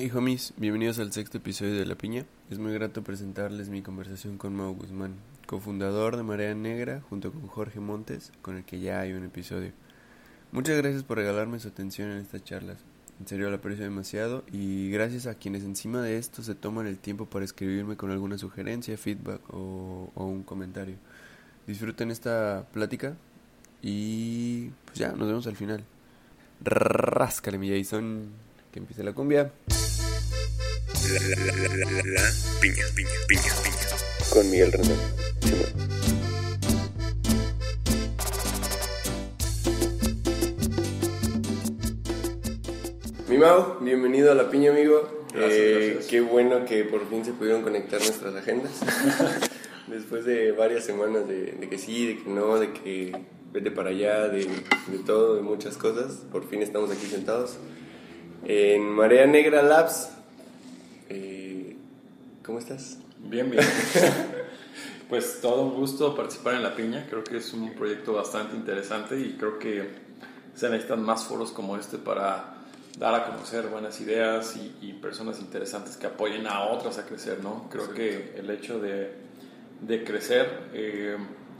[0.00, 2.24] Hey homies, bienvenidos al sexto episodio de La Piña.
[2.50, 7.48] Es muy grato presentarles mi conversación con Mau Guzmán, cofundador de Marea Negra junto con
[7.48, 9.72] Jorge Montes, con el que ya hay un episodio.
[10.52, 12.76] Muchas gracias por regalarme su atención en estas charlas.
[13.18, 16.98] En serio lo aprecio demasiado y gracias a quienes encima de esto se toman el
[16.98, 20.94] tiempo para escribirme con alguna sugerencia, feedback o, o un comentario.
[21.66, 23.16] Disfruten esta plática
[23.82, 25.82] y pues ya, nos vemos al final.
[26.62, 28.28] Ráscale mi Jason
[28.70, 29.50] que empiece la cumbia.
[31.08, 32.22] La, la, la, la, la, la, la,
[32.60, 33.86] piña, piña, piña, piña.
[34.32, 34.98] Con Miguel Rendón.
[43.28, 45.26] Mi Mau, bienvenido a La Piña, amigo.
[45.34, 46.06] Gracias, Eh, gracias.
[46.06, 48.72] Qué bueno que por fin se pudieron conectar nuestras agendas.
[49.86, 53.12] Después de varias semanas de, de que sí, de que no, de que
[53.52, 57.56] vete para allá, de, de todo, de muchas cosas, por fin estamos aquí sentados.
[58.44, 60.10] En Marea Negra Labs.
[62.48, 62.96] ¿Cómo estás?
[63.18, 63.62] Bien, bien.
[65.10, 67.06] pues todo un gusto participar en La Piña.
[67.10, 69.86] Creo que es un proyecto bastante interesante y creo que
[70.54, 72.54] se necesitan más foros como este para
[72.98, 77.40] dar a conocer buenas ideas y, y personas interesantes que apoyen a otras a crecer,
[77.42, 77.68] ¿no?
[77.70, 79.12] Creo que el hecho de,
[79.82, 81.18] de crecer eh,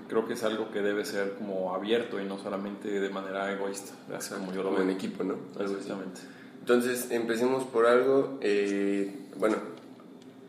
[0.09, 3.93] creo que es algo que debe ser como abierto y no solamente de manera egoísta,
[4.17, 4.85] así como yo lo Como veo.
[4.89, 5.35] en equipo, ¿no?
[5.61, 6.23] Exactamente.
[6.61, 8.39] Entonces, empecemos por algo.
[8.41, 9.57] eh, bueno,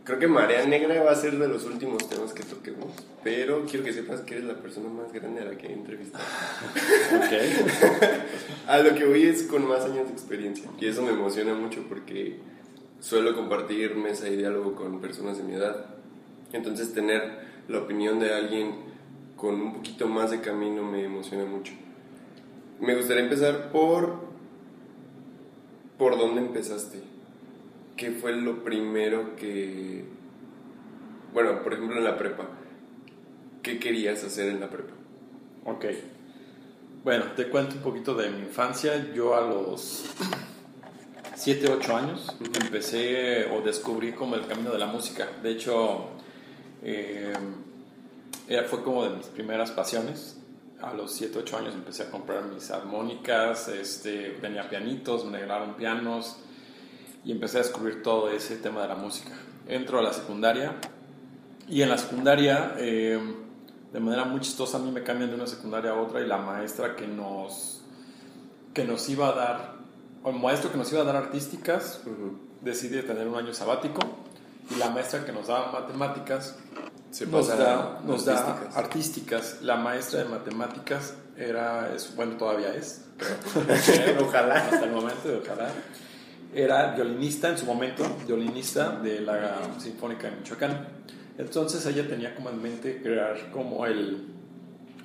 [0.09, 2.87] creo que Marea Negra va a ser de los últimos temas que toquemos,
[3.23, 6.23] pero quiero que sepas que eres la persona más grande a la que he entrevistado.
[8.67, 10.67] A lo que voy es con más años de experiencia.
[10.79, 12.39] Y eso me emociona mucho porque
[12.99, 15.85] suelo compartir mesa y diálogo con personas de mi edad.
[16.53, 18.77] Entonces tener la opinión de alguien
[19.35, 21.73] con un poquito más de camino me emociona mucho.
[22.79, 24.27] Me gustaría empezar por...
[25.99, 27.08] ¿Por dónde empezaste?
[27.99, 30.05] ¿Qué fue lo primero que...
[31.33, 32.47] Bueno, por ejemplo en la prepa.
[33.61, 34.93] ¿Qué querías hacer en la prepa?
[35.65, 35.85] Ok.
[37.03, 39.11] Bueno, te cuento un poquito de mi infancia.
[39.13, 40.05] Yo a los
[41.35, 45.27] 7, 8 años empecé o descubrí como el camino de la música.
[45.43, 46.11] De hecho,
[46.81, 47.33] eh,
[48.69, 50.37] fue como de mis primeras pasiones.
[50.81, 55.73] A los 7, 8 años empecé a comprar mis armónicas, este, tenía pianitos, me regalaron
[55.73, 56.37] pianos
[57.23, 59.31] y empecé a descubrir todo ese tema de la música.
[59.67, 60.75] Entro a la secundaria
[61.67, 63.19] y en la secundaria, eh,
[63.93, 66.37] de manera muy chistosa, a mí me cambian de una secundaria a otra y la
[66.37, 67.81] maestra que nos,
[68.73, 69.73] que nos iba a dar,
[70.23, 72.01] o el maestro que nos iba a dar artísticas,
[72.61, 73.99] decide tener un año sabático
[74.71, 76.55] y la maestra que nos daba matemáticas
[77.11, 78.77] Se nos pasa da, nos da artísticas.
[78.77, 79.61] artísticas.
[79.61, 83.05] La maestra de matemáticas era, es, bueno, todavía es,
[84.21, 84.55] Ojalá.
[84.55, 85.69] hasta el momento, ojalá.
[86.53, 90.87] Era violinista en su momento, violinista de la Sinfónica de Michoacán.
[91.37, 94.25] Entonces ella tenía como en mente crear como el,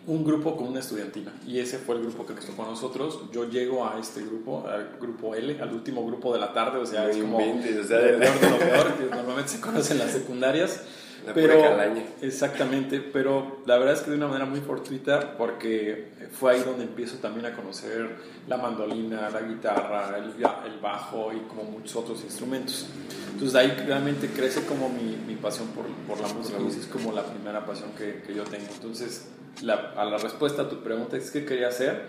[0.07, 1.33] un grupo con una estudiantina.
[1.47, 3.21] Y ese fue el grupo que nos tocó a nosotros.
[3.33, 6.87] Yo llego a este grupo, al grupo L, al último grupo de la tarde, o
[6.87, 9.93] sea, es como inventes, o sea, de- peor de lo peor, que normalmente se conoce
[9.93, 10.83] en las secundarias.
[11.27, 12.05] La pura pero, calaña.
[12.21, 16.85] exactamente, pero la verdad es que de una manera muy fortuita porque fue ahí donde
[16.85, 22.23] empiezo también a conocer la mandolina, la guitarra, el, el bajo y como muchos otros
[22.25, 22.87] instrumentos.
[23.33, 26.81] Entonces de ahí realmente crece como mi, mi pasión por, por la música y esa
[26.81, 28.67] es como la primera pasión que, que yo tengo.
[28.75, 29.29] Entonces
[29.63, 32.07] la, a la respuesta a tu pregunta es qué quería hacer.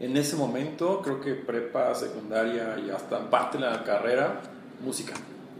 [0.00, 4.40] En ese momento creo que prepa, secundaria y hasta parte de la carrera,
[4.84, 5.14] música.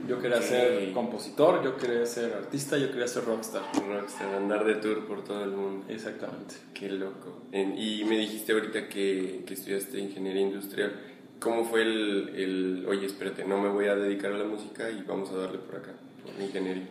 [0.07, 3.63] Yo quería ser compositor, yo quería ser artista, yo quería ser rockstar.
[3.87, 5.85] Rockstar, andar de tour por todo el mundo.
[5.89, 6.55] Exactamente.
[6.73, 7.43] Qué loco.
[7.53, 10.93] En- y me dijiste ahorita que, que estudiaste ingeniería industrial.
[11.41, 15.03] ¿Cómo fue el, el, oye, espérate, no me voy a dedicar a la música y
[15.03, 15.93] vamos a darle por acá,
[16.23, 16.87] por ingeniería?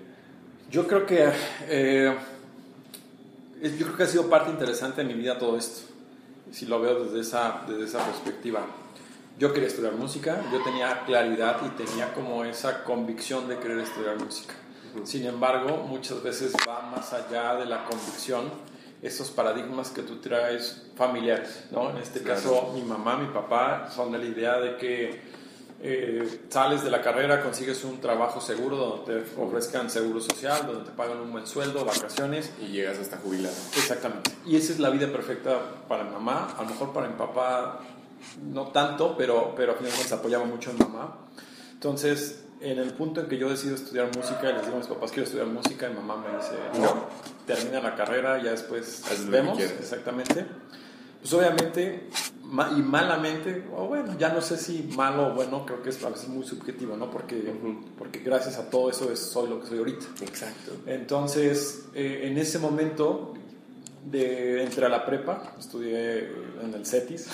[0.69, 1.29] Yo creo que
[1.67, 2.13] eh,
[3.61, 5.87] yo creo que ha sido parte interesante de mi vida todo esto.
[6.51, 8.65] Si lo veo desde esa, desde esa perspectiva.
[9.37, 14.17] Yo quería estudiar música, yo tenía claridad y tenía como esa convicción de querer estudiar
[14.19, 14.55] música.
[15.03, 18.45] Sin embargo, muchas veces va más allá de la convicción
[18.99, 21.91] esos paradigmas que tú traes familiares, ¿no?
[21.91, 22.41] En este Claro.
[22.41, 25.37] caso, mi mamá, mi papá son de la idea de que
[25.83, 30.85] eh, sales de la carrera, consigues un trabajo seguro donde te ofrezcan seguro social, donde
[30.89, 32.51] te pagan un buen sueldo, vacaciones.
[32.59, 33.53] Y llegas hasta jubilado.
[33.75, 34.31] Exactamente.
[34.47, 36.55] Y esa es la vida perfecta para mi mamá.
[36.57, 37.79] A lo mejor para mi papá
[38.51, 41.17] no tanto, pero, pero a final cuentas apoyaba mucho mi mamá.
[41.73, 45.11] Entonces, en el punto en que yo decido estudiar música les digo a mis papás
[45.11, 47.05] quiero estudiar música, mi mamá me dice, no,
[47.45, 49.59] termina la carrera, ya después Haz vemos.
[49.59, 50.45] Exactamente.
[51.21, 52.09] Pues obviamente
[52.77, 56.09] y malamente, o bueno, ya no sé si malo o bueno, creo que es a
[56.09, 57.11] veces muy subjetivo, ¿no?
[57.11, 57.53] Porque,
[57.97, 60.05] porque gracias a todo eso es, soy lo que soy ahorita.
[60.21, 60.71] Exacto.
[60.85, 63.33] Entonces, eh, en ese momento,
[64.11, 66.19] de, entré a la prepa, estudié
[66.63, 67.27] en el CETIS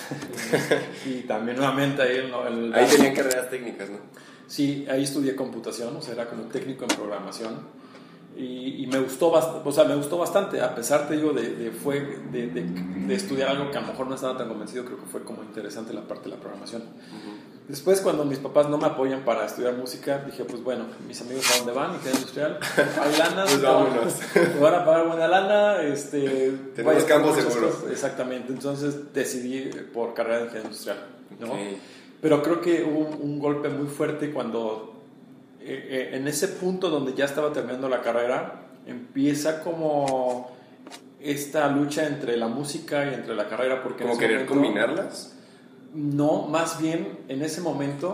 [1.06, 2.74] y también nuevamente ahí en el...
[2.74, 3.98] Ahí tenían carreras técnicas, ¿no?
[4.46, 7.84] Sí, ahí estudié computación, o sea, era como técnico en programación.
[8.36, 11.70] Y, y me gustó o sea, me gustó bastante, a pesar, te digo, de, de
[11.70, 12.00] fue,
[12.32, 12.62] de, de-
[13.06, 15.44] de estudiar algo que a lo mejor no estaba tan convencido, creo que fue como
[15.44, 16.82] interesante la parte de la programación.
[17.68, 21.50] Después, cuando mis papás no me apoyan para estudiar música, dije, pues bueno, mis amigos
[21.50, 22.58] a dónde van, ingeniería industrial,
[23.00, 24.14] hay lana, Pues vámonos.
[24.34, 27.70] me van a pagar buena lana, este, Tenemos vaya, campo seguro.
[27.70, 27.90] cosas.
[27.90, 30.98] Exactamente, entonces decidí por carrera de ingeniería industrial,
[31.40, 31.52] ¿no?
[31.52, 31.58] Ok.
[32.20, 34.94] Pero creo que hubo un, golpe muy fuerte cuando,
[35.60, 40.54] eh, eh, en ese punto donde ya estaba terminando la carrera, empieza como
[41.20, 43.82] esta lucha entre la música y entre la carrera.
[43.82, 45.33] Porque Como querer momento- combinarlas.
[45.94, 48.12] No, más bien en ese momento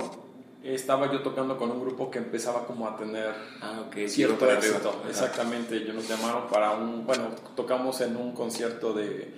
[0.62, 3.32] estaba yo tocando con un grupo que empezaba como a tener
[3.62, 5.02] Ah, cierto para éxito.
[5.08, 9.32] Exactamente, ellos nos llamaron para un, bueno, tocamos en un concierto de,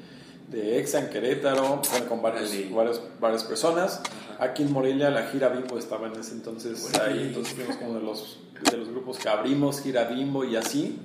[0.48, 2.52] de EXA en Querétaro, con varios,
[3.20, 4.00] varias personas.
[4.38, 8.00] Aquí en Morelia la gira Bimbo estaba en ese entonces ahí, entonces fuimos como de
[8.00, 10.98] los, de los grupos que abrimos gira Bimbo y así.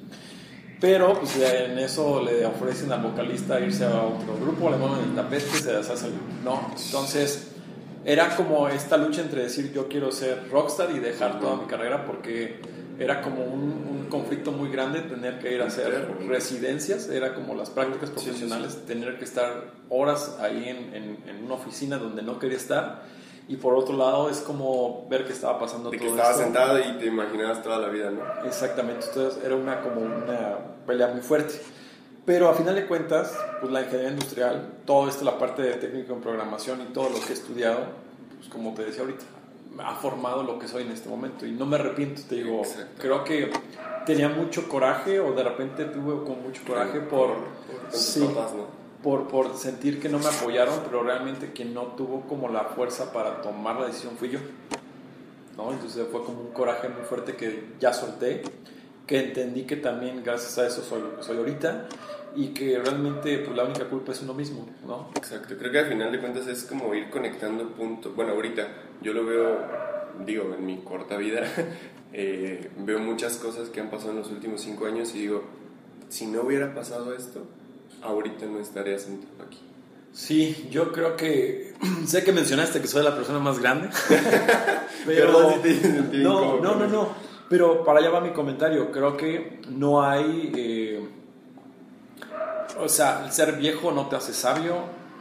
[0.79, 5.15] Pero pues en eso le ofrecen al vocalista irse a otro grupo, le mueven el
[5.15, 6.13] tapete, se deshace el...
[6.43, 7.47] No, entonces
[8.05, 12.05] era como esta lucha entre decir yo quiero ser rockstar y dejar toda mi carrera
[12.05, 12.59] porque
[12.99, 17.55] era como un, un conflicto muy grande tener que ir a hacer residencias, era como
[17.55, 21.97] las prácticas Sí, sí, profesionales, tener que estar horas ahí en, en- en una oficina
[21.97, 23.03] donde no quería estar
[23.47, 26.43] y por otro lado es como ver que estaba pasando De que todo estabas esto.
[26.43, 28.45] sentado y te imaginabas toda la vida, ¿no?
[28.45, 31.61] Exactamente, entonces era una como una pelea muy fuerte.
[32.25, 36.13] Pero a final de cuentas, pues la ingeniería industrial, todo esto, la parte de técnico
[36.13, 37.79] en programación y todo lo que he estudiado,
[38.37, 39.23] pues como te decía ahorita,
[39.79, 43.01] ha formado lo que soy en este momento y no me arrepiento, te digo, Exacto.
[43.01, 43.49] creo que
[44.05, 48.53] tenía mucho coraje o de repente tuve con mucho coraje por, por tus sí, papás,
[48.55, 48.65] ¿no?
[49.07, 53.13] Por, por sentir que no me apoyaron, pero realmente quien no tuvo como la fuerza
[53.13, 54.39] para tomar la decisión fui yo.
[55.55, 55.71] ¿no?
[55.71, 58.41] Entonces fue como un coraje muy fuerte que ya solté,
[59.05, 61.87] que entendí que también gracias a eso soy, soy ahorita
[62.35, 65.09] y que realmente pues, la única culpa es uno mismo, ¿no?
[65.15, 68.13] Exacto, creo que al final de cuentas es como ir conectando puntos.
[68.13, 68.67] Bueno, ahorita
[69.01, 69.57] yo lo veo,
[70.25, 71.43] digo, en mi corta vida,
[72.11, 75.45] eh, veo muchas cosas que han pasado en los últimos cinco años y digo,
[76.09, 77.47] si no hubiera pasado esto,
[78.03, 79.59] ahorita no estaría sentado aquí.
[80.13, 81.73] Sí, yo creo que
[82.05, 83.89] sé que mencionaste que soy la persona más grande,
[85.05, 87.09] Perdón si te no, no, no, no,
[87.49, 88.91] pero para allá va mi comentario.
[88.91, 91.09] Creo que no hay, eh,
[92.79, 94.75] o sea, el ser viejo no te hace sabio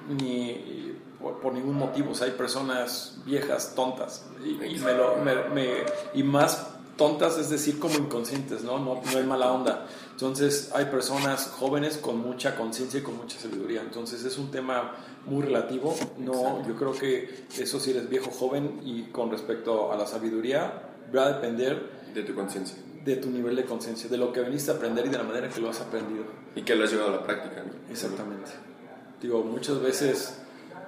[0.09, 2.13] ni por, por ningún motivo.
[2.13, 5.85] O sea, hay personas viejas tontas y, y me lo- me- me-
[6.15, 8.79] y más tontas, es decir, como inconscientes, ¿no?
[8.79, 9.87] No, no hay mala onda.
[10.17, 13.83] Entonces, hay personas jóvenes con mucha conciencia y con mucha sabiduría.
[13.83, 14.95] Entonces, es un tema
[15.27, 15.95] muy relativo.
[16.17, 20.89] No, yo creo que eso si eres viejo, joven y con respecto a la sabiduría,
[21.15, 22.79] va a depender De tu conciencia.
[23.05, 25.51] de tu nivel de conciencia, de lo que veniste a aprender y de la manera
[25.51, 26.25] que lo has aprendido.
[26.55, 27.93] Y que lo has llevado a la práctica, ¿no?
[27.93, 28.53] Exactamente.
[29.21, 30.39] Digo, muchas veces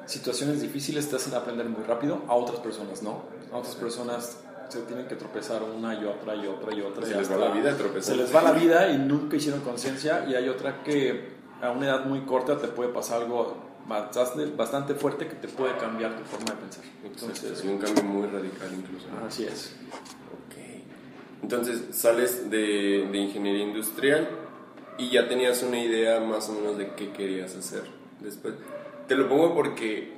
[0.07, 3.25] situaciones difíciles te hacen aprender muy rápido, a otras personas no.
[3.53, 4.39] A otras personas
[4.69, 7.05] se tienen que tropezar una y otra y otra y otra.
[7.05, 8.03] Se y les va la vida tropezando.
[8.03, 11.87] Se les va la vida y nunca hicieron conciencia y hay otra que a una
[11.87, 16.25] edad muy corta te puede pasar algo bastante, bastante fuerte que te puede cambiar tu
[16.25, 16.85] forma de pensar.
[17.05, 19.07] Entonces, sí, un cambio muy radical incluso.
[19.09, 19.27] ¿no?
[19.27, 19.75] así es.
[20.47, 20.83] Ok.
[21.43, 24.29] Entonces sales de, de ingeniería industrial
[24.99, 27.85] y ya tenías una idea más o menos de qué querías hacer
[28.21, 28.55] después.
[29.07, 30.18] Te lo pongo porque,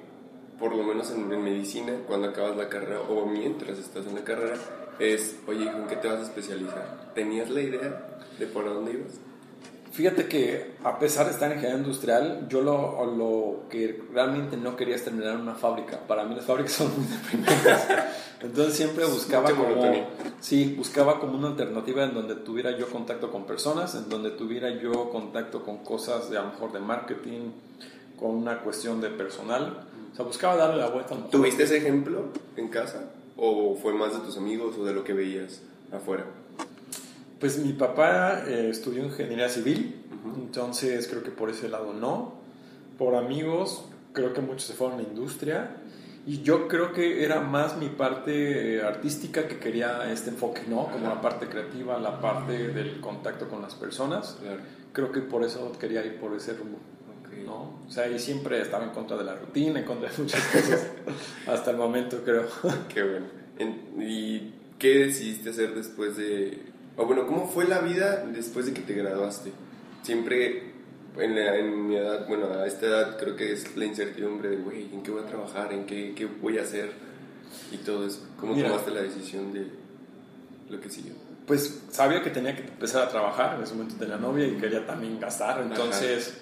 [0.61, 4.23] por lo menos en, en medicina, cuando acabas la carrera o mientras estás en la
[4.23, 4.57] carrera,
[5.01, 7.13] es, oye, ¿con qué te vas a especializar?
[7.15, 9.19] ¿Tenías la idea de por dónde ibas?
[9.93, 14.77] Fíjate que a pesar de estar en ingeniería industrial, yo lo, lo que realmente no
[14.77, 15.99] quería es terminar en una fábrica.
[16.07, 17.89] Para mí las fábricas son muy deprimentes.
[18.41, 20.09] Entonces siempre buscaba como, monotonía.
[20.41, 24.71] sí, buscaba como una alternativa en donde tuviera yo contacto con personas, en donde tuviera
[24.71, 27.51] yo contacto con cosas de a lo mejor de marketing,
[28.19, 29.89] con una cuestión de personal.
[30.13, 31.17] O sea, buscaba darle la vuelta.
[31.31, 32.27] ¿Tuviste ese ejemplo
[32.57, 33.11] en casa?
[33.37, 35.63] ¿O fue más de tus amigos o de lo que veías
[35.93, 36.27] afuera?
[37.39, 40.05] Pues mi papá eh, estudió ingeniería civil,
[40.37, 42.35] entonces creo que por ese lado no.
[42.99, 45.77] Por amigos, creo que muchos se fueron a la industria.
[46.27, 50.89] Y yo creo que era más mi parte eh, artística que quería este enfoque, ¿no?
[50.91, 54.37] Como la parte creativa, la parte del contacto con las personas.
[54.41, 54.61] Claro.
[54.93, 56.79] Creo que por eso quería ir por ese rumbo.
[57.51, 57.81] ¿No?
[57.89, 60.87] O sea, y siempre estaba en contra de la rutina, en contra de muchas cosas,
[61.47, 62.47] hasta el momento creo.
[62.95, 63.27] Qué bueno.
[63.59, 66.63] En- ¿Y qué decidiste hacer después de...
[66.97, 69.53] O bueno, ¿cómo fue la vida después de que te graduaste?
[70.03, 70.71] Siempre
[71.19, 74.57] en, la- en mi edad, bueno, a esta edad creo que es la incertidumbre de,
[74.57, 75.73] güey, ¿en qué voy a trabajar?
[75.73, 76.93] ¿En qué, qué voy a hacer?
[77.73, 78.27] Y todo eso.
[78.39, 78.69] ¿Cómo Mira.
[78.69, 79.67] tomaste la decisión de
[80.71, 81.13] lo que siguió?
[81.47, 84.87] Pues sabía que tenía que empezar a trabajar, en ese momento tenía novia y quería
[84.87, 86.35] también gastar, entonces,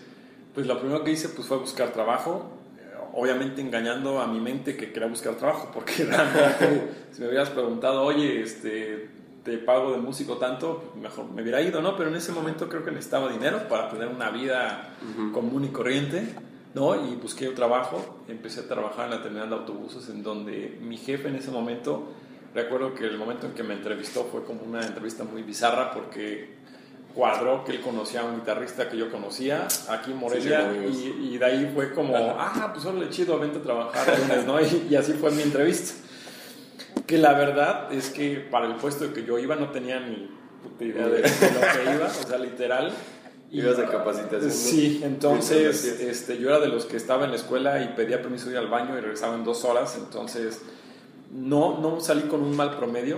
[0.58, 2.50] pues lo primero que hice pues fue buscar trabajo,
[2.80, 8.02] eh, obviamente engañando a mi mente que quería buscar trabajo, porque si me hubieras preguntado,
[8.02, 9.08] oye, este,
[9.44, 11.96] te pago de músico tanto, mejor me hubiera ido, ¿no?
[11.96, 14.96] Pero en ese momento creo que necesitaba dinero para tener una vida
[15.32, 16.24] común y corriente,
[16.74, 17.06] ¿no?
[17.08, 20.96] Y busqué un trabajo, empecé a trabajar en la terminal de autobuses, en donde mi
[20.96, 22.08] jefe en ese momento,
[22.52, 26.57] recuerdo que el momento en que me entrevistó fue como una entrevista muy bizarra porque
[27.18, 31.34] cuadró que él conocía a un guitarrista que yo conocía aquí en Morelia Sí, y,
[31.34, 34.60] y de ahí fue como, ah, pues órale, chido, vente a trabajar lunes, ¿no?
[34.60, 35.94] Y, y así fue mi entrevista.
[37.08, 40.30] Que la verdad es que para el puesto que yo iba no tenía ni
[40.62, 42.92] puta idea de, de lo que iba, o sea, literal.
[43.50, 44.52] Ibas a capacitación.
[44.52, 48.46] Sí, entonces este, yo era de los que estaba en la escuela y pedía permiso
[48.46, 50.62] de ir al baño y regresaba en dos horas, entonces
[51.32, 53.16] no, no salí con un mal promedio,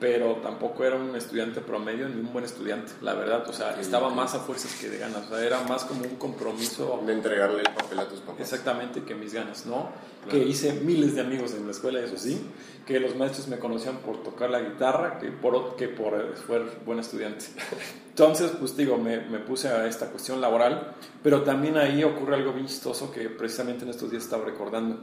[0.00, 4.10] pero tampoco era un estudiante promedio ni un buen estudiante, la verdad, o sea, estaba
[4.10, 7.62] más a fuerzas que de ganas, o sea, era más como un compromiso De entregarle
[7.62, 8.40] el papel a tus papás.
[8.40, 9.88] exactamente que mis ganas, ¿no?
[10.24, 10.30] Claro.
[10.30, 12.40] Que hice miles de amigos en la escuela, eso sí,
[12.86, 16.12] que los maestros me conocían por tocar la guitarra, que por, que por
[16.46, 17.46] ser buen estudiante.
[18.10, 22.52] Entonces, pues digo, me, me puse a esta cuestión laboral, pero también ahí ocurre algo
[22.52, 25.00] bien chistoso que precisamente en estos días estaba recordando.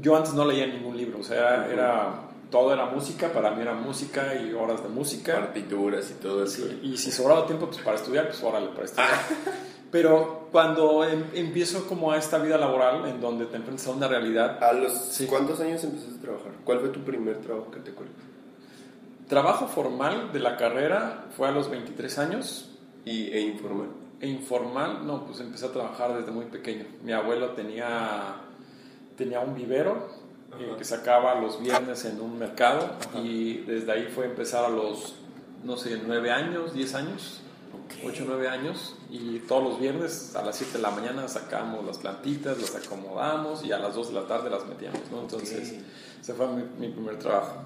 [0.00, 1.72] Yo antes no leía ningún libro, o sea, era, Ujú.
[1.72, 2.20] era-
[2.50, 5.34] todo era música, para mí era música y horas de música.
[5.36, 6.66] Partituras y todo eso.
[6.68, 9.08] Sí, y si sobraba tiempo pues, para estudiar, pues órale, para estudiar.
[9.90, 14.06] Pero cuando em- empiezo como a esta vida laboral, en donde te enfrentas a una
[14.08, 15.26] realidad, ¿A los Sí.
[15.26, 16.52] cuántos años empezaste a trabajar?
[16.64, 18.14] ¿Cuál fue tu primer trabajo que te acuerdas?
[19.28, 22.70] trabajo formal de la carrera fue a los 23 años,
[23.04, 23.86] Y, e informal.
[24.20, 26.84] e informal, no, pues empecé a trabajar desde muy pequeño.
[27.04, 28.34] Mi abuelo tenía,
[29.16, 30.08] tenía un vivero
[30.58, 30.76] eh, Ajá.
[30.78, 32.90] que sacaba los viernes en un mercado
[33.22, 35.14] y desde ahí fue empezar a los,
[35.64, 37.40] no sé, 9 años, 10 años.
[38.04, 41.84] 8 o 9 años y todos los viernes a las 7 de la mañana sacamos
[41.84, 45.22] las plantitas, las acomodamos y a las 2 de la tarde las metíamos, ¿no?
[45.22, 45.74] Entonces,
[46.20, 47.64] ese fue mi, mi primer trabajo.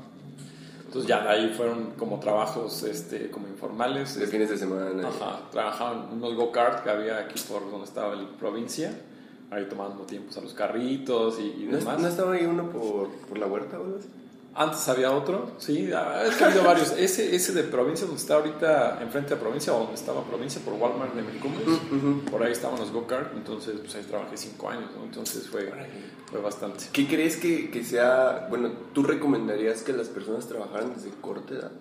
[0.94, 4.18] Entonces ya de ahí fueron como trabajos este, como informales.
[4.18, 5.08] De fines de semana.
[5.08, 8.96] Ajá, trabajaba en unos go-kart que había aquí por donde estaba la provincia,
[9.50, 12.00] ahí tomando tiempos a los carritos y, y ¿No, demás.
[12.00, 14.08] ¿No estaba ahí uno por, por la huerta o algo así?
[14.56, 16.92] Antes había otro, sí, es que ha habido varios.
[16.96, 20.74] Ese, ese de provincia, donde está ahorita, enfrente de provincia, o donde estaba provincia, por
[20.74, 21.66] Walmart de Mericumbres,
[22.30, 25.02] por ahí estaban los go-kart, entonces pues ahí trabajé cinco años, ¿no?
[25.02, 25.72] Entonces fue,
[26.30, 26.84] fue bastante.
[26.92, 31.72] ¿Qué crees que, que sea, bueno, tú recomendarías que las personas trabajaran desde corta edad?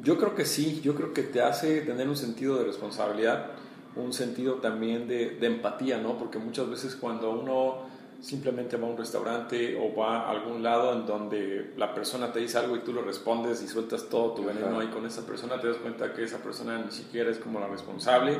[0.00, 3.50] Yo creo que sí, yo creo que te hace tener un sentido de responsabilidad,
[3.96, 6.18] un sentido también de, de empatía, ¿no?
[6.18, 10.92] Porque muchas veces cuando uno simplemente va a un restaurante o va a algún lado
[10.92, 14.44] en donde la persona te dice algo y tú lo respondes y sueltas todo tu
[14.44, 17.58] veneno ahí con esa persona, te das cuenta que esa persona ni siquiera es como
[17.58, 18.38] la responsable,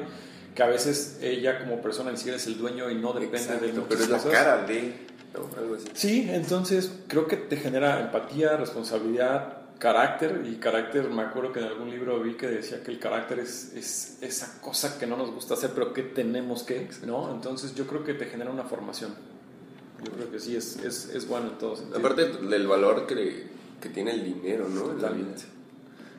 [0.54, 3.73] que a veces ella como persona ni siquiera es el dueño y no depende de
[3.73, 4.32] muchas pero es la cosas.
[4.32, 5.12] cara de.
[5.35, 5.88] Algo así.
[5.94, 10.45] Sí, entonces creo que te genera empatía, responsabilidad, carácter.
[10.47, 13.73] Y carácter, me acuerdo que en algún libro vi que decía que el carácter es,
[13.75, 17.33] es esa cosa que no nos gusta hacer, pero que tenemos que, ¿no?
[17.35, 19.12] Entonces yo creo que te genera una formación.
[20.05, 22.01] Yo creo que sí, es, es, es bueno en todos sentidos.
[22.01, 23.49] Aparte del valor que,
[23.81, 24.83] que tiene el dinero, ¿no?
[24.83, 25.43] Totalmente.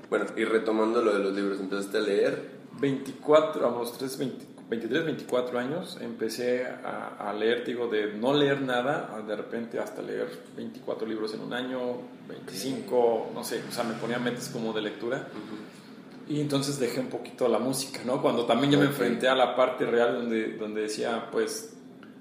[0.09, 2.51] Bueno, y retomando lo de los libros, empezaste a leer.
[2.81, 8.33] 24, a los 3, 20 23, 24 años empecé a, a leer, digo, de no
[8.33, 11.79] leer nada, de repente hasta leer 24 libros en un año,
[12.27, 15.27] 25, no sé, o sea, me ponía metas como de lectura.
[16.27, 18.21] Y entonces dejé un poquito la música, ¿no?
[18.21, 18.91] Cuando también ya me Ok.
[18.91, 21.75] enfrenté a la parte real donde, donde decía, pues,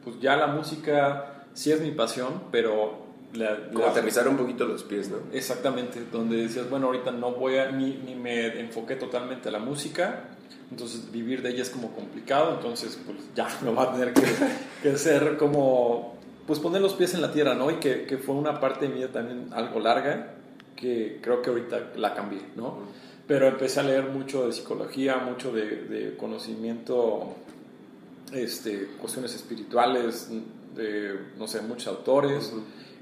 [0.04, 3.00] pues ya la música sí es mi pasión, pero...
[3.34, 5.16] La, Como la- aterrizar un poquito los pies, ¿no?
[5.32, 9.58] Exactamente, donde decías, bueno, ahorita no voy a, ni, ni me enfoqué totalmente a la
[9.58, 10.24] música,
[10.72, 14.22] entonces vivir de ella es como complicado, entonces pues ya me va a tener que,
[14.82, 17.70] que hacer como, pues poner los pies en la tierra, ¿no?
[17.70, 20.34] Y que, que fue una parte de mi vida también algo larga,
[20.74, 22.78] que creo que ahorita la cambié, ¿no?
[23.26, 27.36] Pero empecé a leer mucho de psicología, mucho de, de conocimiento,
[28.32, 30.28] este, cuestiones espirituales,
[30.74, 32.52] de, no sé, muchos autores.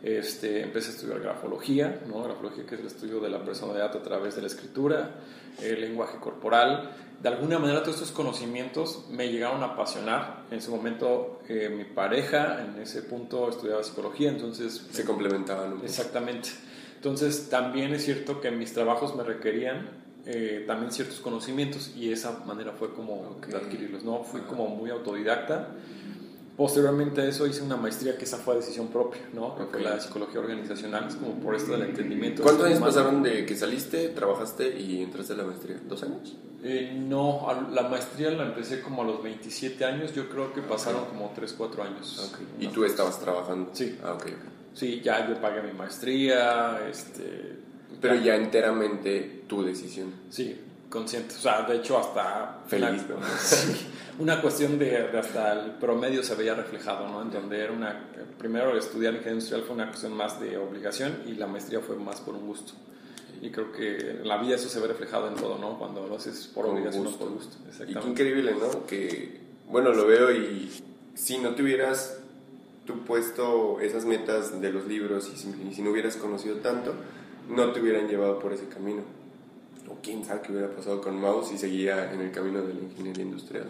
[0.02, 2.22] Este, empecé a estudiar grafología, ¿no?
[2.22, 5.16] grafología que es el estudio de la personalidad a través de la escritura,
[5.62, 6.90] el lenguaje corporal.
[7.22, 10.44] De alguna manera todos estos conocimientos me llegaron a apasionar.
[10.50, 14.86] En ese momento eh, mi pareja en ese punto estudiaba psicología, entonces...
[14.90, 15.84] Se complementaban un.
[15.84, 16.48] Exactamente.
[16.96, 22.42] Entonces también es cierto que mis trabajos me requerían eh, también ciertos conocimientos y esa
[22.46, 23.46] manera fue como Ok.
[23.46, 24.22] de adquirirlos, ¿no?
[24.24, 25.68] Fui como muy autodidacta.
[26.60, 29.56] Posteriormente a eso hice una maestría que esa fue decisión propia, ¿no?
[29.56, 32.42] Que fue la de psicología organizacional, es como por esto del entendimiento.
[32.42, 32.92] ¿Cuántos años humano.
[32.94, 35.80] pasaron de que saliste, trabajaste y entraste a la maestría?
[35.88, 36.36] ¿Dos años?
[36.62, 40.60] Eh, no, a- la maestría la empecé como a los 27 años, yo creo que
[40.60, 42.30] pasaron como 3, 4 años.
[42.58, 43.70] ¿Y tú estabas trabajando?
[43.72, 43.96] Sí.
[44.04, 44.18] Ah.
[44.74, 47.56] Sí, ya yo pagué mi maestría, este...
[48.02, 50.12] Pero ya enteramente tu decisión.
[50.28, 50.60] Sí,
[50.90, 51.34] consciente.
[51.34, 52.58] O sea, de hecho, hasta.
[52.66, 53.26] Feliz, una, ¿no?
[53.40, 53.86] sí,
[54.18, 57.22] una cuestión de, de hasta el promedio se veía reflejado, ¿no?
[57.22, 58.10] En donde era una.
[58.36, 62.20] Primero, estudiar ingeniería industrial fue una cuestión más de obligación y la maestría fue más
[62.20, 62.72] por un gusto.
[63.42, 65.78] Y creo que en la vida eso se ve reflejado en todo, ¿no?
[65.78, 67.24] Cuando lo haces por Con obligación gusto.
[67.24, 67.56] o por gusto.
[67.88, 68.86] Y qué increíble, ¿no?
[68.86, 70.70] Que, bueno, lo veo y
[71.14, 72.20] si no tuvieras
[72.84, 76.92] tú puesto esas metas de los libros y si, y si no hubieras conocido tanto,
[77.48, 79.02] no te hubieran llevado por ese camino.
[79.90, 82.80] O quién sabe qué hubiera pasado con Mao si seguía en el camino de la
[82.80, 83.66] ingeniería industrial.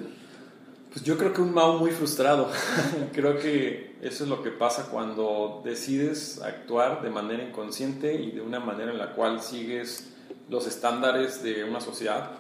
[0.93, 2.51] Pues yo creo que un Mao muy frustrado.
[3.13, 8.41] creo que eso es lo que pasa cuando decides actuar de manera inconsciente y de
[8.41, 10.11] una manera en la cual sigues
[10.49, 12.33] los estándares de una sociedad.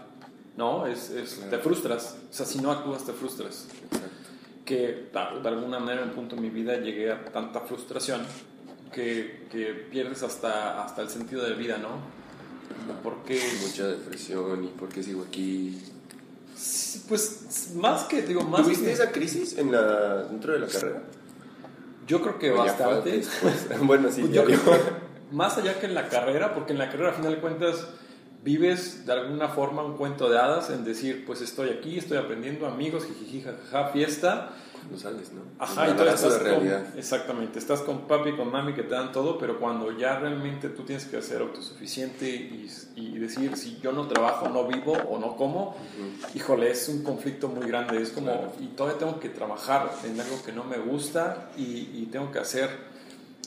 [0.57, 1.51] No, es, es- Claro.
[1.51, 2.19] te frustras.
[2.29, 3.69] O sea, si no actúas, te frustras.
[3.85, 4.09] Exacto.
[4.65, 4.77] Que
[5.13, 8.23] de de alguna manera en un punto de mi vida llegué a tanta frustración
[8.93, 12.20] que, que pierdes hasta, hasta el sentido de vida, ¿no?
[13.03, 15.81] Porque Mucha depresión y por qué sigo aquí.
[17.09, 21.03] Pues más que, digo, más ¿Tuviste que- esa crisis en la, dentro de la carrera?
[22.07, 23.23] Yo creo que ¿O ya fue bastante.
[23.83, 24.79] bueno, sí, Pues yo creo que
[25.33, 27.87] más allá que en la carrera, porque en la carrera, a final de cuentas,
[28.43, 32.67] vives de alguna forma un cuento de hadas en decir, pues estoy aquí, estoy aprendiendo,
[32.67, 34.50] amigos, jijiji, jajaja, fiesta.
[34.81, 35.43] Cuando sales, ¿no?
[35.59, 36.87] Ajá, y estás la con, realidad.
[36.97, 40.69] exactamente, estás con papi y con mami que te dan todo, pero cuando ya realmente
[40.71, 45.19] tú tienes que ser autosuficiente y, y decir, si yo no trabajo, no vivo o
[45.19, 45.77] no como,
[46.35, 48.52] híjole, es un conflicto muy grande, es como, Claro.
[48.61, 51.63] y todavía tengo que trabajar en algo que no me gusta y,
[51.95, 52.71] y tengo que hacer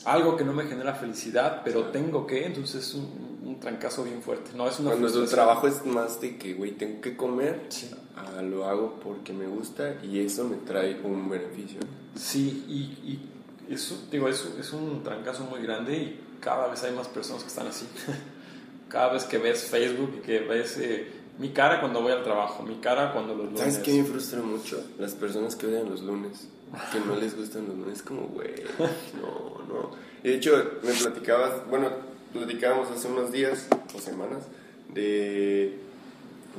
[0.04, 4.22] algo que no me genera felicidad, pero tengo que, entonces es un, un trancazo bien
[4.22, 7.66] fuerte, no es una Cuando tu trabajo es más de que, güey, tengo que comer,
[7.70, 7.90] Sí.
[8.16, 11.80] Ah, lo hago porque me gusta y eso me trae un beneficio.
[12.14, 16.94] Sí, y, y eso, digo, es, es un trancazo muy grande y cada vez hay
[16.94, 17.86] más personas que están así.
[18.88, 21.06] cada vez que ves Facebook y que ves eh,
[21.38, 23.60] mi cara cuando voy al trabajo, mi cara cuando los lunes.
[23.60, 24.84] ¿Sabes qué me frustra mucho?
[24.98, 26.48] Las personas que odian los lunes,
[26.92, 28.54] que no les gustan los lunes, como, güey,
[29.20, 29.90] no, no.
[30.22, 31.88] Y de hecho, me platicabas, bueno,
[32.32, 34.44] platicábamos hace unos días o semanas
[34.92, 35.76] de,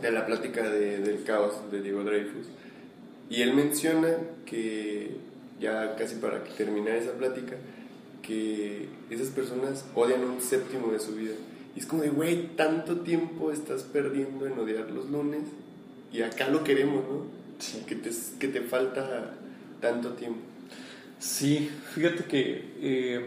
[0.01, 2.47] de la plática de- del caos de Diego Dreyfus.
[3.29, 5.12] Y él menciona que,
[5.60, 7.55] ya casi para terminar esa plática,
[8.21, 11.34] que esas personas odian un séptimo de su vida.
[11.75, 15.43] Y es como de, güey, tanto tiempo estás perdiendo en odiar los lunes
[16.12, 17.25] y acá lo queremos, ¿no?
[17.60, 17.84] Sí.
[17.88, 19.34] Que, te, que te falta
[19.81, 20.39] tanto tiempo.
[21.19, 23.25] Sí, fíjate que eh,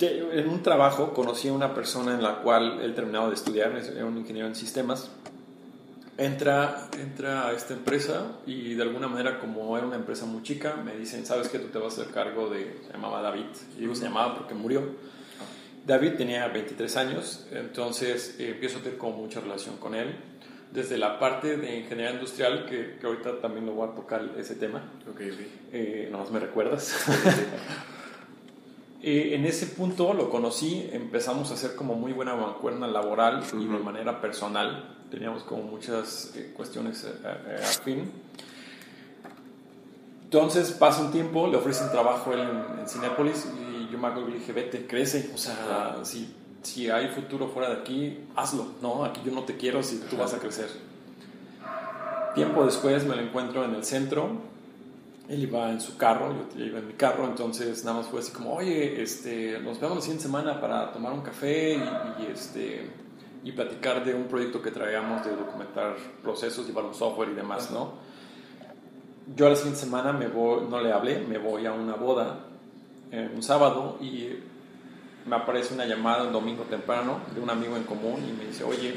[0.00, 3.90] en un trabajo conocí a una persona en la cual él terminaba de estudiar, es-
[4.02, 5.10] un ingeniero en sistemas.
[6.18, 10.76] Entra, entra a esta empresa y de alguna manera, como era una empresa muy chica,
[10.82, 12.78] me dicen: ¿Sabes que tú te vas a hacer cargo de.?
[12.86, 13.44] Se llamaba David.
[13.76, 14.82] Y digo, se llamaba porque murió.
[15.86, 20.16] David tenía 23 años, entonces eh, empiezo a tener como mucha relación con él.
[20.72, 24.56] Desde la parte de ingeniería industrial, que, que ahorita también lo voy a tocar ese
[24.56, 25.20] tema, Ok,
[25.72, 26.94] eh, nomás me recuerdas.
[29.08, 33.64] Eh, en ese punto lo conocí, empezamos a hacer como muy buena mancuerna laboral y
[33.64, 34.96] de manera personal.
[35.12, 38.10] Teníamos como muchas eh, cuestiones eh, eh, afín.
[40.24, 42.40] Entonces pasa un tiempo, le ofrecen trabajo en,
[42.80, 46.90] en Cinépolis y yo me acuerdo que le dije, vete, crece, o sea, si, si
[46.90, 49.04] hay futuro fuera de aquí, hazlo, ¿no?
[49.04, 50.68] Aquí yo no te quiero si tú vas a crecer.
[52.34, 54.30] Tiempo después me lo encuentro en el centro,
[55.28, 58.32] él iba en su carro, yo iba en mi carro, entonces nada más fue así
[58.32, 62.90] como, oye, este, nos vemos la siguiente semana para tomar un café y, y, este,
[63.42, 67.70] y platicar de un proyecto que traíamos de documentar procesos, llevar un software y demás,
[67.70, 67.94] ¿no?
[69.34, 72.46] Yo a la siguiente semana me voy, no le hablé, me voy a una boda
[73.10, 74.30] eh, un sábado y
[75.26, 78.62] me aparece una llamada un domingo temprano de un amigo en común y me dice,
[78.64, 78.94] oye,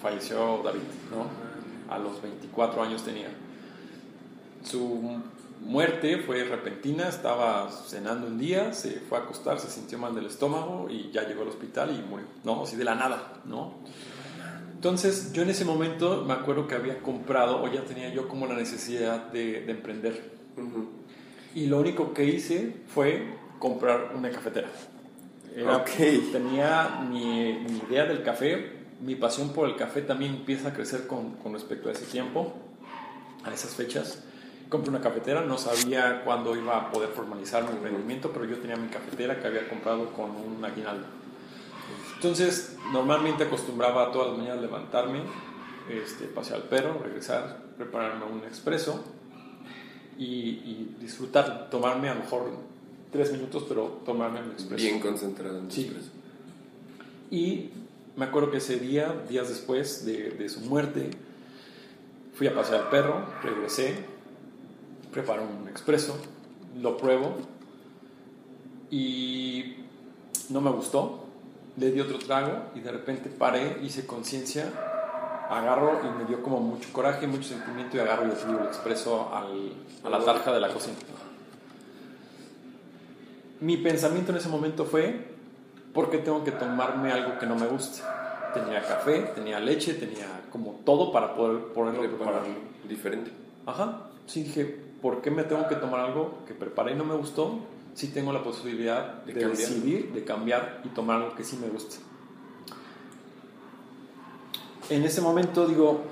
[0.00, 1.92] falleció David, ¿no?
[1.92, 3.28] A los 24 años tenía.
[4.64, 5.20] Su
[5.64, 10.26] muerte fue repentina, estaba cenando un día, se fue a acostar, se sintió mal del
[10.26, 12.62] estómago y ya llegó al hospital y murió, ¿no?
[12.62, 13.74] Así de la nada, ¿no?
[14.74, 18.46] Entonces yo en ese momento me acuerdo que había comprado o ya tenía yo como
[18.46, 20.32] la necesidad de, de emprender.
[21.54, 24.68] Y lo único que hice fue comprar una cafetera.
[25.54, 25.90] Era- Ok.
[26.32, 31.06] Tenía mi, mi idea del café, mi pasión por el café también empieza a crecer
[31.06, 32.52] con, con respecto a ese tiempo,
[33.44, 34.24] a esas fechas.
[34.72, 38.74] Compré una cafetera, no sabía cuándo iba a poder formalizar mi emprendimiento, pero yo tenía
[38.76, 41.04] mi cafetera que había comprado con un aguinaldo.
[42.14, 45.24] Entonces, normalmente acostumbraba a todas las mañanas levantarme,
[45.90, 49.04] este, pasear al perro, regresar, prepararme un expreso
[50.18, 52.50] y, y disfrutar, tomarme a lo mejor
[53.12, 54.82] tres minutos, pero tomarme un expreso.
[54.82, 55.82] Bien concentrado en Sí.
[55.82, 56.08] expreso.
[57.30, 57.72] Y
[58.16, 61.10] me acuerdo que ese día, días después de, de su muerte,
[62.32, 64.10] fui a pasear al perro, regresé,
[65.12, 66.16] preparo un expreso,
[66.80, 67.36] lo pruebo
[68.90, 69.76] y
[70.50, 71.24] no me gustó,
[71.76, 74.70] le di otro trago y de repente paré, hice conciencia,
[75.50, 78.66] agarro y me dio como mucho coraje, mucho sentimiento y agarro y le tiro el
[78.66, 79.72] expreso al-
[80.04, 80.96] a la tarja de la cocina.
[83.60, 85.28] Mi pensamiento en ese momento fue,
[85.94, 88.50] ¿por qué tengo que tomarme algo que no me gusta?
[88.54, 91.72] Tenía café, tenía leche, tenía como todo para poder.
[92.08, 92.54] Prepararlo
[92.88, 93.30] diferente.
[93.64, 97.14] Ajá, sí dije, ¿por qué me tengo que tomar algo que preparé y no me
[97.16, 97.58] gustó?
[97.94, 99.34] Si tengo la posibilidad De
[99.66, 101.96] decidir, de cambiar y tomar algo que sí me gusta.
[104.88, 106.02] En ese momento digo,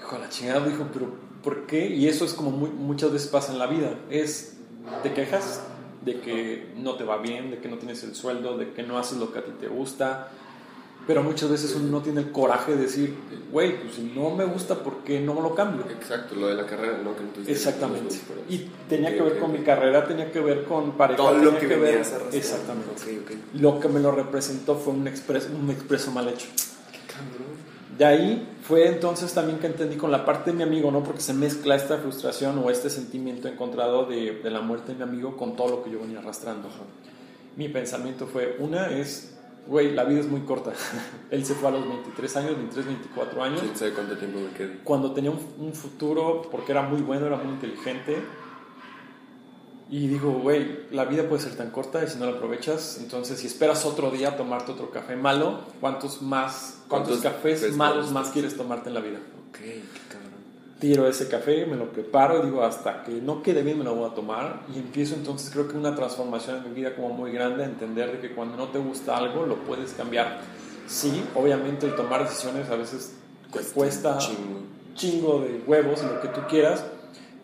[0.00, 1.08] hijo la chingada, dijo, pero
[1.42, 1.86] ¿por qué?
[1.88, 3.98] Y eso es como muy- muchas veces pasa en la vida.
[4.10, 4.56] Es,
[5.02, 5.62] te quejas
[6.04, 8.98] de que no te va bien, de que no tienes el sueldo, de que no
[8.98, 10.28] haces lo que a ti te gusta.
[11.08, 13.14] Pero muchas veces uno no tiene el coraje de decir,
[13.50, 15.86] güey, pues si no me gusta, ¿por qué no lo cambio?
[15.90, 17.12] Exacto, lo de la carrera, ¿no?
[17.16, 18.14] Que Exactamente.
[18.50, 19.58] Y tenía Ok, que ver ok, con ok.
[19.58, 21.16] mi carrera, tenía que ver con pareja.
[21.16, 22.36] Todo lo que ver- arrastrando.
[22.36, 23.20] Exactamente.
[23.54, 26.46] Lo que me lo representó fue un expreso, un expreso mal hecho.
[27.06, 27.56] Cabrón.
[27.96, 31.02] De ahí fue entonces también que entendí con la parte de mi amigo, ¿no?
[31.02, 35.04] Porque se mezcla esta frustración o este sentimiento encontrado de, de la muerte de mi
[35.04, 36.68] amigo con todo lo que yo venía arrastrando.
[37.56, 39.37] Mi pensamiento fue, una es,
[39.68, 40.72] güey, la vida es muy corta.
[41.30, 44.50] Él se fue a los 23 años, 23, 24 años ¿Quién sabe cuánto tiempo me
[44.56, 44.78] quedé?
[44.82, 48.16] cuando tenía un, un futuro, porque era muy bueno, era muy inteligente.
[49.90, 53.38] Y digo, güey, la vida puede ser tan corta y si no la aprovechas, entonces
[53.38, 58.10] si esperas otro día a tomarte otro café malo, ¿cuántos más, cuántos, ¿Cuántos cafés malos
[58.10, 59.18] más quieres tomarte en la vida?
[59.48, 60.27] Ok, qué.
[60.78, 63.96] Tiro ese café, me lo preparo y digo, hasta que no quede bien me lo
[63.96, 64.62] voy a tomar.
[64.72, 68.12] Y empiezo entonces creo que una transformación en mi vida como muy grande, a entender
[68.12, 70.38] de que cuando no te gusta algo lo puedes cambiar.
[70.86, 73.14] Sí, obviamente el tomar decisiones a veces
[73.52, 74.60] te cuesta Chingo.
[74.94, 76.84] chingo de huevos, lo que tú quieras,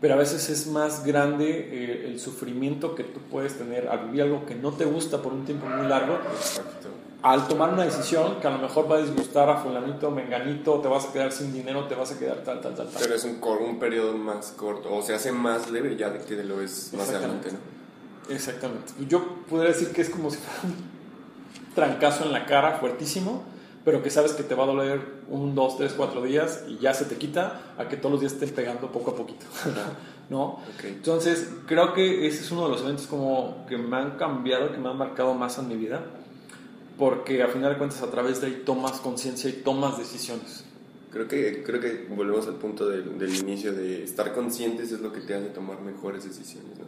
[0.01, 4.23] pero a veces es más grande eh, el sufrimiento que tú puedes tener al vivir
[4.23, 6.89] algo que no te gusta por un tiempo muy largo, Exacto.
[7.25, 10.89] Al tomar una decisión que a lo mejor va a disgustar a fulanito, menganito, te
[10.89, 13.01] vas a quedar sin dinero, te vas a quedar tal, tal, tal, tal.
[13.01, 16.45] Pero es un, un periodo más corto, o se hace más leve ya de que
[16.45, 18.35] lo es más adelante, ¿no?
[18.35, 18.93] Exactamente.
[19.09, 23.43] Yo podría decir que es como si fuera un trancazo en la cara fuertísimo,
[23.87, 26.93] pero que sabes que te va a doler un, dos, tres, cuatro días y ya
[26.93, 29.47] se te quita a que todos los días estén pegando poco a poquito.
[30.29, 30.45] ¿No?
[30.45, 30.85] Ok.
[30.85, 34.79] Entonces, creo que ese es uno de los eventos como que me han cambiado, que
[34.79, 36.03] me han marcado más en mi vida,
[36.99, 40.65] porque a final de cuentas a través de ahí tomas conciencia y tomas decisiones.
[41.11, 45.13] Creo que, creo que volvemos al punto del, del inicio de estar conscientes es lo
[45.13, 46.85] que te hace tomar mejores decisiones, ¿no?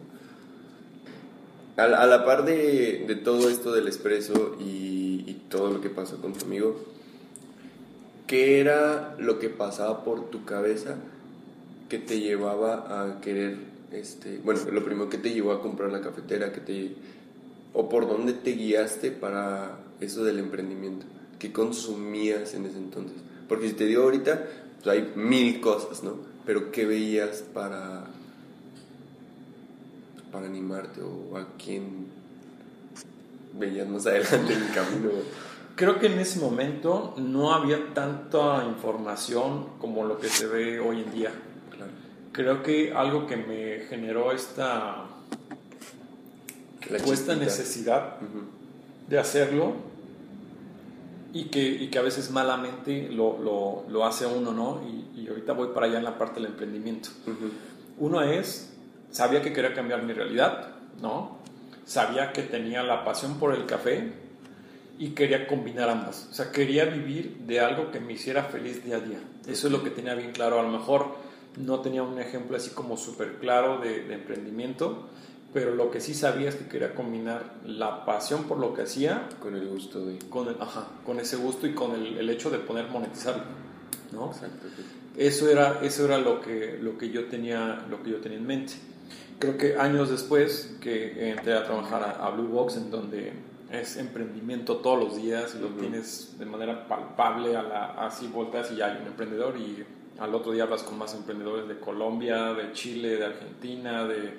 [1.83, 5.81] A la, a la par de, de todo esto del expreso y, y todo lo
[5.81, 6.81] que pasó con tu amigo,
[8.27, 10.97] ¿qué era lo que pasaba por tu cabeza
[11.89, 13.59] que te llevaba a querer,
[13.93, 16.95] este, bueno, lo primero que te llevó a comprar la cafetera, que te,
[17.75, 21.07] o por dónde te guiaste para eso del emprendimiento?
[21.39, 23.17] ¿Qué consumías en ese entonces?
[23.49, 24.47] Porque si te digo ahorita,
[24.83, 26.17] pues hay mil cosas, ¿no?
[26.45, 28.05] Pero ¿qué veías para,
[30.33, 32.07] para animarte o a quién
[33.59, 35.11] veías más adelante en el camino?
[35.75, 41.03] Creo que en ese momento no había tanta información como lo que se ve hoy
[41.03, 41.31] en día.
[41.71, 41.93] Claro.
[42.33, 45.05] Creo que algo que me generó esta,
[46.91, 48.17] esta necesidad
[49.09, 49.75] de hacerlo
[51.37, 54.81] y que, y que a veces malamente lo, lo, lo hace uno, ¿no?
[54.89, 57.11] Y, y ahorita voy para allá en la parte del emprendimiento.
[57.99, 58.75] Uno es,
[59.11, 61.37] sabía que quería cambiar mi realidad, ¿no?
[61.85, 64.15] Sabía que tenía la pasión por el café
[64.99, 66.27] y quería combinar ambas.
[66.31, 69.21] O sea, quería vivir de algo que me hiciera feliz día a día.
[69.47, 70.59] Eso es lo que tenía bien claro.
[70.59, 71.17] A lo mejor
[71.59, 75.11] no tenía un ejemplo así como súper claro de, de emprendimiento,
[75.53, 79.29] pero lo que sí sabía es que quería combinar la pasión por lo que hacía
[79.41, 80.19] Con el gusto de...
[80.29, 83.45] con, el, ajá, con ese gusto y con el, el hecho de poder monetizarlo,
[84.13, 84.27] ¿no?
[84.33, 84.67] Exacto.
[85.17, 88.47] Eso era, eso era lo, que, lo, que yo tenía, lo que yo tenía en
[88.47, 88.75] mente.
[89.39, 93.33] Creo que años después que entré a trabajar a, a Blue Box, en donde
[93.71, 95.81] es emprendimiento todos los días y lo Ujú.
[95.81, 99.85] tienes de manera palpable, a la, así volteas y ya hay un emprendedor y
[100.19, 104.35] al otro día hablas con más emprendedores de Colombia, de Chile, de Argentina, de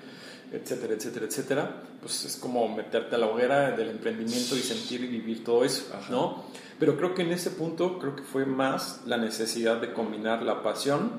[0.52, 5.08] etcétera, etcétera, etcétera, pues es como meterte a la hoguera del emprendimiento y sentir y
[5.08, 6.12] vivir todo eso, Ajá.
[6.12, 6.46] ¿no?
[6.80, 10.62] Pero creo que en ese punto, creo que fue más la necesidad de combinar la
[10.62, 11.12] pasión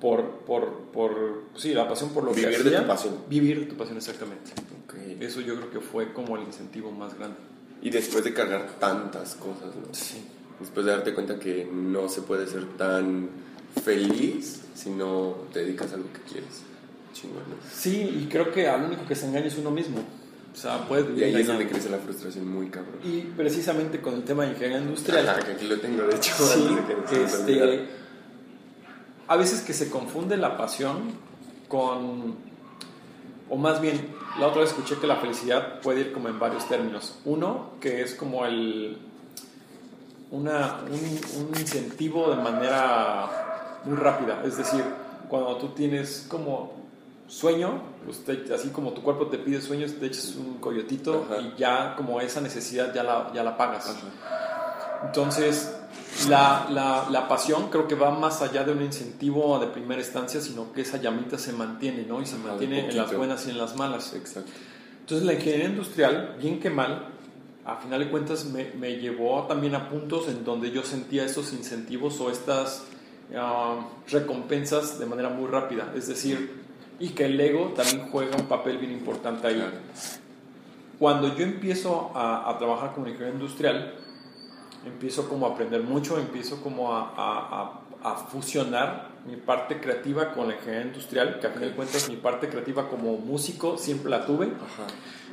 [0.00, 3.14] por, por, por sí, la pasión por lo que Vivir de tu pasión.
[3.28, 4.52] Vivir de tu pasión, exactamente.
[5.20, 7.36] Eso yo creo que fue como el incentivo más grande.
[7.82, 9.92] Y después de cargar tantas cosas, ¿no?
[9.92, 10.24] Sí.
[10.60, 13.28] Después de darte cuenta que no se puede ser tan
[13.84, 16.62] feliz si no te dedicas a lo que quieres.
[17.20, 17.56] Chingón, ¿no?
[17.72, 19.98] Sí, y creo que al único que se engaña es uno mismo.
[20.52, 22.96] O sea, puedes Y vivir ahí es donde crece la frustración muy cabrón.
[23.04, 26.34] Y precisamente con el tema de ingeniería industrial, Ajá, que aquí lo tengo, de hecho.
[26.34, 26.76] Sí,
[27.08, 27.86] que este,
[29.28, 31.12] a veces que se confunde la pasión
[31.68, 32.36] con,
[33.48, 34.08] o más bien,
[34.40, 37.18] la otra vez escuché que la felicidad puede ir como en varios términos.
[37.24, 38.98] Uno, que es como el,
[40.30, 44.82] una, un, un incentivo de manera muy rápida, es decir,
[45.28, 46.77] cuando tú tienes como
[47.28, 51.40] sueño, pues así como tu cuerpo te pide sueños, te echas un coyotito Ajá.
[51.40, 53.88] y ya como esa necesidad ya la, ya la pagas.
[53.88, 55.04] Ajá.
[55.06, 55.76] Entonces,
[56.28, 60.40] la, la, la pasión creo que va más allá de un incentivo de primera instancia,
[60.40, 62.20] sino que esa llamita se mantiene, ¿no?
[62.20, 64.14] Y se Ajá, mantiene en las buenas y en las malas.
[64.14, 64.50] Exacto.
[65.00, 67.08] Entonces, la ingeniería industrial, bien que mal,
[67.64, 71.52] a final de cuentas me, me llevó también a puntos en donde yo sentía esos
[71.52, 72.84] incentivos o estas
[73.36, 75.92] ah, recompensas de manera muy rápida.
[75.94, 76.57] Es decir,
[76.98, 79.54] y que el ego también juega un papel bien importante ahí.
[79.56, 79.72] Claro.
[80.98, 83.94] Cuando yo empiezo a, a trabajar como ingeniero industrial,
[84.84, 90.48] empiezo como a aprender mucho, empiezo como a, a- a- fusionar mi parte creativa con
[90.48, 94.24] la ingeniería industrial, que a fin de cuentas mi parte creativa como músico siempre la
[94.26, 94.46] tuve.
[94.46, 94.86] Ajá.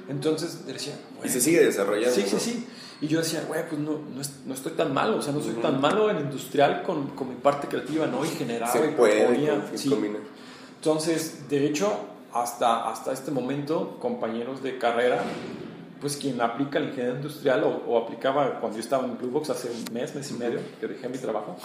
[0.08, 2.12] Entonces decía, Y "Güey, se sigue desarrollando.
[2.15, 2.67] Sí, sí, sí.
[3.01, 5.54] Y yo decía, güey, pues no, no, no estoy tan malo, o sea, no soy
[5.56, 8.23] tan malo en industrial con, con mi parte creativa, ¿no?
[8.23, 9.89] Y generaba Se y puede con- sí.
[9.89, 10.21] combinar.
[10.89, 11.91] Entonces, de hecho,
[12.32, 15.19] hasta, hasta este momento, compañeros de carrera,
[16.00, 19.50] pues quien aplica la ingeniería industrial o, o aplicaba cuando yo estaba en Blue Box
[19.50, 21.56] hace un mes, mes y medio, que dejé mi trabajo,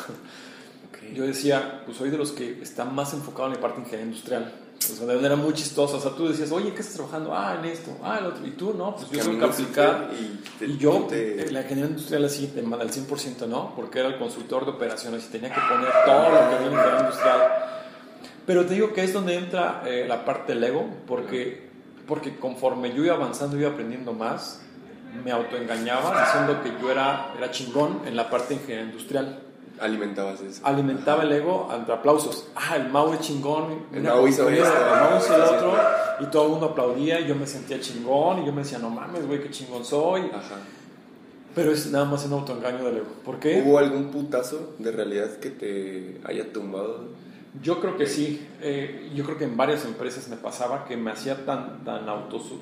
[0.88, 1.12] Ok.
[1.12, 4.06] yo decía, pues soy de los que están más enfocado en la parte de ingeniería
[4.10, 4.54] industrial.
[4.78, 5.98] O sea, de manera muy chistosa.
[5.98, 7.34] O sea, tú decías, oye, ¿qué estás trabajando?
[7.36, 7.90] Ah, en esto.
[8.02, 8.46] Ah, en otro.
[8.46, 10.08] Y tú, no, pues yo tengo que aplicar.
[10.18, 13.74] y te- Y yo, te- la ingeniería industrial así, de al 100%, ¿no?
[13.76, 16.72] Porque era el consultor de operaciones y tenía que poner todo lo que había en
[16.72, 17.40] ingeniería industrial.
[18.50, 21.68] Pero te digo que es donde entra eh, la parte del ego, porque,
[22.08, 24.60] porque conforme yo iba avanzando, iba aprendiendo más,
[25.24, 29.38] me autoengañaba diciendo que yo era, era chingón en la parte de ingeniería industrial.
[29.80, 30.66] alimentabas eso.
[30.66, 32.48] Alimentaba el ego ante aplausos.
[32.56, 33.84] Ah, el Mau es chingón.
[33.92, 35.76] El Mau hizo esto, El Mau hizo el otro.
[36.18, 38.42] Y todo el mundo aplaudía y yo me sentía chingón.
[38.42, 40.22] Y yo me decía, no mames, güey, qué chingón soy.
[40.22, 40.56] Ajá.
[41.54, 43.12] Pero es nada más un autoengaño del ego.
[43.24, 43.62] ¿Por qué?
[43.64, 47.20] ¿Hubo algún putazo de realidad que te haya tumbado?
[47.62, 48.46] Yo creo que sí.
[48.62, 52.58] Eh, yo creo que en varias empresas me pasaba que me hacía tan, tan autosu...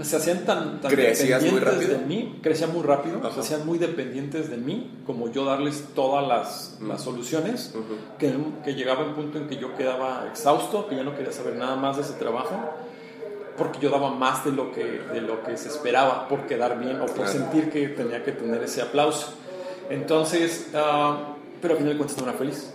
[0.00, 1.98] Se hacían tan, tan ¿Crecías muy dependientes rápido?
[2.00, 3.30] de mí, crecía muy rápido, Ajá.
[3.34, 6.88] se hacían muy dependientes de mí, como yo darles todas las, Mm.
[6.88, 7.96] las soluciones, Ujú.
[8.18, 11.56] que, que llegaba un punto en que yo quedaba exhausto, que ya no quería saber
[11.56, 12.54] nada más de ese trabajo,
[13.58, 16.96] porque yo daba más de lo que, de lo que se esperaba por quedar bien
[17.02, 17.32] o por Claro.
[17.32, 19.34] sentir que tenía que tener ese aplauso.
[19.90, 22.72] Entonces, ah, pero al final de cuentas no era feliz.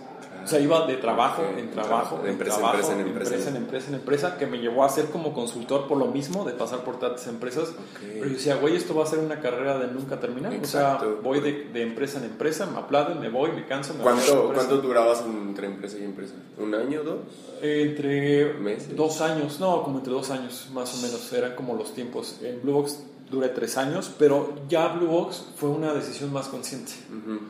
[0.48, 3.34] O sea, iba de trabajo en trabajo, de empresa en trabajo, empresa en empresa.
[3.34, 6.46] empresa en empresa en empresa, que me llevó a ser como consultor por lo mismo,
[6.46, 7.74] de pasar por tantas empresas.
[8.00, 10.54] Pero yo decía, güey, esto va a ser una carrera de nunca terminar.
[10.54, 14.00] O sea, voy de, de empresa en empresa, me aplauden, me voy, me canso, me
[14.00, 14.52] ¿Cuánto.
[14.54, 16.32] ¿Cuánto durabas entre empresa y empresa?
[16.56, 17.18] ¿Un año, dos?
[17.60, 18.96] Entre ¿Meses?
[18.96, 22.38] dos años, no, como entre dos años más o menos, eran como los tiempos.
[22.42, 26.92] En Blue Box duré tres años, pero ya Blue Box fue una decisión más consciente.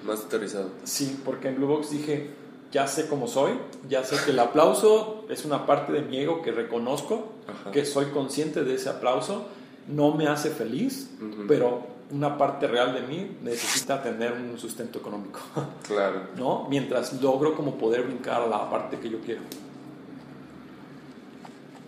[0.04, 0.70] Más aterrizado.
[0.84, 2.30] Sí, porque en Blue Box dije,
[2.72, 3.52] ya sé cómo soy,
[3.88, 7.70] ya sé que el aplauso es una parte de mi ego que reconozco, Ajá.
[7.70, 9.46] que soy consciente de ese aplauso,
[9.86, 11.10] no me hace feliz,
[11.46, 15.40] pero una parte real de mí necesita tener un sustento económico,
[15.86, 16.22] Claro.
[16.36, 16.66] ¿no?
[16.68, 19.40] Mientras logro como poder brincar a la parte que yo quiero.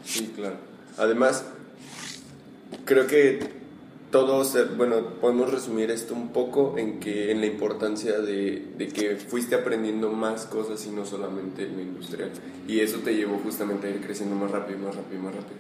[0.05, 0.57] Sí, claro.
[0.99, 1.45] Además,
[2.85, 3.60] creo que
[4.11, 9.17] todos, bueno, podemos resumir esto un poco en que en la importancia de, de, que
[9.17, 12.31] fuiste aprendiendo más cosas y no solamente en lo industrial.
[12.67, 15.59] Y eso te llevó justamente a ir creciendo más rápido, más rápido, más rápido.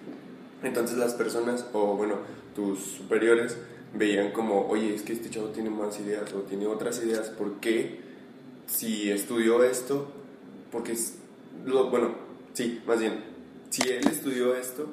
[0.63, 2.17] Entonces las personas, o bueno,
[2.55, 3.57] tus superiores,
[3.95, 7.61] veían como, oye, es que este chavo tiene más ideas o tiene otras ideas, ¿por
[7.61, 8.01] qué
[8.67, 10.09] si estudió esto?
[10.71, 11.19] Porque, es,
[11.65, 12.15] lo, bueno,
[12.53, 13.25] sí, más bien,
[13.71, 14.89] si él estudió esto,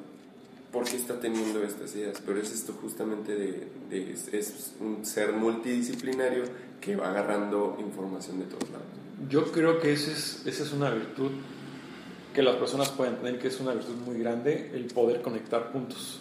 [0.72, 2.22] ¿por qué está teniendo estas ideas?
[2.24, 6.44] Pero es esto justamente de, de es, un ser multidisciplinario
[6.80, 8.86] que va agarrando información de todos lados.
[9.28, 11.32] Yo creo que esa es, esa es una virtud
[12.34, 16.20] que las personas pueden tener, que es una virtud muy grande, el poder conectar puntos.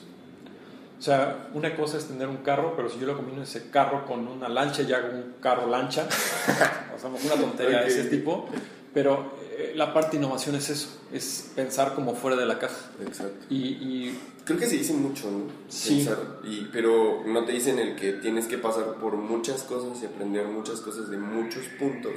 [0.98, 4.04] O sea, una cosa es tener un carro, pero si yo lo combino ese carro
[4.06, 6.08] con una lancha y hago un carro lancha,
[6.96, 8.50] o sea, una tontería de ese tipo,
[8.96, 9.34] pero
[9.76, 12.91] la parte de innovación es eso, es pensar como fuera de la caja.
[13.02, 13.46] Exacto.
[13.50, 15.52] Y, y Creo que se dice mucho, ¿no?
[15.67, 16.06] Sí.
[16.06, 20.06] Pensar, y, pero no te dicen el que tienes que pasar por muchas cosas y
[20.06, 22.13] aprender muchas cosas de muchos puntos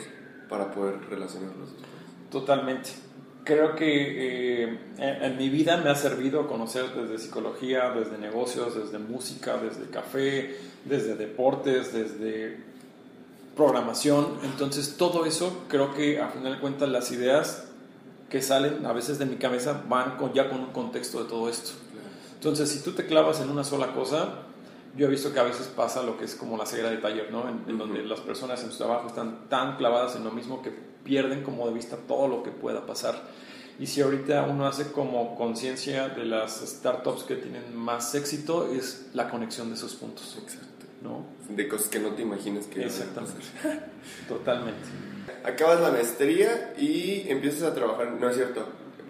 [0.48, 1.70] para poder relacionarlos.
[2.31, 2.90] Totalmente.
[3.42, 8.76] Creo que eh, en, en, mi vida me ha servido conocer desde psicología, desde negocios,
[8.76, 12.59] desde música, desde café, desde deportes, desde
[13.61, 14.38] programación.
[14.42, 17.66] Entonces todo eso creo que a final de cuentas las ideas
[18.31, 21.51] que salen a veces de mi cabeza van con, ya con un contexto de todo
[21.51, 21.73] esto.
[22.35, 24.29] Entonces si tú te clavas en una sola cosa,
[24.96, 27.31] yo he visto que a veces pasa lo que es como la ceguera de taller,
[27.31, 27.46] ¿no?
[27.51, 30.70] En, en donde las personas en su trabajo están tan clavadas en lo mismo que
[31.05, 33.14] pierden como de vista todo lo que pueda pasar.
[33.79, 39.11] Y si ahorita uno hace como conciencia de las startups que tienen más éxito, es
[39.12, 40.38] la conexión de esos puntos.
[40.42, 40.69] Exacto.
[41.03, 41.25] ¿No?
[41.49, 43.41] De cosas que no te imaginas que Exactamente.
[44.29, 44.89] Totalmente.
[45.45, 48.67] Acabas la maestría y empiezas a trabajar, no es cierto,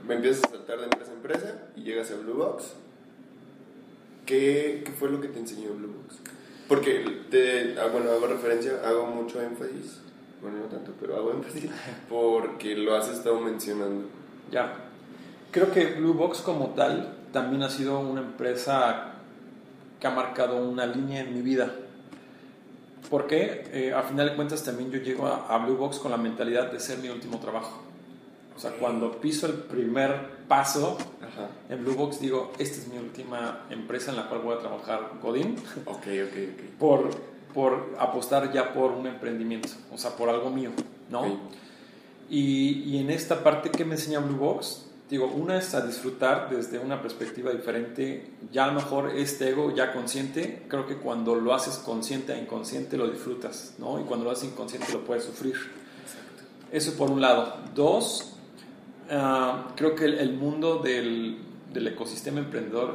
[0.09, 2.73] empiezas a saltar de empresa a empresa y llegas a Blue Box.
[4.27, 6.21] ¿Qué, qué fue lo que te enseñó Blue Box?
[6.69, 10.01] Porque, te, ah, bueno, hago referencia, hago mucho énfasis,
[10.41, 11.69] bueno, no tanto, pero hago énfasis
[12.09, 14.07] porque lo has estado mencionando.
[14.51, 14.75] Ya.
[15.51, 19.10] Creo que Blue Box como tal también ha sido una empresa
[20.01, 21.73] que ha marcado una línea en mi vida.
[23.09, 26.17] Porque eh, a final de cuentas también yo llego a, a, Blue Box con la
[26.17, 27.83] mentalidad de ser mi último trabajo.
[28.57, 31.49] O sea, cuando piso el primer paso Ajá.
[31.69, 35.13] en Blue Box digo, esta es mi última empresa en la cual voy a trabajar
[35.23, 35.57] Godín.
[35.87, 36.79] Ok, ok, ok.
[36.79, 37.11] Por,
[37.55, 40.71] por apostar ya por un emprendimiento, o sea, por algo mío,
[41.09, 41.41] ¿no?
[42.29, 46.49] Y, y, en esta parte que me enseña Blue Box, digo, una es a disfrutar
[46.49, 51.35] desde una perspectiva diferente, ya a lo mejor este ego ya consciente, creo que cuando
[51.35, 54.01] lo haces consciente a inconsciente lo disfrutas, ¿no?
[54.01, 55.55] Y cuando lo haces inconsciente lo puedes sufrir.
[55.55, 56.45] Exacto.
[56.71, 57.57] Eso por un lado.
[57.75, 58.37] Dos,
[59.11, 61.39] uh, creo que el, el mundo del,
[61.73, 62.95] del, ecosistema emprendedor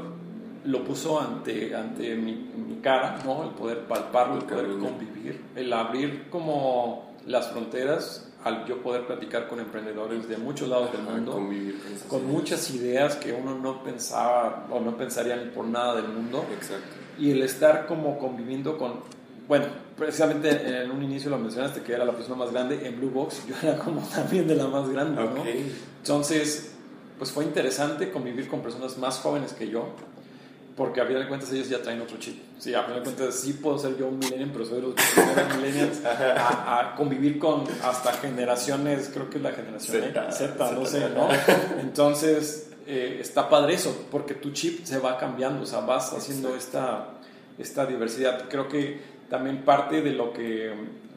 [0.63, 3.43] lo puso ante, ante mi, mi, cara, ¿no?
[3.43, 9.47] El poder palparlo, el poder convivir, el abrir como las fronteras al yo poder platicar
[9.47, 11.41] con emprendedores de muchos lados del mundo,
[12.07, 16.45] con, muchas ideas que uno no pensaba o no pensaría ni por nada del mundo.
[16.53, 16.95] Exacto.
[17.17, 18.99] Y el estar como conviviendo con,
[19.47, 19.65] bueno,
[19.97, 23.47] precisamente en un inicio lo mencionaste que era la persona más grande en Blue Box,
[23.47, 25.43] yo era como también de la más grande, ¿no?
[25.97, 26.75] Entonces,
[27.17, 29.87] pues fue interesante convivir con personas más jóvenes que yo,
[30.75, 32.37] porque a final de cuentas ellos ya traen otro chip.
[32.59, 34.93] Sí, a final de cuentas sí puedo ser yo un millennial, pero soy de los
[34.93, 40.71] primeros millennials a, a, convivir con hasta generaciones, creo que es la generación Z, Z
[40.71, 41.29] no sé, ¿no?
[41.79, 46.55] Entonces eh, está padre eso, porque tu chip se va cambiando, o sea, vas haciendo
[46.55, 47.15] esta,
[47.57, 48.47] esta diversidad.
[48.49, 50.71] Creo que también parte de lo que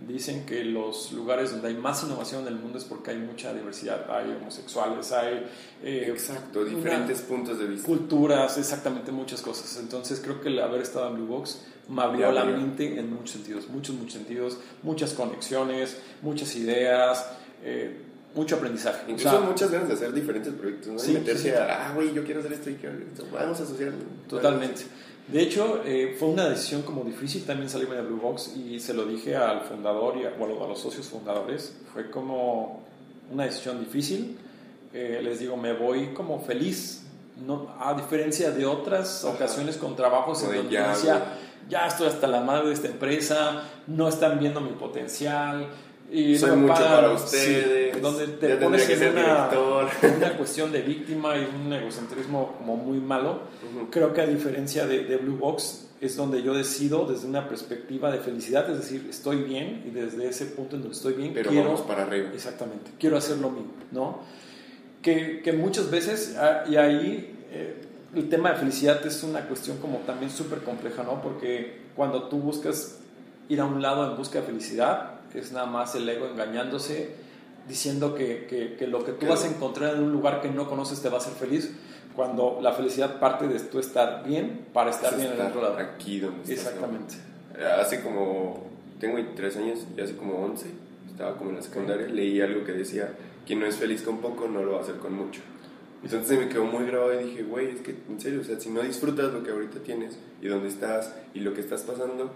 [0.06, 3.52] dicen que los lugares donde hay más innovación en el mundo es porque hay mucha
[3.52, 5.46] diversidad, hay homosexuales, hay...
[5.82, 7.87] Eh, Exacto, diferentes puntos de vista.
[7.87, 9.78] Culturas, exactamente muchas cosas.
[9.80, 13.30] Entonces creo que el haber estado en Blue Box me abrió la mente en muchos
[13.30, 17.26] sentidos, muchos, muchos sentidos, muchas conexiones, muchas ideas.
[17.64, 19.11] Eh, mucho aprendizaje.
[19.11, 20.98] Incluso o sea, muchas ganas de hacer diferentes proyectos, ¿no?
[20.98, 23.26] Sí, y meterse sí, a, ah, güey, yo quiero hacer esto y quiero hacer esto.
[23.32, 23.98] Vamos a asociarlo.
[24.28, 24.82] Totalmente.
[25.31, 28.95] De hecho, eh, fue una decisión como difícil también salirme de Blue Box y se
[28.95, 31.77] lo dije al fundador y a, bueno, a los socios fundadores.
[31.93, 32.83] Fue como
[33.31, 34.38] una decisión difícil.
[34.95, 37.03] Eh, les digo, me voy como feliz,
[37.47, 39.35] no, a diferencia de otras Ajá.
[39.35, 41.38] ocasiones con trabajos en donde ya, decía,
[41.69, 45.69] ya estoy hasta la madre de esta empresa, no están viendo mi potencial.
[46.11, 47.94] Y Soy mucho para, para ustedes.
[47.94, 49.51] Sí, donde te pones en una,
[50.16, 53.43] una, cuestión de víctima y un egocentrismo como muy malo.
[53.62, 53.91] Uh -huh.
[53.91, 58.11] Creo que a diferencia de, de, Blue Box es donde yo decido desde una perspectiva
[58.11, 61.51] de felicidad, es decir, estoy bien y desde ese punto en donde estoy bien Pero
[61.51, 62.30] quiero, vamos para arriba.
[62.32, 64.20] Exactamente, quiero hacer lo mío, ¿no?
[65.03, 67.82] Que, que muchas veces, ah, y ahí eh,
[68.14, 71.20] el tema de felicidad es una cuestión como también súper compleja, ¿no?
[71.20, 72.99] Porque cuando tú buscas
[73.49, 77.14] ir a un lado en busca de felicidad, es nada más el ego engañándose,
[77.68, 80.68] diciendo que, que- que lo que tú vas a encontrar en un lugar que no
[80.68, 81.70] conoces te va a hacer feliz,
[82.16, 85.78] cuando la felicidad parte de tú estar bien para estar bien en el otro lado.
[85.78, 86.86] Aquí donde estás, ¿no?
[86.96, 87.14] Exactamente.
[87.80, 88.66] Hace como,
[88.99, 90.66] tengo 23 años y hace como 11,
[91.09, 93.12] estaba como en la secundaria, leí algo que decía,
[93.46, 95.40] quien no es feliz con poco no lo va a hacer con mucho.
[96.03, 98.70] Entonces me quedó muy grabado y dije, güey, es que en serio, o sea, si
[98.70, 102.32] no disfrutas lo que ahorita tienes y dónde estás y lo que estás pasando,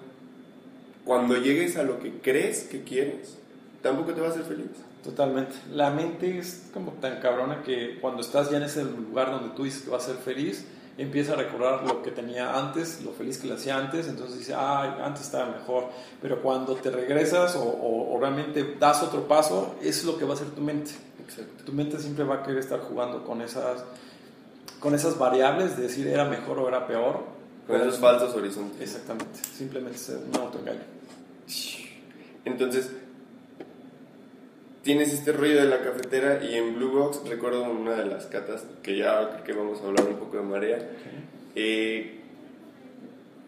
[1.04, 3.36] cuando llegues a lo que crees que quieres,
[3.82, 4.66] tampoco te va a hacer feliz.
[5.02, 5.54] Totalmente.
[5.72, 9.64] La mente es como tan cabrona que cuando estás ya en ese lugar donde tú
[9.64, 10.64] dices que vas a ser feliz,
[10.96, 14.54] empieza a recordar lo que tenía antes, lo feliz que le hacía antes, entonces dice,
[14.56, 15.86] ay, antes estaba mejor.
[16.20, 20.32] Pero cuando te regresas o, o- o realmente das otro paso, es lo que va
[20.32, 20.92] a hacer tu mente.
[21.26, 21.64] Exacto.
[21.64, 23.82] Tu mente siempre va a querer estar jugando con esas,
[24.78, 27.24] con esas variables de decir era mejor o era peor.
[27.66, 28.80] Con esos falsos horizontes.
[28.80, 29.38] Exactamente.
[29.56, 30.80] Simplemente es un autoengaño.
[32.44, 32.90] Entonces,
[34.82, 38.64] tienes este rollo de la cafetera y en Blue Box recuerdo una de las catas,
[38.82, 40.90] que ya creo que vamos a hablar un poco de marea.
[41.54, 42.20] Eh,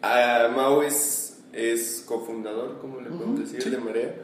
[0.03, 3.71] a Mau es, es cofundador, como le podemos decir, sí.
[3.71, 4.15] de Marea.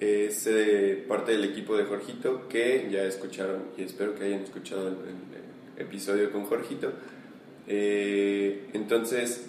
[0.00, 4.88] Es eh, parte del equipo de Jorgito, que ya escucharon y espero que hayan escuchado
[4.88, 6.92] el, el episodio con Jorgito.
[7.66, 9.46] Eh, entonces,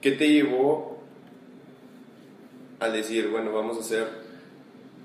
[0.00, 0.98] ¿qué te llevó
[2.80, 4.08] a decir, bueno, vamos a hacer,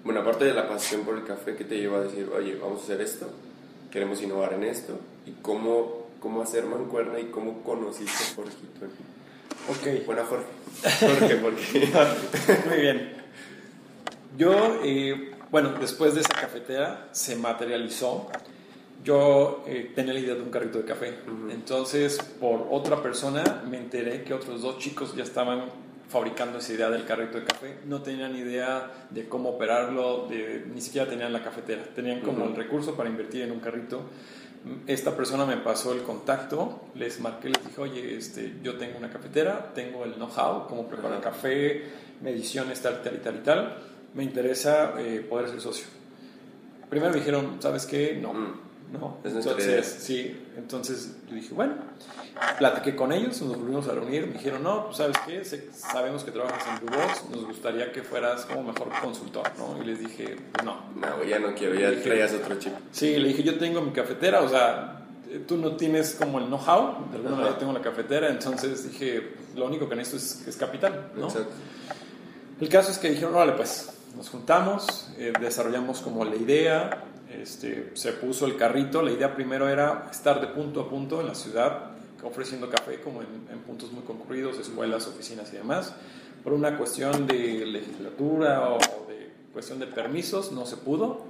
[0.04, 2.82] bueno, aparte de la pasión por el café, ¿qué te llevó a decir, oye, vamos
[2.82, 3.30] a hacer esto,
[3.91, 5.00] queremos innovar en esto?
[5.26, 8.86] ¿Y cómo, cómo hacer mancuerna y cómo conociste a Jorgito?
[9.70, 10.06] Ok.
[10.06, 10.45] Bueno, Jorge.
[11.06, 11.89] Jorge, porque...
[12.70, 13.14] Muy bien.
[14.38, 18.30] Yo, eh, bueno, después de esa cafetera se materializó.
[19.08, 21.14] Yo eh, tenía la idea de un carrito de café.
[21.49, 25.64] Entonces, por otra persona, me enteré que otros dos chicos ya estaban
[26.10, 27.78] fabricando esa idea del carrito de café.
[27.86, 31.84] No tenían idea de cómo operarlo, de- ni siquiera tenían la cafetera.
[31.95, 32.49] Tenían como Ujú.
[32.49, 34.01] el recurso para invertir en un carrito.
[34.88, 39.10] Esta persona me pasó el contacto, les marqué, les dije, oye, este, yo tengo una
[39.10, 41.82] cafetera, tengo el know-how, cómo preparar café,
[42.22, 43.78] mediciones, tal, tal y tal y tal.
[44.16, 45.86] Me interesa eh, poder ser socio.
[46.89, 48.20] Primero me dijeron, ¿sabes qué?
[48.22, 48.66] No.
[48.91, 49.17] No.
[49.23, 49.83] Es entonces, idea.
[49.83, 51.73] sí, entonces yo dije, bueno,
[52.57, 56.31] platiqué con ellos, nos volvimos a reunir, me dijeron, no, pues sabes qué, sabemos que
[56.31, 59.81] trabajas en Box, nos gustaría que fueras como mejor consultor, ¿no?
[59.81, 62.73] Y les dije, pues no, No, ya no quiero, ya traías otro chip.
[62.91, 65.05] Sí, le dije, yo tengo mi cafetera, o sea,
[65.45, 67.41] tú no tienes como el know-how, de alguna Ajá.
[67.41, 71.27] manera tengo la cafetera, entonces dije, pues, lo único que necesito es, es capital, ¿no?
[71.27, 71.51] Exacto.
[72.61, 77.91] El caso es que dijeron, vale, pues nos juntamos, eh, desarrollamos como la idea, este,
[77.93, 81.36] se puso el carrito, la idea primero era estar de punto a punto en la
[81.36, 85.93] ciudad ofreciendo café como en, en puntos muy concurridos, escuelas, oficinas y demás.
[86.43, 91.25] Por una cuestión de legislatura o de cuestión de permisos no se pudo.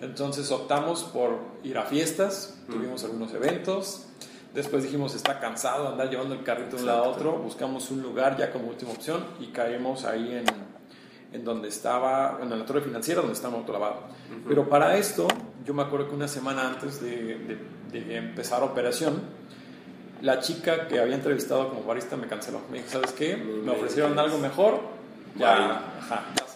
[0.00, 4.06] Entonces optamos por ir a fiestas, tuvimos algunos eventos.
[4.54, 7.38] Después dijimos, está cansado andar llevando el carrito de un lado a otro.
[7.38, 10.44] Buscamos un lugar ya como última opción y caímos ahí en,
[11.32, 14.00] en donde estaba, en la torre financiera, donde estaba autolavado.
[14.48, 15.28] Pero para esto,
[15.64, 17.58] yo me acuerdo que una semana antes de, de-
[17.92, 19.20] de empezar operación,
[20.22, 22.60] la chica que había entrevistado como barista me canceló.
[22.70, 23.36] Me dijo, ¿sabes qué?
[23.36, 24.80] Me ofrecieron algo mejor.
[25.36, 25.54] Ya,
[25.98, 26.46] ajá, ya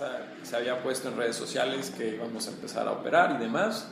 [0.43, 3.89] se, se había puesto en redes sociales que íbamos a empezar a operar y demás.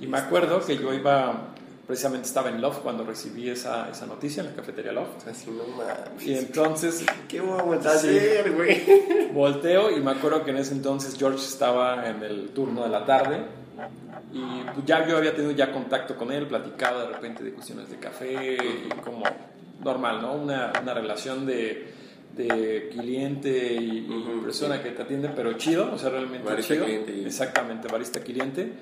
[0.00, 1.51] Y me acuerdo que yo iba,
[1.92, 5.28] precisamente estaba en Love cuando recibí esa, esa noticia en la cafetería Love.
[5.28, 6.26] Así no mames.
[6.26, 8.08] Y entonces ¿Qué vamos a Sí.
[8.08, 9.28] hacer, güey?
[9.34, 13.04] volteo y me acuerdo que en ese entonces George estaba en el turno de la
[13.04, 13.42] tarde
[14.32, 17.90] y pues ya yo había tenido ya contacto con él, platicado de repente de cuestiones
[17.90, 19.24] de café y como
[19.84, 20.32] normal, ¿no?
[20.32, 21.92] Una, una relación de,
[22.34, 26.72] de cliente y, y Ujú, persona que te atiende, pero chido, o sea, realmente Barista,
[26.72, 26.86] chido.
[26.86, 28.72] cliente y- Exactamente, barista cliente.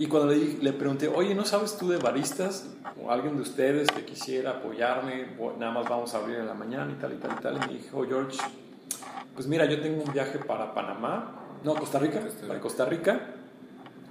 [0.00, 2.64] Y cuando le, le pregunté, oye, ¿no sabes tú de baristas?
[3.04, 5.26] O alguien de ustedes que quisiera apoyarme,
[5.58, 7.56] nada más vamos a abrir en la mañana y tal y tal y tal.
[7.56, 8.38] Y me dijo, George,
[9.34, 12.48] pues mira, yo tengo un viaje para Panamá, no, Costa Rica, Costa Rica.
[12.48, 13.20] para Costa Rica.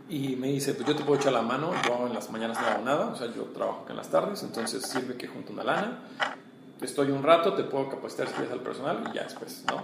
[0.10, 2.68] Y me dice, pues yo te puedo echar la mano, yo en las mañanas no
[2.68, 5.64] hago nada, o sea, yo trabajo acá en las tardes, entonces sirve que junto una
[5.64, 6.02] lana,
[6.82, 9.84] estoy un rato, te puedo capacitar si quieres al personal y ya después, ¿no?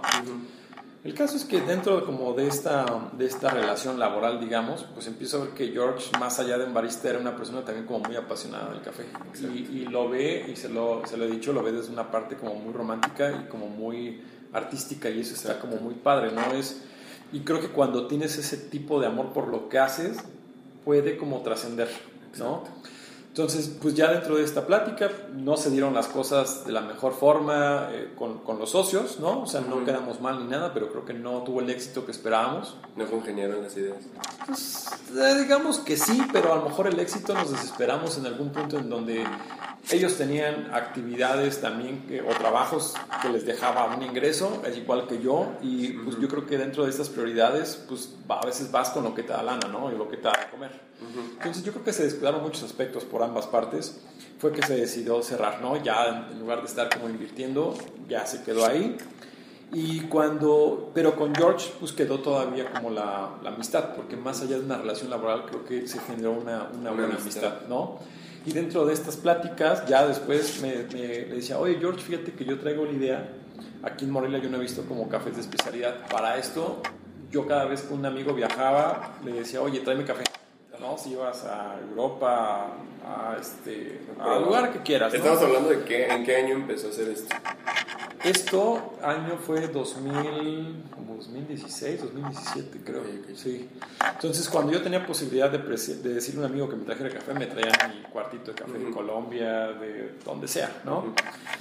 [1.06, 2.84] El caso es que dentro como de esta,
[3.16, 6.74] de esta relación laboral, digamos, pues empiezo a ver que George, más allá de un
[6.74, 9.04] barista, era una persona también como muy apasionada del café.
[9.54, 12.10] Y, y lo ve, y se lo, se lo he dicho, lo ve desde una
[12.10, 14.20] parte como muy romántica y como muy
[14.52, 16.52] artística y eso está como muy padre, ¿no?
[16.54, 16.82] Es,
[17.32, 20.18] y creo que cuando tienes ese tipo de amor por lo que haces,
[20.84, 21.88] puede como trascender,
[22.36, 22.64] ¿no?
[23.36, 27.12] Entonces, pues ya dentro de esta plática no se dieron las cosas de la mejor
[27.12, 29.42] forma eh, con, con los socios, ¿no?
[29.42, 32.12] O sea, no quedamos mal ni nada, pero creo que no tuvo el éxito que
[32.12, 32.78] esperábamos.
[32.96, 33.98] No congeniaron las ideas.
[34.46, 38.52] Pues, eh, digamos que sí, pero a lo mejor el éxito nos desesperamos en algún
[38.52, 39.22] punto en donde
[39.90, 45.20] ellos tenían actividades también que- o trabajos que les dejaba un ingreso, al igual que
[45.20, 49.04] yo, y pues yo creo que dentro de estas prioridades, pues a veces vas con
[49.04, 49.92] lo que te da lana, ¿no?
[49.92, 50.86] Y lo que te da de comer.
[51.38, 54.00] Entonces yo creo que se descuidaron muchos aspectos por ambas partes.
[54.38, 55.82] Fue que se decidió cerrar, ¿no?
[55.82, 57.74] Ya en lugar de estar como invirtiendo,
[58.08, 58.96] ya se quedó ahí.
[59.72, 64.58] Y cuando, pero con George, pues quedó todavía como la, la amistad, porque más allá
[64.58, 67.44] de una relación laboral, creo que se generó una, una, buena amistad.
[67.44, 67.98] amistad, ¿no?
[68.46, 72.44] Y dentro de estas pláticas, ya después me, me- le decía, oye George, fíjate que
[72.44, 73.28] yo traigo la idea,
[73.82, 76.80] aquí en Morelia yo no he visto como cafés de especialidad, para esto
[77.30, 80.22] yo cada vez que un amigo viajaba, le decía, oye, tráeme café,
[80.80, 80.96] ¿no?
[80.96, 82.68] Si ibas a Europa,
[83.04, 85.18] a este, al lugar que quieras, ¿no?
[85.18, 87.34] Estamos hablando de qué, en qué año empezó a hacer esto.
[88.26, 93.02] Esto, año fue 2000, como 2016, 2017, creo.
[93.36, 93.68] Sí.
[94.04, 97.34] Entonces, cuando yo tenía posibilidad de, de decirle a un amigo que me trajera café,
[97.34, 98.90] me traían mi cuartito de café de.
[98.90, 101.14] Colombia, de donde sea, ¿no?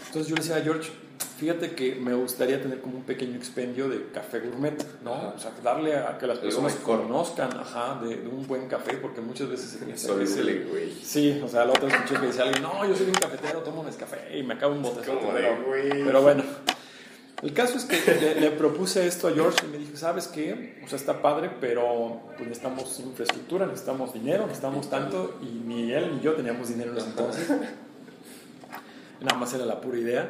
[0.08, 0.90] Entonces, yo le decía a George,
[1.38, 5.14] fíjate que me gustaría tener como un pequeño expendio de café gourmet, ¿no?
[5.14, 5.34] Ajá.
[5.36, 9.22] O sea, darle a que las personas conozcan, ajá, de, de un buen café, porque
[9.22, 10.92] muchas veces se piensa que es el- Soluble, güey.
[11.04, 13.82] Sí, o sea, la otra escuché que decía alguien, no, yo soy un cafetero, tomo
[13.82, 15.02] un café y me acabo un bote.
[16.06, 16.44] Pero, bueno,
[17.44, 20.80] el caso es que le, le propuse esto a George y me dijo, ¿sabes qué?
[20.84, 26.16] O sea, está padre, pero pues necesitamos infraestructura, necesitamos dinero, necesitamos tanto y ni él
[26.16, 27.48] ni yo teníamos dinero en ese entonces.
[29.22, 30.30] Nada más era la pura idea.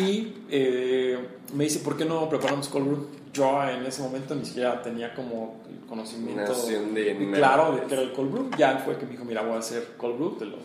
[0.00, 1.18] Y eh,
[1.54, 3.06] me dice, ¿por qué no preparamos cold brew?
[3.32, 8.02] Yo en ese momento ni siquiera tenía como el conocimiento de claro de que era
[8.02, 8.50] el cold brew.
[8.56, 10.56] Ya fue que me dijo, mira, voy a hacer cold brew, te lo,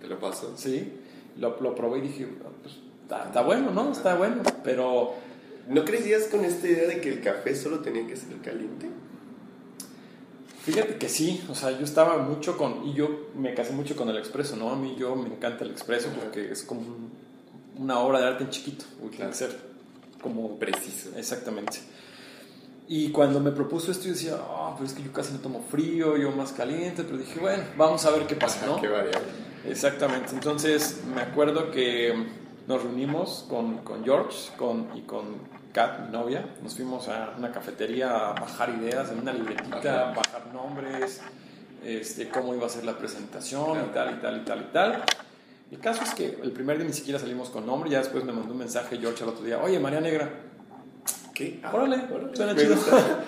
[0.00, 0.52] Te lo paso.
[0.56, 0.92] sí.
[1.38, 3.92] Lo, lo probé y dije, "Ah, pues está, está bueno, ¿no?
[3.92, 5.12] Está bueno, pero
[5.68, 8.88] ¿No crecías con esta idea de que el café solo tenía que ser caliente?
[10.62, 14.08] fíjate que sí, o sea, yo estaba mucho con, y yo me casé mucho con
[14.08, 14.70] el expreso, ¿no?
[14.70, 17.10] A mí yo me encanta el expreso porque es como un-
[17.78, 19.30] una obra de arte en chiquito, tiene Claro.
[19.30, 19.56] que ser
[20.20, 21.10] como Preciso.
[21.16, 21.78] Exactamente.
[22.88, 25.60] Y cuando me propuso esto, yo decía, ah, pero es que yo casi no tomo
[25.60, 28.80] frío, yo más caliente, pero dije, bueno, vamos a ver qué pasa, ¿no?
[28.80, 29.26] Qué variable.
[29.68, 30.32] Exactamente.
[30.34, 32.14] Entonces, me acuerdo que
[32.68, 35.24] nos reunimos con, con George con, y con
[35.72, 36.46] Kat, mi novia.
[36.62, 40.14] Nos fuimos a una cafetería a bajar ideas en una libretita, Ajá.
[40.14, 41.20] bajar nombres,
[41.84, 43.86] este, cómo iba a ser la presentación Claro.
[43.90, 45.04] y tal, y tal, y tal, y tal.
[45.70, 48.32] El caso es que el primer día ni siquiera salimos con nombre, ya después me
[48.32, 50.30] mandó un mensaje George al otro día, oye, María Negra,
[51.34, 51.60] ¿Qué?
[51.62, 52.02] Ah, órale,
[52.34, 52.76] suena chido.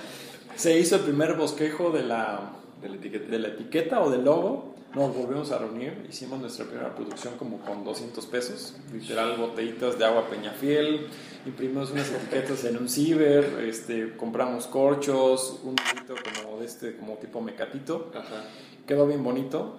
[0.57, 3.31] Se hizo el primer bosquejo de la, De la etiqueta.
[3.31, 4.75] de la etiqueta o del logo.
[4.95, 10.07] Nos volvimos a reunir, hicimos nuestra primera producción como con 200 pesos, literal botellitas de
[10.07, 11.09] agua Peñafiel,
[11.45, 17.17] imprimimos unas etiquetas en un ciber, este, compramos corchos, un librito como de este, como
[17.17, 18.45] tipo mecatito, Ajá.
[18.87, 19.79] quedó bien bonito,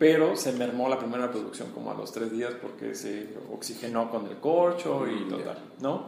[0.00, 4.26] pero se mermó la primera producción como a los tres días porque se oxigenó con
[4.26, 6.06] el corcho y Mm, total, ¿no?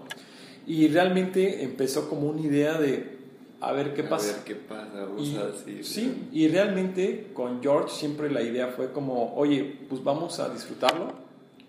[0.66, 3.18] Y realmente empezó como una idea de
[3.60, 4.32] a ver qué A pasa.
[4.32, 5.84] ver qué pasa, vamos Y, a decir.
[5.84, 11.12] sí, y realmente con George siempre la idea fue como, oye, pues vamos a disfrutarlo.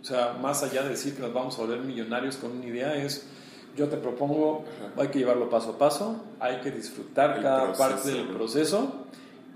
[0.01, 2.95] O sea, más allá de decir que nos vamos a volver millonarios con una idea,
[2.95, 3.28] es
[3.76, 4.63] yo te propongo,
[4.93, 5.01] Ajá.
[5.01, 8.93] hay que llevarlo paso a paso, hay que disfrutar El cada proceso, parte del proceso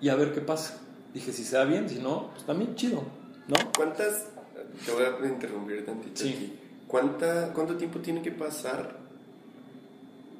[0.01, 0.81] y a ver qué pasa.
[1.13, 3.03] Dije, si se da bien, si no, pues también chido,
[3.47, 3.55] ¿no?
[3.75, 4.27] ¿Cuántas,
[4.85, 6.29] te voy a interrumpir tantito Sí.
[6.33, 6.53] aquí.
[6.87, 8.95] ¿Cuánta, ¿Cuánto tiempo tiene que pasar?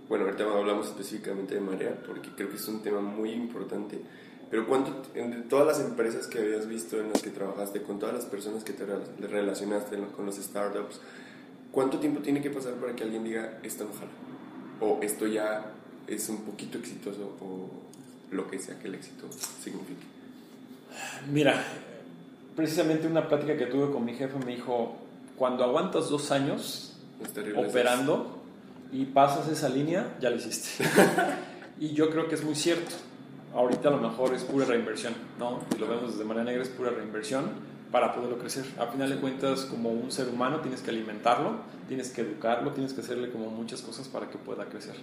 [0.08, 4.00] Bueno, ahorita hablamos específicamente de Marea, porque creo que es un tema muy importante.
[4.50, 8.16] Pero ¿cuánto, entre todas las empresas que habías visto en las que trabajaste, con todas
[8.16, 11.02] las personas que te rela- relacionaste con los startups,
[11.74, 14.12] ¿cuánto tiempo tiene que pasar para que alguien diga, esto no jala?
[14.80, 15.74] O esto ya
[16.08, 17.70] es un poquito exitoso, o
[18.34, 19.28] lo que sea que el éxito
[19.62, 20.06] signifique.
[21.32, 21.64] Mira,
[22.56, 24.96] precisamente una plática que tuve con mi jefe me dijo,
[25.36, 26.98] cuando aguantas dos años
[27.56, 28.42] operando
[28.92, 30.84] y pasas esa línea, ya lo hiciste.
[31.80, 32.96] y yo creo que es muy cierto.
[33.54, 35.62] Ahorita a lo mejor es pura reinversión, ¿no?
[35.72, 38.66] Si lo vemos desde manera negra es pura reinversión para poderlo crecer.
[38.80, 41.52] A final de cuentas, como un ser humano, tienes que alimentarlo,
[41.88, 44.96] tienes que educarlo, tienes que hacerle como muchas cosas para que pueda crecer.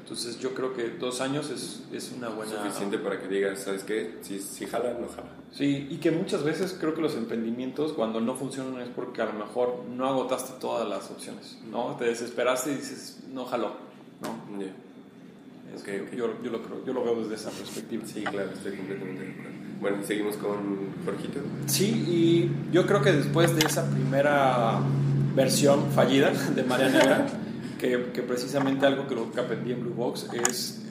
[0.00, 2.50] Entonces yo creo que dos años es, es una buena...
[2.64, 4.18] Suficiente para que digas, ¿sabes qué?
[4.22, 5.28] Si, si jala, no jala.
[5.52, 9.26] Sí, y que muchas veces creo que los emprendimientos cuando no funcionan es porque a
[9.26, 11.94] lo mejor no agotaste todas las opciones, ¿no?
[11.96, 13.74] Te desesperaste y dices, no jaló,
[14.20, 14.58] ¿no?
[14.60, 14.66] Ya.
[14.66, 16.14] Es- Ok, ok.
[16.16, 18.04] Yo, yo lo creo, yo lo veo desde esa perspectiva.
[18.06, 19.52] Sí, claro, estoy completamente de acuerdo.
[19.82, 21.40] Bueno, seguimos con Jorgito.
[21.66, 24.78] Sí, y yo creo que después de esa primera
[25.34, 27.26] versión fallida de María Negra,
[27.80, 30.88] que, que precisamente algo que lo que aprendí en Blue Box es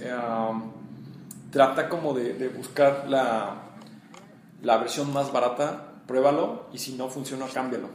[1.51, 3.61] trata como de, de buscar la,
[4.61, 7.87] la versión más barata, pruébalo y si no funciona, cámbialo.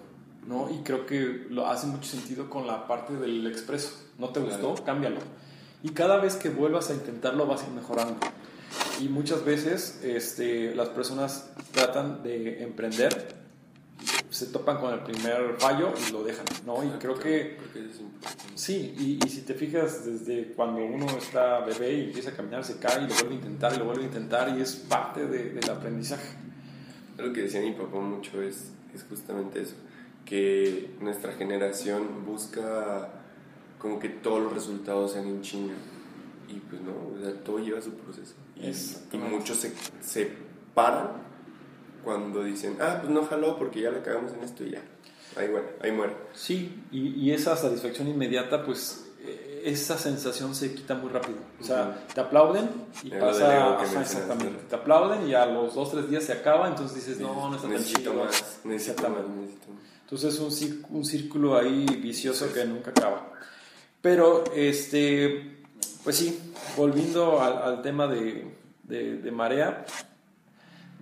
[0.46, 0.70] ¿no?
[0.70, 3.90] Y creo que lo hace mucho sentido con la parte del expreso.
[4.18, 4.74] ¿No te gustó?
[4.74, 4.84] Claro.
[4.84, 5.20] Cámbialo.
[5.82, 8.16] Y cada vez que vuelvas a intentarlo vas a ir mejorando.
[9.00, 13.34] Y muchas veces este, las personas tratan de emprender,
[14.30, 16.82] se topan con el primer fallo y lo dejan, ¿no?
[16.84, 17.58] Y creo que
[18.54, 22.64] sí, y, y si te fijas desde cuando uno está bebé y empieza a caminar,
[22.64, 25.26] se cae y lo vuelve a intentar y lo vuelve a intentar y es parte
[25.26, 26.36] de- del aprendizaje.
[27.18, 29.74] Algo que decía mi papá mucho es, es justamente eso,
[30.24, 33.10] que nuestra generación busca
[33.78, 35.74] como que todos los resultados sean en chinga.
[36.48, 38.34] Y pues no, o sea, todo lleva su proceso.
[38.60, 38.68] Y,
[39.12, 40.30] y muchos se, se
[40.74, 41.08] paran
[42.04, 44.82] cuando dicen, ah, pues no jaló porque ya la cagamos en esto y ya.
[45.36, 46.14] Ahí, bueno, ahí muere.
[46.34, 51.38] Sí, y, y esa satisfacción inmediata, pues eh, esa sensación se quita muy rápido.
[51.60, 52.14] O sea, Ujú.
[52.14, 52.70] te aplauden
[53.02, 53.74] y pasa.
[53.80, 54.64] ajá, exactamente.
[54.70, 57.62] Te aplauden y a los dos, tres días se acaba, entonces dices, no, no está
[57.68, 58.24] tan necesito chido.
[58.24, 59.40] más, necesito más, Exactamente.
[59.40, 59.82] necesito más.
[60.02, 63.32] Entonces es un, un círculo ahí vicioso que nunca acaba.
[64.00, 65.55] Pero, este,
[66.06, 69.84] pues sí, volviendo al, tema de marea,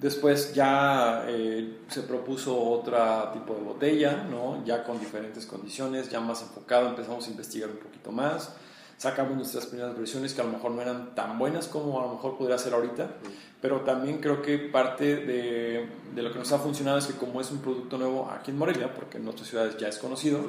[0.00, 4.64] después ya eh, se propuso otro tipo de botella, ¿no?
[4.64, 8.55] ya con diferentes condiciones, ya más enfocado, empezamos a investigar un poquito más.
[8.97, 12.12] Sacamos nuestras primeras versiones que a lo mejor no eran tan buenas como a lo
[12.12, 13.16] mejor podría ser ahorita,
[13.61, 17.40] pero también creo que parte de, de lo que nos ha funcionado es que como
[17.40, 20.40] es un producto nuevo aquí en Morelia, porque en otras ciudades ya es conocido,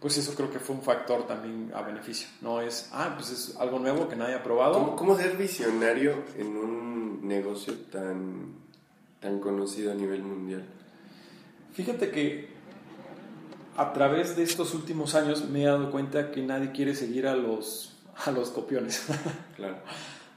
[0.00, 2.28] pues eso creo que fue un factor también a beneficio.
[2.40, 4.74] No es, ah, pues es algo nuevo que nadie ha probado.
[4.74, 8.54] ¿Cómo, cómo ser visionario en un negocio tan,
[9.20, 10.64] tan conocido a nivel mundial?
[11.74, 12.48] Fíjate que
[13.76, 17.34] a través de estos últimos años me he dado cuenta que nadie quiere seguir a
[17.34, 17.89] los,
[18.26, 19.06] a los copiones.
[19.56, 19.76] Claro.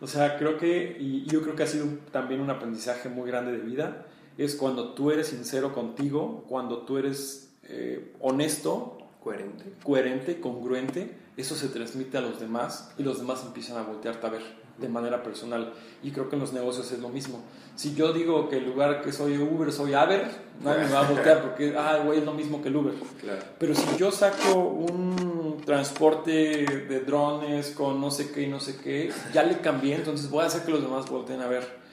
[0.02, 3.54] O sea, creo que, y yo creo que ha sido también un aprendizaje muy grande
[3.54, 4.06] de vida,
[4.38, 9.74] es cuando tú eres sincero contigo, cuando tú eres eh, honesto, Coherente.
[9.82, 14.30] coherente, congruente, eso se transmite a los demás y los demás empiezan a voltearte a
[14.30, 14.42] ver
[14.78, 15.74] de manera personal.
[16.02, 17.40] Y creo que en los negocios es lo mismo.
[17.76, 20.30] Si yo digo que el lugar que soy Uber soy Aver,
[20.62, 22.94] nadie me va a voltear porque, ah, güey, es lo mismo que el Uber.
[23.22, 23.42] Claro.
[23.58, 25.33] Pero si yo saco un
[25.66, 30.30] transporte de drones con no sé qué y no sé qué, ya le cambié, entonces
[30.30, 31.84] voy a hacer que los demás volteen a ver.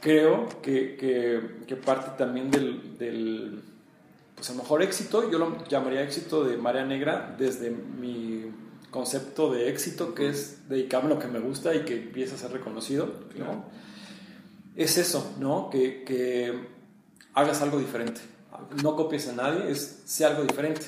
[0.00, 3.62] Creo que, que, que parte también del, del,
[4.34, 8.44] pues a lo mejor éxito, yo lo llamaría éxito de Marea Negra desde mi
[8.90, 12.38] concepto de éxito, que es dedicarme a lo que me gusta y que empiece a
[12.38, 13.64] ser reconocido, ¿no?
[14.76, 15.70] Es eso, ¿no?
[15.70, 16.52] Que, que
[17.34, 18.20] hagas algo diferente.
[18.82, 20.86] No copies a nadie, es sea algo diferente.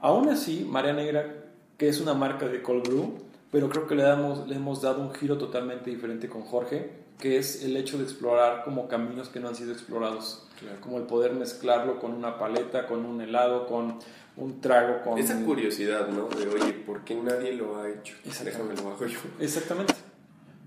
[0.00, 1.44] Aún así, Marea Negra,
[1.78, 3.18] que es una marca de Cold Brew,
[3.50, 7.38] pero creo que le, damos, le hemos dado un giro totalmente diferente con Jorge, que
[7.38, 10.46] es el hecho de explorar como caminos que no han sido explorados.
[10.58, 10.80] Claro.
[10.80, 13.98] Como el poder mezclarlo con una paleta, con un helado, con
[14.36, 15.18] un trago, con...
[15.18, 16.28] Esa curiosidad, ¿no?
[16.28, 18.14] De, oye, ¿por qué nadie lo ha hecho?
[18.44, 19.18] Déjame lo hago yo.
[19.40, 19.94] Exactamente.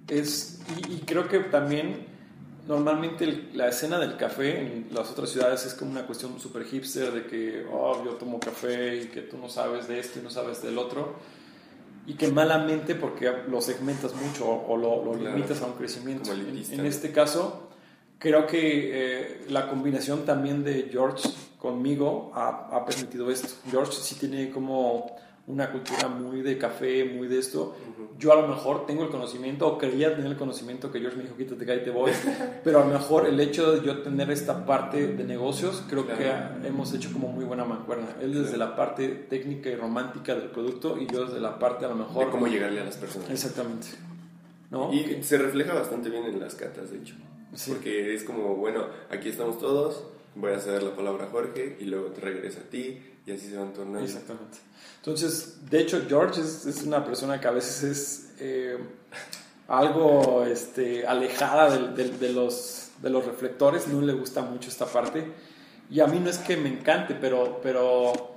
[0.07, 2.07] Es, y, y creo que también
[2.69, 6.63] normalmente el- la escena del café en las otras ciudades es como una cuestión súper
[6.65, 10.21] hipster de que oh, yo tomo café y que tú no sabes de esto y
[10.21, 11.15] no sabes del otro
[12.05, 15.35] y que malamente porque lo segmentas mucho o, o lo, lo Claro.
[15.35, 16.31] limitas a un crecimiento.
[16.31, 17.69] En, este caso,
[18.19, 18.61] creo que
[18.93, 23.49] eh, la combinación también de George conmigo ha, ha permitido esto.
[23.69, 25.15] George sí tiene como
[25.49, 27.75] una cultura muy de café, muy de esto.
[28.19, 31.23] Yo a lo mejor tengo el conocimiento, o creía tener el conocimiento que George me
[31.23, 32.11] dijo, quítate que ahí te voy,
[32.63, 36.61] pero a lo mejor el hecho de yo tener esta parte de negocios, creo Claro.
[36.61, 38.07] que hemos hecho como muy buena mancuerna.
[38.21, 41.89] Él desde la parte técnica y romántica del producto y yo desde la parte a
[41.89, 42.25] lo mejor...
[42.25, 43.29] De cómo llegarle a las personas.
[43.29, 43.87] Exactamente.
[44.69, 44.93] ¿No?
[44.93, 47.15] Y Que- se refleja bastante bien en las catas, de hecho.
[47.55, 47.71] Sí.
[47.71, 50.03] Porque es como, bueno, aquí estamos todos,
[50.35, 52.99] voy a ceder la palabra a Jorge y luego te regresa a ti
[53.29, 53.99] y así se van tornando.
[53.99, 54.57] Exactamente.
[54.97, 58.77] Entonces, de hecho, George es, es una persona que a veces es eh,
[59.67, 65.31] algo este, alejada de, los, de los reflectores, no le gusta mucho esta parte.
[65.89, 68.29] Y a mí no es que me encante, pero, pero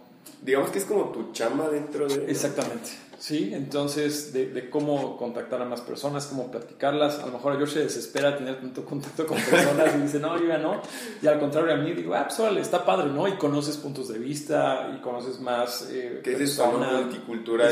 [0.42, 2.30] Digamos que es como tu chamba dentro de...
[2.30, 2.90] exactamente.
[3.22, 3.50] ¿Sí?
[3.54, 7.20] Entonces, de, de cómo contactar a más personas, cómo platicarlas.
[7.20, 10.36] A lo mejor a George se desespera tener tanto contacto con personas y dice, no,
[10.40, 10.82] yo ya no.
[11.22, 13.28] Y al contrario a mí digo, ah, pues órale, está padre, ¿no?
[13.28, 16.64] Y conoces puntos de vista y conoces más eh, Que es eso,
[17.04, 17.68] multicultural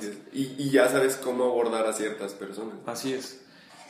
[0.00, 0.18] dices.
[0.32, 2.74] Y, y ya sabes cómo abordar a ciertas personas.
[2.86, 3.40] Así es.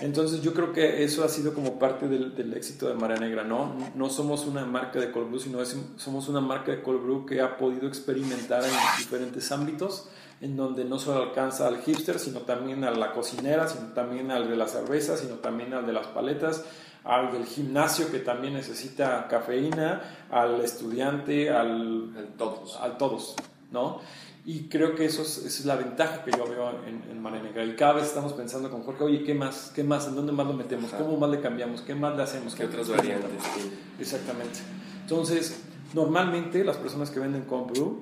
[0.01, 3.45] Entonces yo creo que eso ha sido como parte del, del éxito de Marea Negra,
[3.45, 3.77] ¿no?
[3.95, 7.25] No somos una marca de cold brew, sino es- somos una marca de cold brew
[7.25, 10.09] que ha podido experimentar en diferentes ámbitos,
[10.41, 14.49] en donde no solo alcanza al hipster, sino también a la cocinera, sino también al
[14.49, 16.65] de la cerveza, sino también al de las paletas,
[17.05, 22.77] al del gimnasio que también necesita cafeína, al estudiante, al A todos.
[22.81, 23.37] a todos,
[23.71, 24.01] ¿no?
[24.47, 27.43] Y creo que eso es, esa es la ventaja que yo veo en, en Marea
[27.43, 27.65] Negra.
[27.65, 29.73] Y cada vez estamos pensando con Jorge, oye, ¿qué más?
[29.75, 30.07] ¿Qué más?
[30.07, 30.93] ¿En dónde más lo metemos?
[30.93, 31.03] Ajá.
[31.03, 31.81] ¿Cómo más le cambiamos?
[31.81, 32.55] ¿Qué más le hacemos?
[32.55, 33.31] ¿Qué ¿Qué otras variantes?
[33.55, 33.71] tiene?
[33.99, 34.59] Exactamente.
[35.01, 35.63] Entonces,
[35.95, 38.01] normalmente las personas que venden cold brew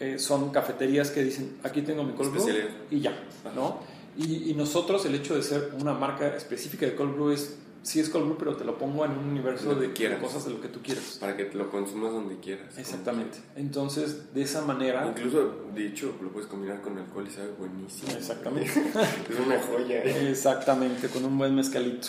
[0.00, 2.48] eh, son cafeterías que dicen, aquí tengo mi cold brew
[2.90, 3.18] y ya,
[3.54, 3.80] ¿no?
[4.16, 7.98] Y, y nosotros el hecho de ser una marca específica de cold brew es, sí
[7.98, 10.20] es cold brew, pero te lo pongo en un universo de, quieras.
[10.20, 11.18] cosas de lo que tú quieras.
[11.20, 12.78] Para que te lo consumas donde quieras.
[12.78, 13.38] Exactamente.
[13.56, 15.06] Entonces, de esa manera...
[15.06, 18.12] Incluso, de hecho, lo puedes combinar con alcohol y sabe buenísimo.
[18.12, 18.70] Exactamente.
[19.30, 20.02] es una joya.
[20.04, 20.30] ¿eh?
[20.30, 22.08] Exactamente, con un buen mezcalito.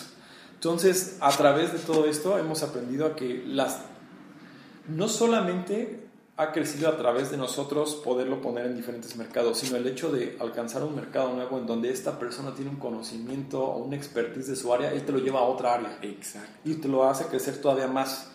[0.56, 3.82] Entonces, a través de todo esto hemos aprendido a que las
[4.90, 6.09] no solamente
[6.40, 10.38] ha crecido a través de nosotros poderlo poner en diferentes mercados, sino el hecho de
[10.40, 14.56] alcanzar un mercado nuevo en donde esta persona tiene un conocimiento o una expertise de
[14.56, 16.50] su área, él te lo lleva a otra área Exacto.
[16.64, 18.32] y te lo hace crecer todavía más.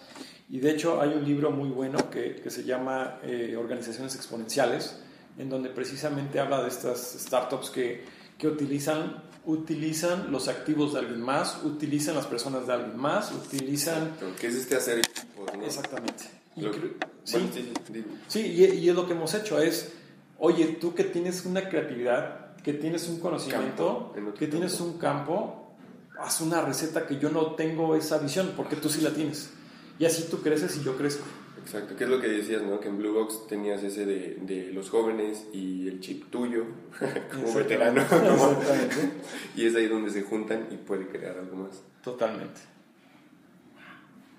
[0.50, 4.98] Y de hecho hay un libro muy bueno que, que se llama eh, Organizaciones Exponenciales,
[5.38, 8.04] en donde precisamente habla de estas startups que,
[8.36, 14.14] que utilizan, utilizan los activos de alguien más, utilizan las personas de alguien más, utilizan...
[14.38, 15.64] Que es este hacer equipos, ¿no?
[15.64, 16.43] Exactamente.
[16.56, 16.90] Lo- creo-
[17.32, 18.04] bueno, sí, sí, sí.
[18.28, 19.92] Sí, y, y es lo que hemos hecho, es,
[20.38, 25.74] oye, tú que tienes una creatividad, que tienes un conocimiento, Campo, que tienes un campo,
[26.18, 29.50] haz una receta que yo no tengo esa visión, porque tú sí la tienes.
[29.98, 31.24] Y así tú creces y yo crezco.
[31.62, 32.78] Exacto, que es lo que decías, ¿no?
[32.78, 36.64] Que en Blue Box tenías ese de, de los jóvenes y el chip tuyo
[37.32, 38.02] como veterano.
[38.02, 39.12] Exactamente.
[39.56, 41.82] y es ahí donde se juntan y puede crear algo más.
[42.02, 42.60] Totalmente.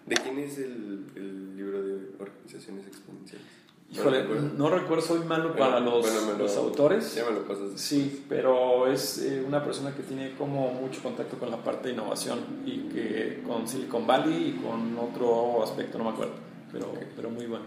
[0.06, 3.46] ¿De quién es el, el libro de organizaciones exponenciales?
[3.92, 4.58] Híjole, No recuerdo.
[4.58, 7.16] no recuerdo, soy malo para Bueno, los, bueno, lo- los autores.
[7.16, 7.80] Ya me lo pasas.
[7.80, 11.94] Sí, pero es eh, una persona que tiene como mucho contacto con la parte de
[11.94, 16.34] innovación y que con Silicon Valley y con otro aspecto, no me acuerdo,
[16.72, 17.66] pero, pero muy bueno.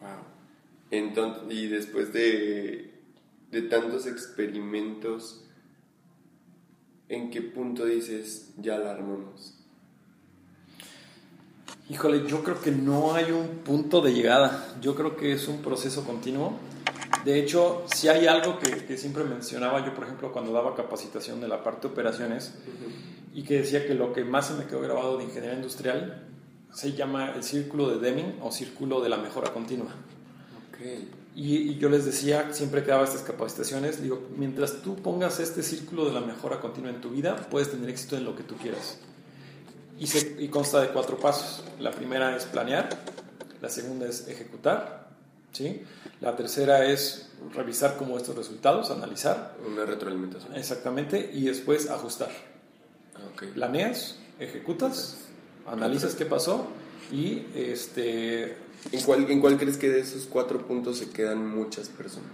[0.00, 0.10] Wow.
[0.90, 2.94] Entonces, y después de,
[3.50, 5.44] de tantos experimentos,
[7.08, 9.58] ¿en qué punto dices ya la armamos?
[11.92, 15.60] Híjole, yo creo que no hay un punto de llegada, yo creo que es un
[15.60, 16.54] proceso continuo.
[17.22, 21.42] De hecho, si hay algo que, que siempre mencionaba yo, por ejemplo, cuando daba capacitación
[21.42, 22.54] de la parte de operaciones,
[23.34, 26.28] y que decía que lo que más se me quedó grabado de ingeniería industrial
[26.72, 29.90] se llama el círculo de Deming o círculo de la mejora continua.
[30.70, 30.78] Ok.
[31.36, 35.62] Y, y yo les decía, siempre que daba estas capacitaciones, digo, mientras tú pongas este
[35.62, 38.54] círculo de la mejora continua en tu vida, puedes tener éxito en lo que tú
[38.56, 38.98] quieras.
[40.02, 41.62] Y, se- y consta de cuatro pasos.
[41.78, 42.88] La primera es planear,
[43.60, 45.08] la segunda es ejecutar,
[45.52, 45.82] ¿sí?
[46.20, 50.54] la tercera es revisar cómo estos resultados, analizar Una retroalimentación.
[50.56, 52.30] exactamente, y después ajustar.
[53.32, 53.44] Ok.
[53.54, 55.18] Planeas, ejecutas,
[55.66, 56.66] analizas qué pasó
[57.12, 58.56] y este,
[58.90, 62.30] ¿En cuál, ¿En cuál crees que de esos cuatro puntos se quedan muchas personas?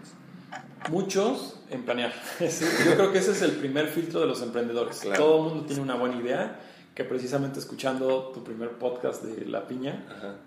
[0.90, 2.14] Muchos en planear.
[2.40, 5.00] Yo creo que ese es el primer filtro de los emprendedores.
[5.00, 5.22] Claro.
[5.22, 6.60] Todo el mundo tiene una buena idea,
[6.98, 10.04] que precisamente escuchando tu primer podcast de La Piña,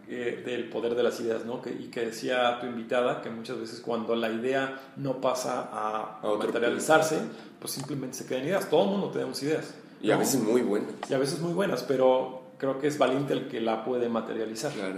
[0.10, 1.62] eh, del poder de las ideas, ¿no?
[1.62, 6.20] Que- y que decía tu invitada que muchas veces cuando la idea no pasa a,
[6.22, 7.20] A materializarse,
[7.58, 8.70] pues simplemente se quedan ideas.
[8.70, 9.74] Todo el mundo tenemos ideas.
[10.02, 10.20] Y a ¿no?
[10.20, 10.92] veces muy buenas.
[11.10, 14.74] Y a veces muy buenas, pero creo que es valiente el que la puede materializar
[14.74, 14.98] Claro.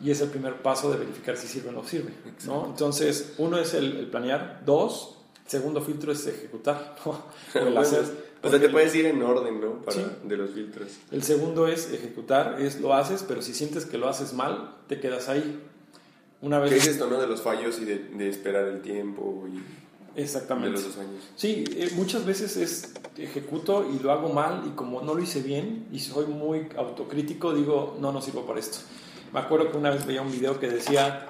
[0.00, 2.10] y es el primer paso de verificar si sirve o no sirve.
[2.44, 2.66] ¿no?
[2.66, 5.14] Entonces, uno es el, el planear, dos,
[5.46, 7.22] segundo filtro es ejecutar, ¿no?
[7.54, 8.27] El hacer.
[8.42, 9.82] O sea, te puedes ir en orden, ¿no?
[9.82, 10.06] Para, Sí.
[10.24, 10.88] De los filtros.
[11.10, 15.00] El segundo es ejecutar, es lo haces, pero si sientes que lo haces mal, te
[15.00, 15.60] quedas ahí.
[16.40, 16.70] Una vez.
[16.70, 17.20] ¿Qué es esto, no?
[17.20, 19.56] De los fallos y de, de esperar el tiempo y
[20.16, 20.70] de Exactamente.
[20.70, 21.22] los dos años.
[21.36, 25.40] Sí, eh, muchas veces es ejecuto y lo hago mal y como no lo hice
[25.42, 28.78] bien y soy muy autocrítico, digo, no, no sirvo para esto.
[29.32, 31.26] Me acuerdo que una vez veía un video que decía,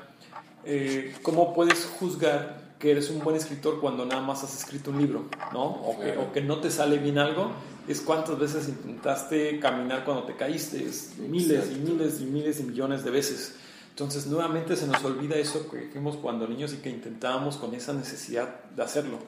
[0.65, 4.99] eh, ¿cómo puedes juzgar que eres un buen escritor cuando nada más has escrito un
[4.99, 5.27] libro?
[5.53, 5.65] ¿no?
[5.65, 7.51] O, que, o que no te sale bien algo.
[7.87, 10.85] Es cuántas veces intentaste caminar cuando te caíste.
[10.85, 13.55] Es miles y miles y miles y millones de veces.
[13.99, 17.93] Entonces nuevamente se nos olvida eso que fuimos cuando niños y que intentábamos con esa
[17.93, 19.19] necesidad de hacerlo.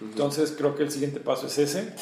[0.00, 1.92] Entonces creo que el siguiente paso es ese,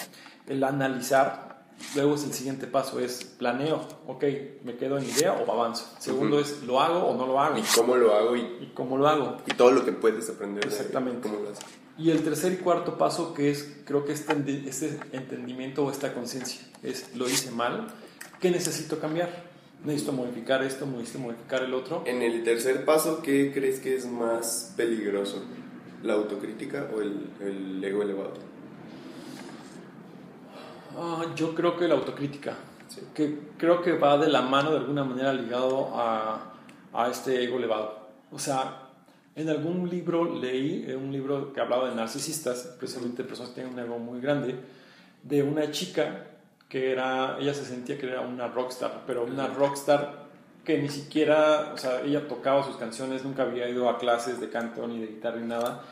[0.47, 1.48] el analizar.
[1.95, 4.25] Luego es el siguiente paso, es planeo, ok,
[4.65, 5.87] me quedo en idea o avanzo.
[5.99, 7.57] Segundo es, ¿lo hago o no lo hago?
[7.57, 8.37] ¿Y cómo lo hago?
[8.37, 9.39] Y, ¿Y cómo lo hago?
[9.47, 10.65] y todo lo que puedes aprender.
[10.65, 11.29] de Exactamente.
[11.29, 11.65] ¿Cómo lo haces?
[11.97, 14.35] Y el tercer y cuarto paso que es, creo que este,
[14.69, 17.89] este entendimiento o esta conciencia, es, lo hice mal,
[18.41, 19.49] ¿qué necesito cambiar?
[19.85, 22.03] Necesito modificar esto, necesito modificar el otro.
[22.07, 25.43] En el tercer paso, ¿qué crees que es más peligroso?
[26.03, 28.48] ¿La autocrítica o el, el ego elevado?
[31.01, 32.55] Ah, yo creo que la autocrítica,
[32.89, 33.03] Sí.
[33.15, 36.55] que creo que va de la mano de alguna manera ligado a,
[36.93, 38.09] a este ego elevado.
[38.33, 38.89] O sea,
[39.37, 43.75] en algún libro leí, eh, un libro que hablaba de narcisistas, precisamente personas que tienen
[43.75, 44.57] un ego muy grande,
[45.23, 46.25] de una chica
[46.69, 50.27] que era, ella se sentía que era una rockstar, pero una rockstar
[50.65, 54.49] que ni siquiera, o sea, ella tocaba sus canciones, nunca había ido a clases de
[54.51, 55.83] canto ni de guitarra ni nada,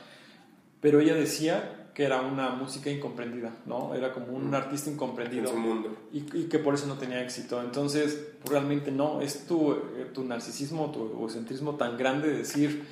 [0.80, 3.94] pero ella decía que era una música incomprendida, ¿no?
[3.94, 5.96] Era como un artista En incomprendido su mundo.
[6.12, 7.62] y, y que por eso no tenía éxito.
[7.62, 12.84] Entonces, realmente no, es tu, eh, tu narcisismo, tu egocentrismo tan grande de decir,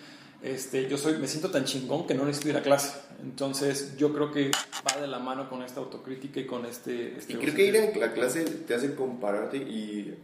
[0.42, 2.98] este, yo soy, me siento tan chingón que no necesito ir a clase.
[3.22, 4.50] Entonces, yo creo que
[4.88, 7.18] va de la mano con esta autocrítica y con este...
[7.18, 10.16] este Y creo que ir a la clase te hace compararte y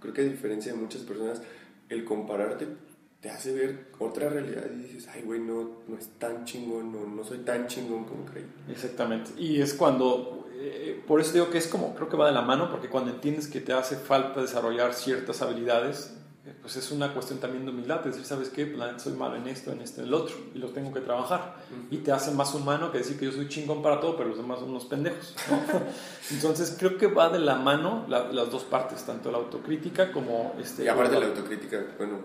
[0.00, 1.40] creo que a diferencia de muchas personas,
[1.88, 2.66] el compararte
[3.24, 7.06] te hace ver otra realidad y dices, ay, güey, no, no es tan chingón, no,
[7.06, 8.44] no soy tan chingón como creí.
[8.70, 9.30] Exactamente.
[9.38, 12.42] Y es cuando, eh, por eso digo que es como, creo que va de la
[12.42, 16.12] mano, porque cuando entiendes que te hace falta desarrollar ciertas habilidades,
[16.44, 18.66] eh, pues es una cuestión también de humildad, de decir, ¿sabes qué?
[18.66, 21.00] Pues, la soy malo en esto, en esto, en el otro, y lo tengo que
[21.00, 21.54] trabajar.
[21.90, 24.36] Y te hace más humano que decir que yo soy chingón para todo, pero los
[24.36, 25.34] demás son unos pendejos.
[25.50, 25.80] ¿no?
[26.30, 30.54] Entonces creo que va de la mano la- las dos partes, tanto la autocrítica como
[30.60, 30.84] este...
[30.84, 32.18] Y aparte la autocrítica, bueno,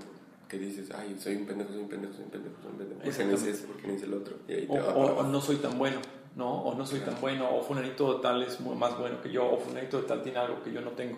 [0.49, 3.01] que dices, ay, soy un pendejo, soy un pendejo, soy un pendejo, soy un pendejo.
[3.01, 3.65] ¿Por qué no hice eso?
[3.67, 4.35] ¿Por qué no hice el otro?
[4.47, 5.23] Y ahí o, te va o- para o abajo.
[5.29, 5.99] no soy tan bueno,
[6.35, 6.61] ¿no?
[6.63, 9.57] O no soy tan bueno, o fulanito de tal es más bueno que yo, o
[9.59, 11.17] fulanito de tal tiene algo que yo no tengo.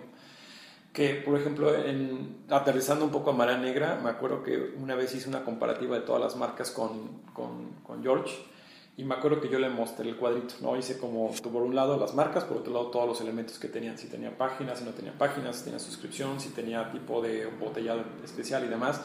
[0.94, 5.16] Que, por ejemplo, en, aterrizando un poco a Marea Negra, me acuerdo que una vez
[5.16, 8.36] hice una comparativa de todas las marcas con, con, con George,
[8.98, 10.76] y me acuerdo que yo le mostré el cuadrito, ¿no?
[10.78, 13.98] Hice como, por un lado las marcas, por otro lado todos los elementos que tenían,
[13.98, 18.04] si tenía páginas, si no tenía páginas, si tenía suscripción, si tenía tipo de botellado
[18.24, 19.02] especial y demás.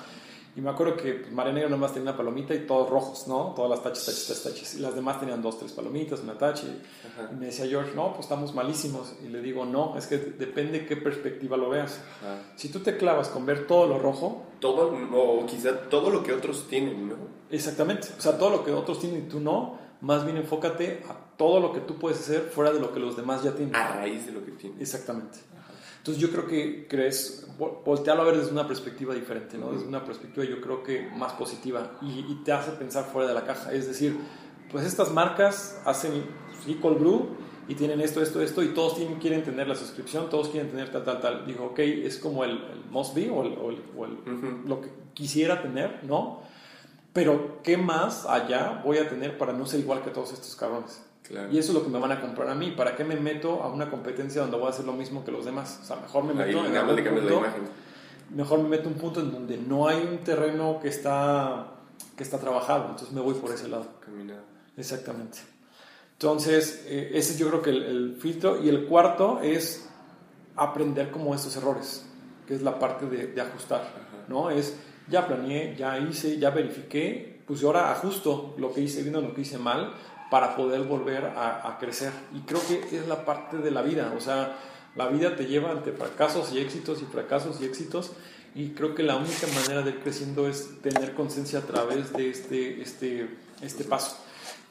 [0.56, 3.52] Y me acuerdo que pues, Negra nomás tenía una palomita y todos rojos, ¿no?
[3.54, 4.74] Todas las tachas, tachas, tachas, tachas.
[4.74, 6.64] Y las demás tenían dos, tres palomitas, una tacha.
[6.66, 7.30] Y, Ajá.
[7.30, 9.16] y me decía George, no, pues estamos malísimos.
[9.22, 12.00] Y le digo, no, es que depende qué perspectiva lo veas.
[12.22, 12.38] Ajá.
[12.56, 16.32] Si tú te clavas con ver todo lo rojo, Todo, o quizá todo lo que
[16.32, 17.16] otros tienen, ¿no?
[17.50, 18.08] exactamente.
[18.16, 21.60] O sea, todo lo que otros tienen y tú no, más bien enfócate a todo
[21.60, 23.76] lo que tú puedes hacer fuera de lo que los demás ya tienen.
[23.76, 24.80] A raíz de lo que tienen.
[24.80, 25.38] Exactamente.
[26.06, 29.72] Entonces yo creo que crees, vol- voltearlo a ver desde una perspectiva diferente, ¿no?
[29.72, 33.34] Desde una perspectiva yo creo que más positiva y, y te hace pensar fuera de
[33.34, 33.72] la caja.
[33.72, 34.16] Es decir,
[34.70, 36.12] pues estas marcas hacen
[36.64, 37.26] sí, cold brew
[37.66, 40.92] y tienen esto, esto, esto y todos tienen, quieren tener la suscripción, todos quieren tener
[40.92, 41.44] tal, tal, tal.
[41.44, 44.68] Digo, ok, es como el, el must be o, el, o el- o el- Ujú.
[44.68, 46.40] lo que quisiera tener, ¿no?
[47.12, 51.02] Pero ¿qué más allá voy a tener para no ser igual que todos estos cabrones?
[51.28, 51.52] Claro.
[51.52, 52.70] Y eso es lo que me van a comprar a mí.
[52.70, 55.44] ¿Para qué me meto a una competencia donde voy a hacer lo mismo que los
[55.44, 55.80] demás?
[55.82, 57.62] O sea, mejor me Ahí meto en nada más algún punto, imagen.
[58.30, 61.72] mejor me meto un punto en donde no hay un terreno que está,
[62.16, 62.84] que está trabajado.
[62.90, 63.86] Entonces me voy por ese lado.
[64.00, 64.42] Caminado.
[64.76, 65.38] Exactamente.
[66.12, 68.62] Entonces, eh, ese es yo creo que el, el filtro.
[68.62, 69.88] Y el cuarto es
[70.54, 72.06] aprender como estos errores,
[72.46, 73.82] que es la parte de, de ajustar,
[74.28, 74.50] ¿no?
[74.50, 74.76] Es,
[75.08, 79.34] ya planeé, ya hice, ya verifiqué, pues ahora ajusto lo que hice bien o lo
[79.34, 79.92] que hice mal
[80.30, 82.12] para poder volver a, a crecer.
[82.34, 84.56] Y creo que es la parte de la vida, o sea,
[84.96, 88.12] la vida te lleva ante fracasos y éxitos y fracasos y éxitos.
[88.54, 92.30] Y creo que la única manera de ir creciendo es tener conciencia a través de
[92.30, 93.28] este, este,
[93.60, 94.16] este paso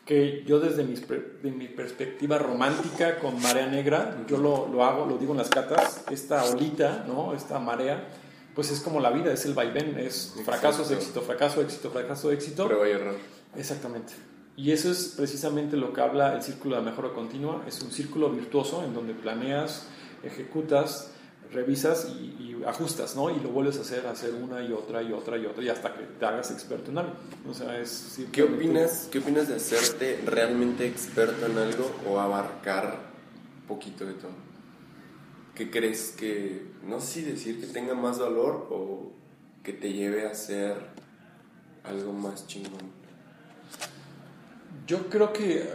[0.05, 5.05] que yo desde mis de mi perspectiva romántica con marea negra, yo lo, lo hago,
[5.05, 7.33] lo digo en las catas, esta olita, ¿no?
[7.33, 8.07] esta marea,
[8.53, 10.93] pues es como la vida, es el vaivén, es fracasos, Exacto.
[10.93, 12.67] éxito, fracaso, éxito, fracaso, éxito.
[12.67, 13.15] Prueba y error.
[13.57, 14.13] Exactamente.
[14.57, 18.29] Y eso es precisamente lo que habla el círculo de mejora continua, es un círculo
[18.29, 19.87] virtuoso en donde planeas,
[20.23, 21.11] ejecutas,
[21.51, 23.29] revisas y, y ajustas, ¿no?
[23.29, 25.69] Y lo vuelves a hacer, a hacer una y otra y otra y otra y
[25.69, 27.13] hasta que te hagas experto en algo.
[27.49, 32.99] O sea, es ¿Qué opinas, ¿Qué opinas de hacerte realmente experto en algo o abarcar
[33.67, 34.45] poquito de todo?
[35.53, 39.11] ¿Qué crees que, no sé si decir que tenga más valor o
[39.63, 40.75] que te lleve a ser
[41.83, 43.05] algo más chingón?
[44.87, 45.69] Yo creo que eh,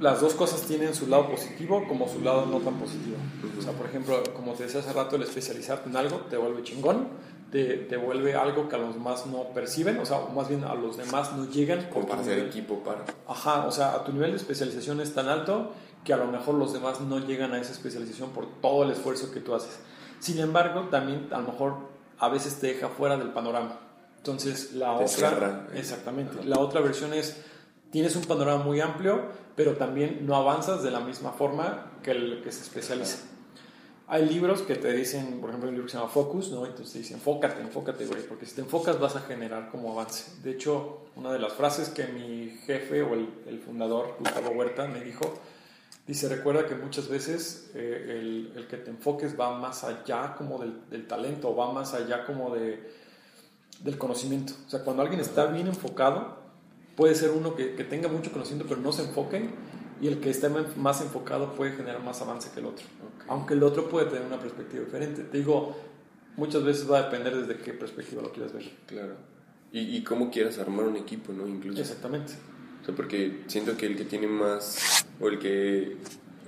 [0.00, 3.16] las dos cosas tienen su lado positivo como su lado no tan positivo.
[3.58, 6.62] O sea, por ejemplo, como te decía hace rato, el especializarte en algo te vuelve
[6.62, 7.08] chingón,
[7.50, 10.74] te, te vuelve algo que a los demás no perciben, o sea, más bien a
[10.74, 11.88] los demás no llegan.
[11.90, 12.46] Como para nivel.
[12.46, 13.04] equipo para.
[13.28, 15.72] Ajá, o sea, a tu nivel de especialización es tan alto
[16.04, 19.30] que a lo mejor los demás no llegan a esa especialización por todo el esfuerzo
[19.30, 19.78] que tú haces.
[20.18, 21.76] Sin embargo, también a lo mejor
[22.18, 23.78] a veces te deja fuera del panorama.
[24.16, 25.08] Entonces, la Te otra...
[25.08, 25.66] cierra.
[25.74, 26.44] Exactamente.
[26.44, 27.36] La otra versión es,
[27.92, 32.40] tienes un panorama muy amplio, pero también no avanzas de la misma forma que el
[32.42, 33.18] que se especializa.
[34.08, 36.66] Hay libros que te dicen, por ejemplo, hay un libro que se llama Focus, ¿no?
[36.66, 40.32] Entonces te dicen, enfócate, enfócate, güey, porque si te enfocas vas a generar como avance.
[40.42, 44.86] De hecho, una de las frases que mi jefe o el, el fundador, Gustavo Huerta,
[44.86, 45.34] me dijo,
[46.06, 50.58] dice, recuerda que muchas veces eh, el, el que te enfoques va más allá como
[50.58, 52.90] del, del talento, va más allá como de,
[53.80, 54.54] del conocimiento.
[54.66, 56.41] O sea, cuando alguien está bien enfocado,
[56.96, 59.48] puede ser uno que, que tenga mucho conocimiento pero no se enfoque
[60.02, 62.84] y el que esté más enfocado puede generar más avance que el otro.
[63.28, 65.22] Aunque el otro puede tener una perspectiva diferente.
[65.22, 65.76] Te digo,
[66.36, 68.68] muchas veces va a depender desde qué perspectiva lo quieras ver.
[68.86, 69.14] Claro.
[69.70, 71.46] Y, y cómo quieras armar un equipo, ¿no?
[71.46, 71.80] Incluso.
[71.80, 72.32] Exactamente.
[72.82, 75.96] O sea, porque siento que el que tiene más, o el que,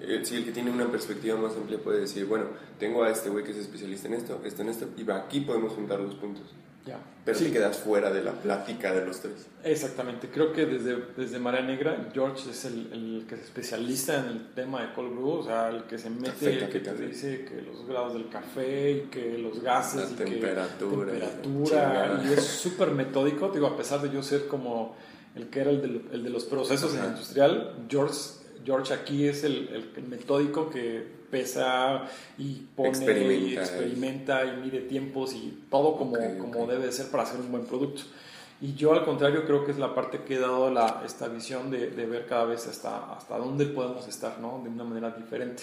[0.01, 2.47] eh, sí, el que tiene una perspectiva más amplia puede decir, bueno,
[2.81, 5.75] tengo a este güey que es especialista en esto, este en esto, y aquí podemos
[5.75, 6.43] juntar los puntos.
[6.87, 6.99] Ya.
[7.25, 7.47] Pero Sí.
[7.47, 9.47] te quedas fuera de la plática de los tres.
[9.65, 14.27] Exactamente, creo que desde, desde Marea Negra, George es el, el que es especialista en
[14.27, 17.47] el tema de cold brew, o sea, el que se mete, el que te dice
[17.47, 22.33] que los grados del café y que los gases La y temperatura, que temperatura, y
[22.35, 24.95] es súper metódico, digo, a pesar de yo ser como
[25.35, 27.07] el que era el de, el de los procesos en Ajá.
[27.07, 28.15] el industrial, George,
[28.65, 32.09] George aquí es el, el- metódico que pesa
[32.39, 33.61] y pone y Experimenta.
[33.63, 36.71] experimenta y mide tiempos y todo como, Ok, como ok.
[36.71, 38.03] debe de ser para hacer un buen producto.
[38.61, 41.71] Y yo al contrario creo que es la parte que he dado la, esta visión
[41.71, 44.61] de, de ver cada vez hasta, hasta dónde podemos estar, ¿no?
[44.63, 45.63] De una manera diferente.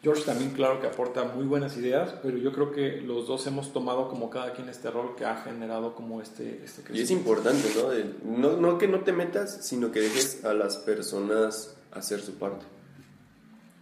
[0.00, 3.72] George también, claro que aporta muy buenas ideas, pero yo creo que los dos hemos
[3.72, 7.12] tomado como cada quien este rol que ha generado como este, este Y es crecimiento.
[7.14, 7.88] importante, ¿no?
[7.88, 12.34] De- no, no que no te metas, sino que dejes a las personas hacer su
[12.34, 12.64] parte.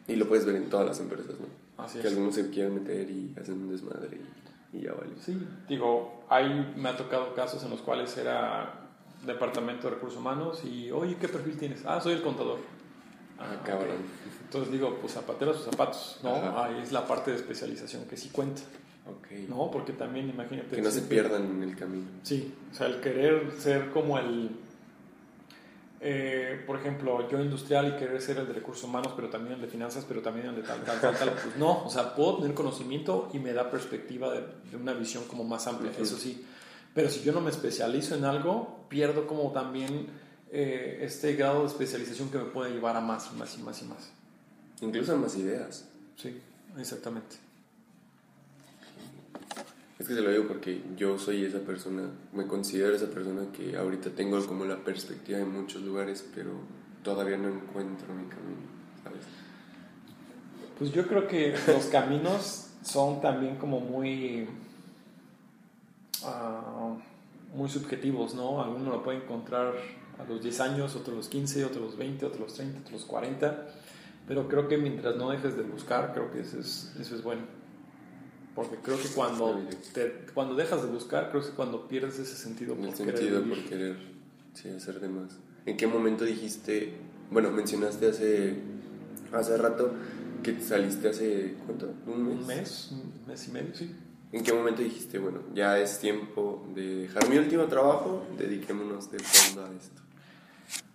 [0.09, 1.83] Y lo puedes ver en todas las empresas, ¿no?
[1.83, 2.13] Así que es.
[2.13, 4.21] algunos se quieren meter y hacen un desmadre
[4.73, 5.11] y, y ya vale.
[5.21, 5.37] Sí,
[5.69, 8.83] digo, ahí me ha tocado casos en los cuales era
[9.27, 11.83] departamento de recursos humanos y, oye, ¿qué perfil tienes?
[11.85, 12.59] Ah, soy el contador.
[13.39, 13.67] Ah, ok.
[13.67, 13.97] cabrón.
[14.45, 16.35] Entonces digo, pues zapatero a sus zapatos, ¿no?
[16.37, 16.67] Ajá.
[16.67, 18.63] Ahí es la parte de especialización que sí cuenta,
[19.09, 19.49] Ok.
[19.49, 19.71] ¿no?
[19.71, 20.77] Porque también imagínate...
[20.77, 22.07] Que no se pierdan en el camino.
[22.23, 24.51] Sí, o sea, el querer ser como el...
[26.01, 29.61] eh, por ejemplo, yo industrial y querer ser el de recursos humanos, pero también el
[29.61, 32.39] de finanzas, pero también el de tal, tal, tal, tal, pues no, o sea, puedo
[32.39, 36.45] tener conocimiento y me da perspectiva de, de una visión como más amplia, eso sí,
[36.95, 40.07] pero si yo no me especializo en algo, pierdo como también
[40.51, 43.83] eh, este grado de especialización que me puede llevar a más y más y más
[43.83, 44.11] y más.
[44.81, 45.85] Incluso a más ideas.
[46.17, 46.41] Sí,
[46.79, 47.37] exactamente.
[50.07, 53.77] Es que se lo digo porque yo soy esa persona, me considero esa persona que
[53.77, 56.53] ahorita tengo como la perspectiva en muchos lugares, pero
[57.03, 58.63] todavía no encuentro mi camino,
[59.03, 59.23] ¿sabes?
[60.79, 64.47] Pues yo creo que los caminos son también como muy,
[66.23, 66.95] ah,
[67.53, 68.63] muy subjetivos, ¿no?
[68.63, 69.75] Alguno lo puede encontrar
[70.21, 72.55] a los 10 años, otro a los 15, otro a los 20, otro a los
[72.55, 73.67] 30, otro a los 40,
[74.29, 77.56] pero creo que mientras no dejes de buscar, creo que eso es, eso es bueno.
[78.57, 79.61] Porque creo que cuando,
[79.95, 83.17] te- cuando dejas de buscar, creo que cuando pierdes ese sentido En por el querer
[83.19, 83.59] sentido vivir.
[83.61, 83.97] por querer
[84.55, 85.37] sí, hacer de más.
[85.67, 86.95] ¿En qué momento dijiste,
[87.31, 88.55] bueno, mencionaste hace,
[89.33, 89.93] hace rato
[90.43, 91.93] que saliste hace, ¿cuánto?
[92.07, 92.41] ¿Un mes?
[92.41, 93.95] Un mes, un mes y medio, sí.
[94.33, 99.19] ¿En qué momento dijiste, bueno, ya es tiempo de dejar mi último trabajo, dediquémonos de
[99.21, 100.03] fondo a esto?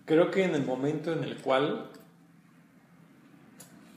[0.04, 1.90] Creo que en el momento en el cual,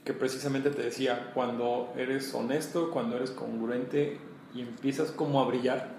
[0.06, 4.18] que precisamente te decía, cuando eres honesto, cuando eres congruente
[4.54, 5.96] y empiezas como a brillar,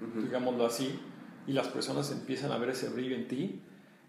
[0.00, 0.26] Ujú.
[0.26, 1.00] digámoslo así,
[1.48, 3.60] y las personas empiezan a ver ese brillo en ti,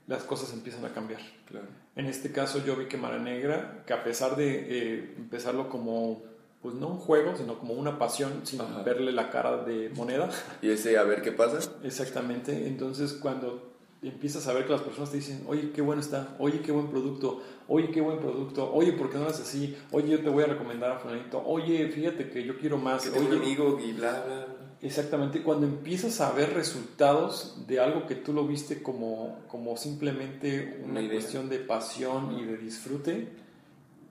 [0.06, 1.20] las cosas empiezan a cambiar.
[1.48, 1.66] Claro.
[1.96, 6.22] En este caso yo vi que Mara Negra, que a pesar de eh, empezarlo como,
[6.62, 8.84] pues no un juego, sino como una pasión, sin Ajá.
[8.84, 10.30] verle la cara de moneda,
[10.62, 13.73] Y ese, a ver qué pasa, Exactamente, entonces cuando
[14.04, 16.88] empiezas a ver que las personas te dicen, oye, qué bueno está, oye, qué buen
[16.88, 19.76] producto, oye, qué buen producto, oye, ¿por qué no haces así?
[19.92, 23.20] Oye, yo te voy a recomendar a fulanito, oye, fíjate que yo quiero más, que
[23.20, 24.48] oye, amigo y bla, bla, bla.
[24.82, 30.80] exactamente, cuando empiezas a ver resultados de algo que tú lo viste como, como simplemente
[30.84, 33.28] una Una cuestión de pasión y de disfrute,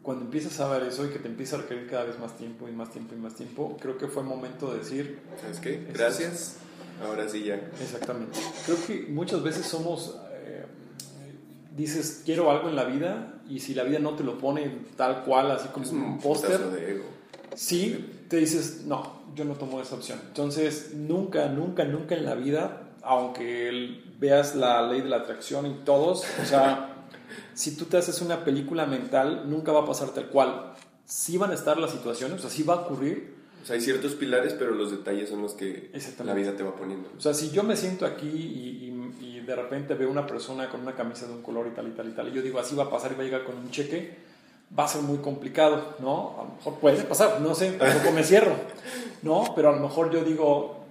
[0.03, 2.68] cuando empiezas a ver eso y que te empieza a requerir cada vez más tiempo
[2.68, 5.86] y más tiempo y más tiempo, creo que fue momento de decir, ¿Sabes qué?
[5.93, 6.57] Gracias.
[7.05, 7.57] Ahora sí ya.
[7.80, 8.38] Exactamente.
[8.64, 10.64] Creo que muchas veces somos, eh,
[11.76, 15.24] dices, quiero algo en la vida y si la vida no te lo pone tal
[15.24, 16.61] cual, así como Es un póster,
[17.55, 20.20] sí, te dices, no, yo no tomo esa opción.
[20.28, 25.74] Entonces, nunca, nunca, nunca en la vida, aunque veas la ley de la atracción y
[25.84, 27.07] todos, o sea,
[27.55, 30.74] si tú te haces una película mental, nunca va a pasar tal cual.
[31.05, 33.41] Sí van a estar las situaciones, o sea, sí va a ocurrir.
[33.62, 35.90] O sea, hay ciertos pilares, pero los detalles son los que
[36.24, 37.10] la vida te va poniendo.
[37.16, 38.92] O sea, si yo me siento aquí y, y-
[39.36, 41.92] y de repente veo una persona con una camisa de un color y tal y
[41.92, 43.56] tal y tal, y yo digo, así va a pasar y va a llegar con
[43.56, 44.16] un cheque,
[44.78, 46.36] va a ser muy complicado, ¿no?
[46.40, 48.54] A lo mejor puede pasar, no sé, tampoco me cierro,
[49.22, 49.44] ¿no?
[49.54, 50.84] Pero a lo mejor yo digo,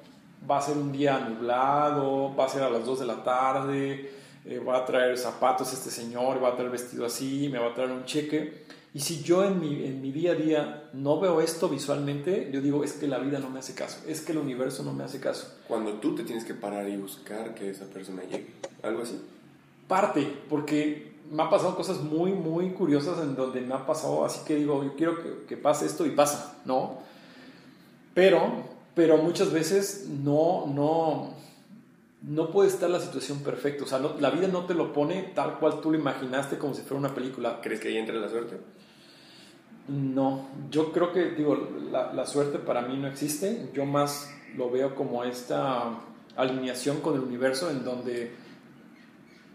[0.49, 4.11] va a ser un día nublado, va a ser a las 2 de la tarde,
[4.45, 7.73] eh, va a traer zapatos este señor, va a traer vestido así, me va a
[7.73, 8.63] traer un cheque.
[8.93, 12.61] Y si yo en mi, en mi día a día no veo esto visualmente, yo
[12.61, 15.05] digo, es que la vida no me hace caso, es que el universo no me
[15.05, 15.47] hace caso.
[15.67, 18.47] Cuando tú te tienes que parar y buscar que esa persona llegue.
[18.83, 19.19] Algo así.
[19.87, 24.41] parte, porque me ha pasado cosas muy, muy curiosas en donde me ha pasado, así
[24.45, 26.97] que digo, yo quiero que, que pase esto y pasa, ¿no?
[28.13, 28.41] Pero,
[28.93, 31.33] pero muchas veces no, no,
[32.21, 35.31] no puede estar la situación perfecta, o sea, no- la vida no te lo pone
[35.35, 37.59] tal cual tú lo imaginaste como si fuera una película.
[37.61, 38.57] ¿Crees que ahí entra la suerte?
[39.87, 41.55] No, yo creo que, digo,
[41.91, 45.99] la, la suerte para mí no existe, yo más lo veo como esta
[46.35, 48.31] alineación con el universo en donde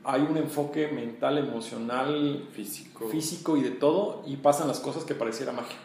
[0.05, 3.09] hay un enfoque mental, emocional, Físico.
[3.09, 5.77] físico y de todo y pasan las cosas que pareciera magia.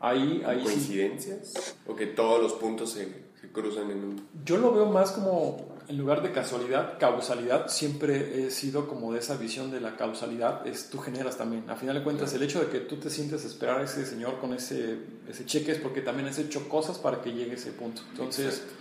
[0.00, 0.64] Ahí, ahí sí.
[0.64, 1.76] ¿Coincidencias?
[1.86, 3.04] ¿O que todos los puntos se,
[3.40, 4.28] se cruzan en un...
[4.44, 7.68] Yo lo veo más como, en lugar de casualidad, causalidad.
[7.68, 11.68] Siempre he sido como de esa visión de la causalidad, es tú generas también.
[11.68, 14.06] A final de cuentas, el hecho de que tú te sientes a esperar a ese
[14.06, 14.96] señor con ese,
[15.28, 18.00] ese cheque es porque también has hecho cosas para que llegue a ese punto.
[18.10, 18.72] Entonces, Exacto.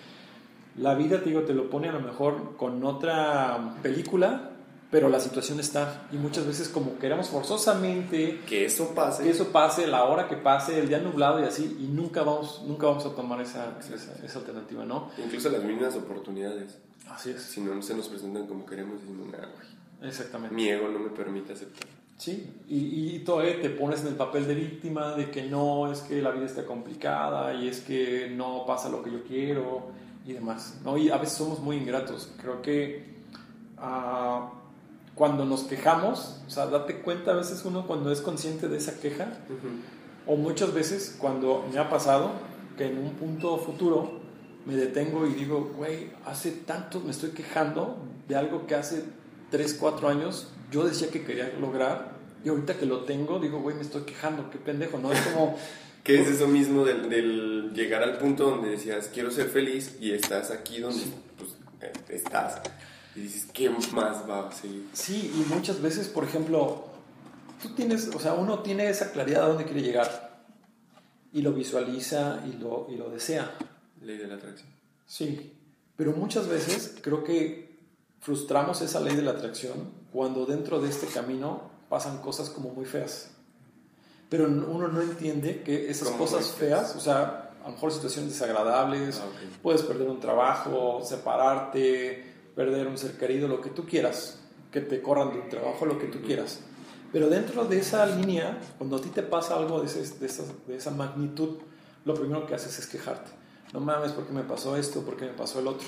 [0.78, 4.51] la vida, te digo, te lo pone a lo mejor con otra película,
[4.92, 6.08] pero la situación está.
[6.12, 9.24] Y muchas veces como queremos forzosamente Que eso pase.
[9.24, 12.62] que eso pase, la hora que pase, el día nublado y así, y nunca vamos,
[12.68, 15.10] nunca vamos a tomar esa, esa, esa alternativa, ¿no?
[15.18, 16.78] Incluso las mismas oportunidades.
[17.10, 17.42] Así es.
[17.42, 19.42] Si no se nos presentan como queremos, decimos, güey.
[20.10, 20.54] Exactamente.
[20.54, 21.88] Mi ego no me permite aceptar.
[22.18, 26.02] Sí, y, y todavía te pones en el papel de víctima, de que no, es
[26.02, 29.88] que la vida está complicada y es que no pasa lo que yo quiero
[30.26, 30.80] y demás.
[30.84, 30.98] ¿no?
[30.98, 32.32] Y a veces somos muy ingratos.
[32.40, 33.06] Creo que
[33.80, 34.52] ah,
[35.22, 39.00] cuando nos quejamos, o sea, date cuenta a veces uno cuando es consciente de esa
[39.00, 39.28] queja,
[40.26, 42.32] o muchas veces cuando me ha pasado
[42.76, 44.20] que en un punto futuro
[44.66, 47.98] me detengo y digo, güey, hace tanto me estoy quejando
[48.28, 49.04] de algo que hace
[49.52, 52.14] 3, 4 años yo decía que quería lograr
[52.44, 55.14] y ahorita que lo tengo digo, güey, me estoy quejando, qué pendejo, ¿no?
[55.14, 55.56] Es como,
[56.04, 60.14] Que es eso mismo del, del llegar al punto donde decías, quiero ser feliz, y
[60.14, 61.04] estás aquí donde
[61.38, 62.60] pues, eh, estás.
[63.16, 63.94] Y dices, ¿qué más
[64.30, 64.88] va a seguir?
[64.94, 66.86] sí, y muchas veces, por ejemplo,
[67.62, 70.40] tú tienes, o sea, uno tiene esa claridad a dónde quiere llegar
[71.34, 73.52] y lo visualiza y lo, y lo desea.
[74.02, 74.70] Ley de la atracción.
[75.06, 75.54] Sí,
[75.96, 77.78] pero muchas veces creo que
[78.22, 82.86] frustramos esa ley de la atracción cuando dentro de este camino pasan cosas como muy
[82.86, 83.32] feas.
[84.30, 88.32] Pero uno no entiende que esas ¿Cómo cosas feas, o sea, a lo mejor situaciones
[88.32, 89.62] desagradables, Ah, ok.
[89.62, 94.40] puedes perder un trabajo, separarte, perder un ser querido, lo que tú quieras,
[94.72, 96.60] que te corran de un trabajo, lo que tú quieras.
[97.12, 100.44] Pero dentro de esa línea, cuando a ti te pasa algo de, ese- de esa,
[100.68, 101.58] de esa magnitud,
[102.06, 103.32] lo primero que haces es quejarte.
[103.74, 105.02] No mames, ¿por qué me pasó esto?
[105.02, 105.88] ¿Por qué me pasó el otro?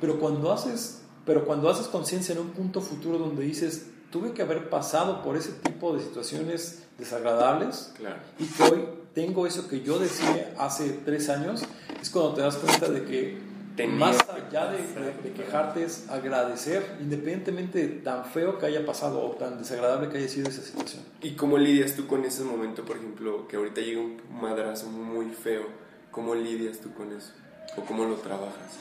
[0.00, 4.42] Pero cuando haces, pero cuando haces conciencia en un punto futuro donde dices, tuve que
[4.42, 8.16] haber pasado por ese tipo de situaciones desagradables, Claro.
[8.38, 8.84] y que hoy
[9.14, 11.62] tengo eso que yo decía hace tres años,
[12.00, 13.38] es cuando te das cuenta de que
[13.76, 18.86] Tenía más allá de, de- de quejarte es agradecer, independientemente de tan feo que haya
[18.86, 21.02] pasado o tan desagradable que haya sido esa situación.
[21.22, 25.26] ¿Y cómo lidias tú con ese momento, por ejemplo, que ahorita llega un madrazo muy
[25.30, 25.64] feo?
[26.12, 27.32] ¿Cómo lidias tú con eso?
[27.76, 28.78] ¿O cómo lo trabajas?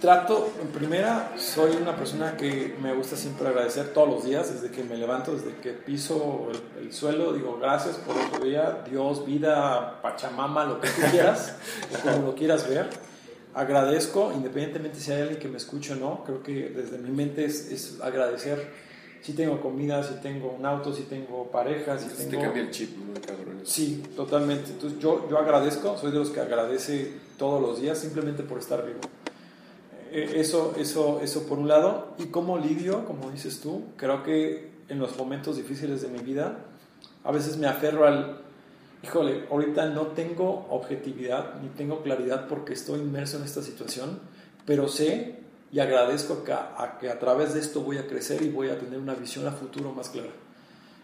[0.00, 4.74] Trato, en primera, soy una persona que me gusta siempre agradecer todos los días, desde
[4.74, 9.26] que me levanto, desde que piso el, el suelo, digo gracias por otro día, Dios,
[9.26, 11.54] vida, Pachamama, lo que tú quieras,
[11.94, 12.88] o como lo quieras ver.
[13.54, 17.44] Agradezco, independientemente si hay alguien que me escuche o no, creo que desde mi mente
[17.44, 18.70] es, es agradecer
[19.22, 22.40] si tengo comida, si tengo un auto, si tengo pareja, si Entonces tengo...
[22.40, 23.60] te cambia el chip, muy cabrón.
[23.64, 24.70] Sí, totalmente.
[24.70, 28.84] Entonces yo, yo agradezco, soy de los que agradece todos los días simplemente por estar
[28.84, 29.00] vivo.
[30.10, 32.14] Eh, Eso, eso, eso por un lado.
[32.18, 36.58] Y como lidio, como dices tú, creo que en los momentos difíciles de mi vida,
[37.22, 38.40] a veces me aferro al,
[39.02, 44.20] híjole, ahorita no tengo objetividad ni tengo claridad porque estoy inmerso en esta situación,
[44.66, 45.40] pero sé
[45.72, 48.68] y agradezco que a, a que a través de esto voy a crecer y voy
[48.68, 50.30] a tener una visión a futuro más clara.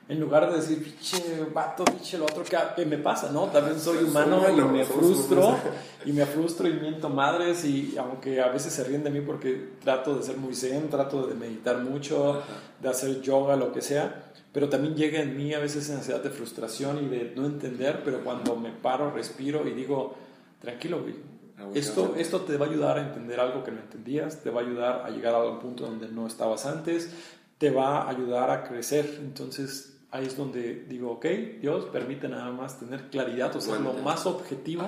[0.09, 3.31] En lugar de decir, pinche vato, pinche lo otro, que, me pasa?
[3.33, 3.47] ¿No?
[3.47, 5.61] También soy humano y me frustro, humanos.
[6.05, 9.71] y me frustro y miento madres, y aunque a veces se ríen de mí porque
[9.83, 12.43] trato de ser muy zen, trato de meditar mucho,
[12.81, 16.23] de hacer yoga, lo que sea, pero también llega en mí a veces esa ansiedad
[16.23, 20.15] de frustración y de no entender, pero cuando me paro, respiro y digo,
[20.61, 21.15] tranquilo, güey,
[21.59, 24.61] Ah, esto, esto te va a ayudar a entender algo que no entendías, te va
[24.61, 27.11] a ayudar a llegar a un punto donde no estabas antes,
[27.59, 29.19] te va a ayudar a crecer.
[29.21, 31.27] Entonces ahí es donde digo, ok,
[31.61, 34.85] Dios permite nada más tener claridad, o sea, lo más objetivo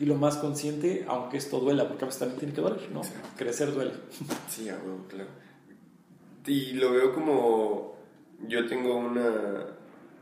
[0.00, 3.00] y lo más consciente, aunque esto duela, porque a veces también tiene que doler, ¿no?
[3.00, 3.28] Exacto.
[3.36, 3.92] Crecer duele.
[4.48, 5.28] Sí, a huevo, claro.
[6.46, 7.92] Y lo veo como.
[8.48, 9.30] Yo tengo una,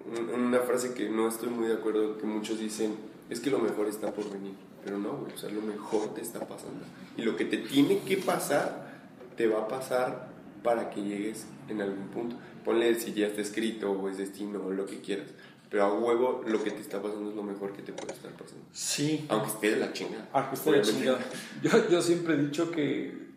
[0.05, 2.95] un- una frase que no estoy muy de acuerdo, que muchos dicen:
[3.31, 4.53] es que lo mejor está por venir.
[4.85, 6.85] Pero no, güey, o sea, lo mejor te está pasando.
[7.17, 8.91] Y lo que te tiene que pasar,
[9.37, 10.29] te va a pasar
[10.63, 12.37] para que llegues en algún punto.
[12.65, 15.28] Ponle si ya está escrito o es destino o lo que quieras.
[15.70, 18.32] Pero a huevo, lo que te está pasando es lo mejor que te puede estar
[18.32, 18.65] pasando.
[18.73, 19.24] Sí.
[19.28, 20.28] Aunque esté de la chingada.
[20.32, 20.99] Ah, que esté la Obviamente.
[21.01, 21.24] chingada.
[21.62, 23.28] Yo, yo siempre he dicho que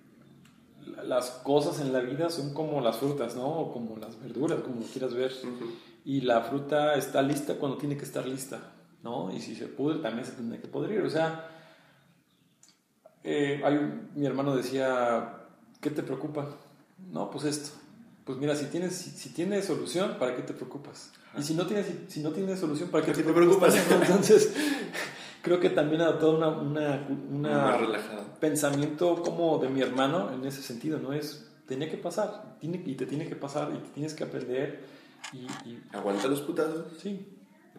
[0.88, 3.48] la- las cosas en la vida son como las frutas, ¿no?
[3.48, 5.32] O como las verduras, como lo quieras ver.
[5.44, 5.72] Ujú.
[6.06, 8.72] Y la fruta está lista cuando tiene que estar lista,
[9.04, 9.32] ¿no?
[9.34, 11.02] Y si se pudre, también se tiene que podrir.
[11.02, 11.50] O sea,
[13.24, 15.36] eh, hay un- mi hermano decía,
[15.82, 16.50] ¿qué te preocupa?
[17.12, 17.70] No, pues esto.
[18.26, 21.12] Pues mira, si tienes, si, si tienes solución, ¿para qué te preocupas?
[21.38, 23.76] Y si no tienes, si no tienes solución, ¿para qué ¿Para te, preocupas?
[23.92, 24.54] Entonces,
[25.42, 27.78] creo que también ha adoptado una, una,
[28.40, 31.12] pensamiento como de mi hermano en ese sentido, ¿no?
[31.12, 34.86] Es, tenía que pasar, tiene, y te tiene que pasar, y te tienes que aprender,
[35.34, 36.98] y, y Aguanta los putazos.
[37.02, 37.28] sí.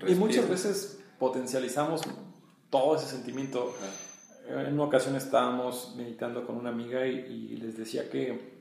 [0.07, 2.03] Y muchas veces potencializamos
[2.69, 3.73] todo ese sentimiento.
[4.49, 8.54] En una ocasión estábamos meditando con una amiga y, y les decía que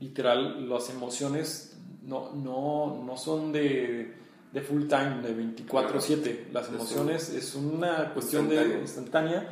[0.00, 4.14] literal las emociones no, no, no son de,
[4.52, 5.34] de full time, de
[5.66, 6.52] 24/7.
[6.52, 9.48] Las emociones es una cuestión de Instantánea.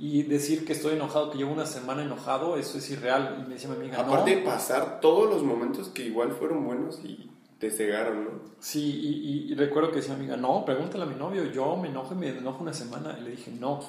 [0.00, 3.38] y decir que estoy enojado, que llevo una semana enojado, eso es irreal.
[3.44, 4.38] Y me decía mi amiga, Aparte no.
[4.40, 8.30] de pasar todos los momentos que igual fueron buenos y te cegaron, ¿no?
[8.60, 9.08] Sí, y,
[9.48, 12.14] y- y recuerdo que decía mi amiga, no, pregúntale a mi novio, yo me enojo
[12.14, 13.16] y me enojo una semana.
[13.20, 13.80] Y le dije, no,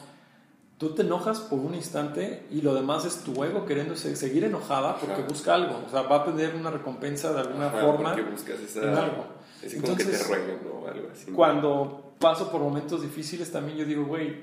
[0.79, 4.43] tú te enojas por un instante y lo demás es tu ego queriendo se- seguir
[4.45, 5.83] enojada porque busca algo.
[5.85, 8.81] O sea, va a tener una recompensa de alguna Ajá, forma Porque buscas esa...
[8.83, 9.25] en algo.
[9.63, 10.29] Así como que te Entonces,
[10.63, 10.87] ¿no?
[10.87, 11.31] Algo así.
[11.31, 14.41] Cuando paso por momentos difíciles, también yo digo, güey,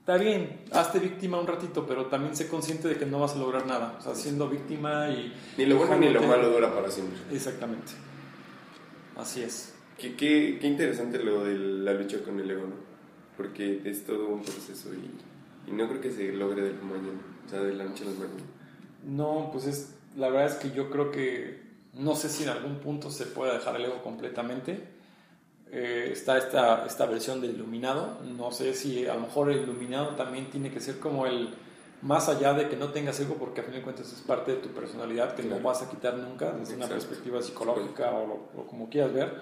[0.00, 3.38] está bien, hazte víctima un ratito, pero también sé consciente de que no vas a
[3.38, 3.96] lograr nada.
[3.98, 5.32] O sea, siendo víctima y...
[5.58, 7.18] Ni lo bueno ni lo malo dura para siempre.
[7.30, 7.92] Exactamente.
[9.16, 9.74] Así es.
[9.98, 12.74] Qué, qué, qué interesante lo de la lucha con el ego, ¿no?
[13.36, 15.10] Porque es todo un proceso y,
[15.66, 18.06] y no creo que se logre de la mañana, o sea, de la noche a
[18.06, 18.42] la mañana.
[19.06, 21.62] No, pues es, la verdad es que yo creo que
[21.94, 24.92] no sé si en algún punto se puede dejar el ego completamente.
[25.70, 28.18] Eh, está esta, esta versión del iluminado.
[28.36, 31.50] No sé si a lo mejor el iluminado también tiene que ser como el
[32.02, 34.58] más allá de que no tengas ego, porque a fin de cuentas es parte de
[34.58, 35.56] tu personalidad que Claro.
[35.56, 37.06] no vas a quitar nunca desde una Exacto.
[37.06, 39.40] perspectiva psicológica o, lo- o como quieras ver.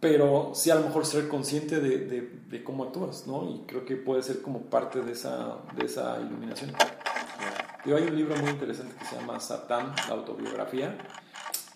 [0.00, 3.44] Pero sí a lo mejor ser consciente de, de- de cómo actúas, ¿no?
[3.48, 6.72] Y creo que puede ser como parte de esa, de esa iluminación.
[7.84, 10.96] Digo, hay un libro muy interesante que se llama Satán, la autobiografía.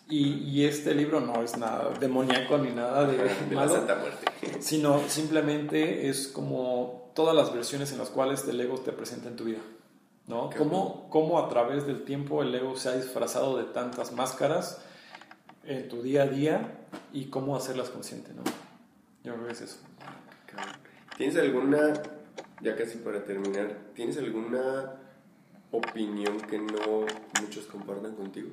[0.09, 3.97] Y, y este libro no es nada demoníaco ni nada de, De la malo, Santa
[3.97, 4.27] Muerte.
[4.61, 9.37] sino simplemente es como todas las versiones en las cuales el ego te presenta en
[9.37, 9.61] tu vida.
[10.27, 10.51] ¿no?
[10.51, 14.79] Qué Cómo, cómo a través del tiempo el ego se ha disfrazado de tantas máscaras
[15.65, 18.33] en tu día a día y cómo hacerlas consciente.
[18.35, 18.43] ¿no?
[19.23, 19.79] Yo creo que es eso.
[21.17, 21.95] ¿Tienes alguna,
[22.61, 24.97] ya casi para terminar, ¿tienes alguna
[25.71, 27.07] opinión que no
[27.41, 28.51] muchos compartan contigo?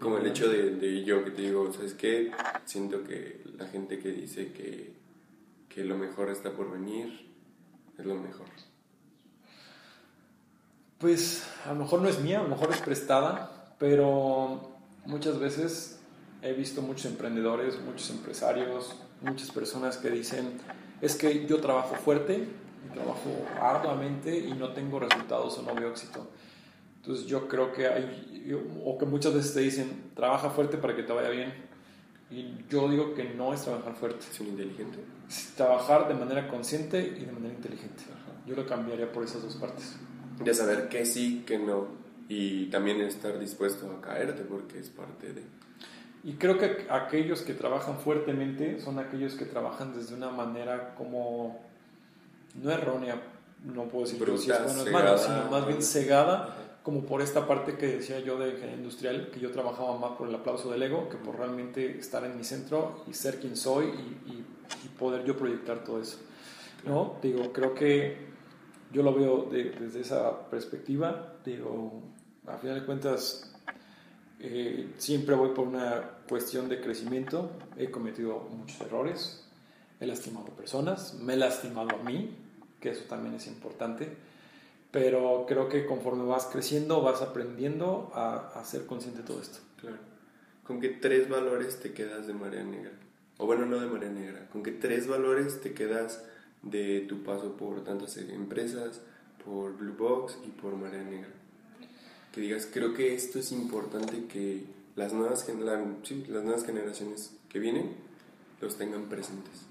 [0.00, 2.32] Como el hecho de, de yo que te digo, ¿sabes qué?
[2.64, 4.94] Siento que la gente que dice que,
[5.68, 7.30] que lo mejor está por venir
[7.98, 8.46] es lo mejor.
[10.98, 15.99] Pues a lo mejor no es mía, a lo mejor es prestada, pero muchas veces
[16.42, 20.58] he visto muchos emprendedores, muchos empresarios, muchas personas que dicen,
[21.00, 22.46] es que yo trabajo fuerte,
[22.86, 23.30] y trabajo
[23.60, 26.28] arduamente y no tengo resultados o no veo éxito.
[26.96, 28.54] Entonces yo creo que hay,
[28.84, 31.52] o que muchas veces te dicen, trabaja fuerte para que te vaya bien.
[32.30, 34.98] Y yo digo que no es trabajar fuerte, ¿Es un inteligente?
[35.28, 38.04] es trabajar de manera consciente y de manera inteligente.
[38.46, 39.96] Yo lo cambiaría por esas dos partes.
[40.42, 41.88] De saber que sí, que no.
[42.28, 45.42] Y también estar dispuesto a caerte porque es parte de...
[46.22, 51.60] Y creo que aquellos que trabajan fuertemente son aquellos que trabajan desde una manera como,
[52.62, 53.20] no errónea,
[53.64, 57.02] no puedo decir que si es Bruta, bueno es malo, sino más bien cegada como
[57.04, 60.34] por esta parte que decía yo de ingeniería industrial, que yo trabajaba más por el
[60.34, 64.30] aplauso del ego que por realmente estar en mi centro y ser quien soy y,
[64.30, 64.46] y-
[64.84, 66.18] y poder yo proyectar todo eso.
[66.86, 67.16] ¿no?
[67.22, 68.16] Digo, creo que
[68.92, 71.34] yo lo veo de- desde esa perspectiva.
[71.44, 72.02] Digo,
[72.46, 73.54] a final de cuentas,
[74.40, 77.50] eh, siempre voy por una cuestión de crecimiento.
[77.76, 79.44] He cometido muchos errores,
[80.00, 82.36] he lastimado personas, me he lastimado a mí,
[82.80, 84.08] que eso también es importante.
[84.90, 89.58] Pero creo que conforme vas creciendo, vas aprendiendo a, a ser consciente de todo esto.
[89.80, 89.98] Claro.
[90.64, 92.92] ¿Con qué tres valores te quedas de Marea Negra?
[93.38, 94.48] O bueno, no de Marea Negra.
[94.50, 96.24] ¿Con qué tres valores te quedas
[96.62, 99.00] de tu paso por tantas empresas,
[99.44, 101.30] por Blue Box y por Marea Negra?
[102.32, 104.64] Que digas, creo que esto es importante que
[104.96, 107.96] las nuevas, la- sí, las nuevas generaciones que vienen
[108.60, 109.62] los tengan presentes.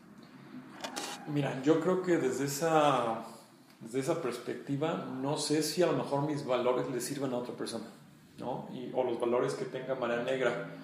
[1.34, 3.24] Mira, yo creo que desde esa,
[3.82, 7.54] desde esa perspectiva, no sé si a lo mejor mis valores le sirvan a otra
[7.56, 7.86] persona,
[8.40, 8.68] ¿no?
[8.74, 10.76] Y, o los valores que tenga Marea Negra.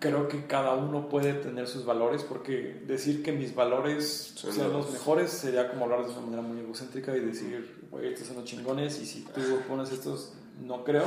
[0.00, 4.72] Creo que cada uno puede tener sus valores, porque decir que mis valores Son sean
[4.72, 8.28] los- los mejores sería como hablar de una manera muy egocéntrica y decir, güey, estos
[8.28, 11.06] son los chingones, y si tú pones estos, no creo.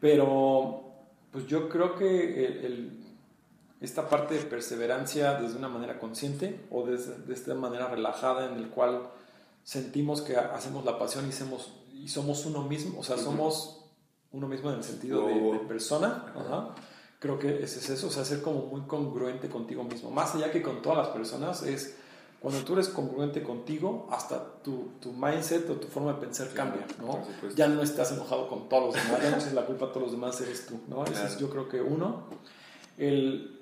[0.00, 0.82] Pero,
[1.32, 3.04] pues yo creo que el- el,
[3.80, 8.56] esta parte de perseverancia desde una manera consciente o desde, de esta manera relajada en
[8.58, 9.08] el cual
[9.62, 13.84] sentimos que hacemos la pasión y somos, y somos uno mismo, o sea, somos
[14.32, 16.32] uno mismo en el sentido de, persona.
[16.36, 16.74] Ajá.
[17.18, 20.10] Creo que ese es eso, o sea, ser como muy congruente contigo mismo.
[20.10, 21.96] Más allá que con todas las personas, es
[22.46, 26.86] cuando tú eres congruente contigo, hasta tu, tu mindset o tu forma de pensar cambia,
[27.00, 27.20] ¿no?
[27.56, 30.02] Ya no estás enojado con todos los demás, ya no es la culpa a todos
[30.02, 31.02] los demás, eres tú, ¿no?
[31.02, 31.38] Ese es Claro.
[31.40, 32.22] yo creo que uno.
[32.98, 33.58] El,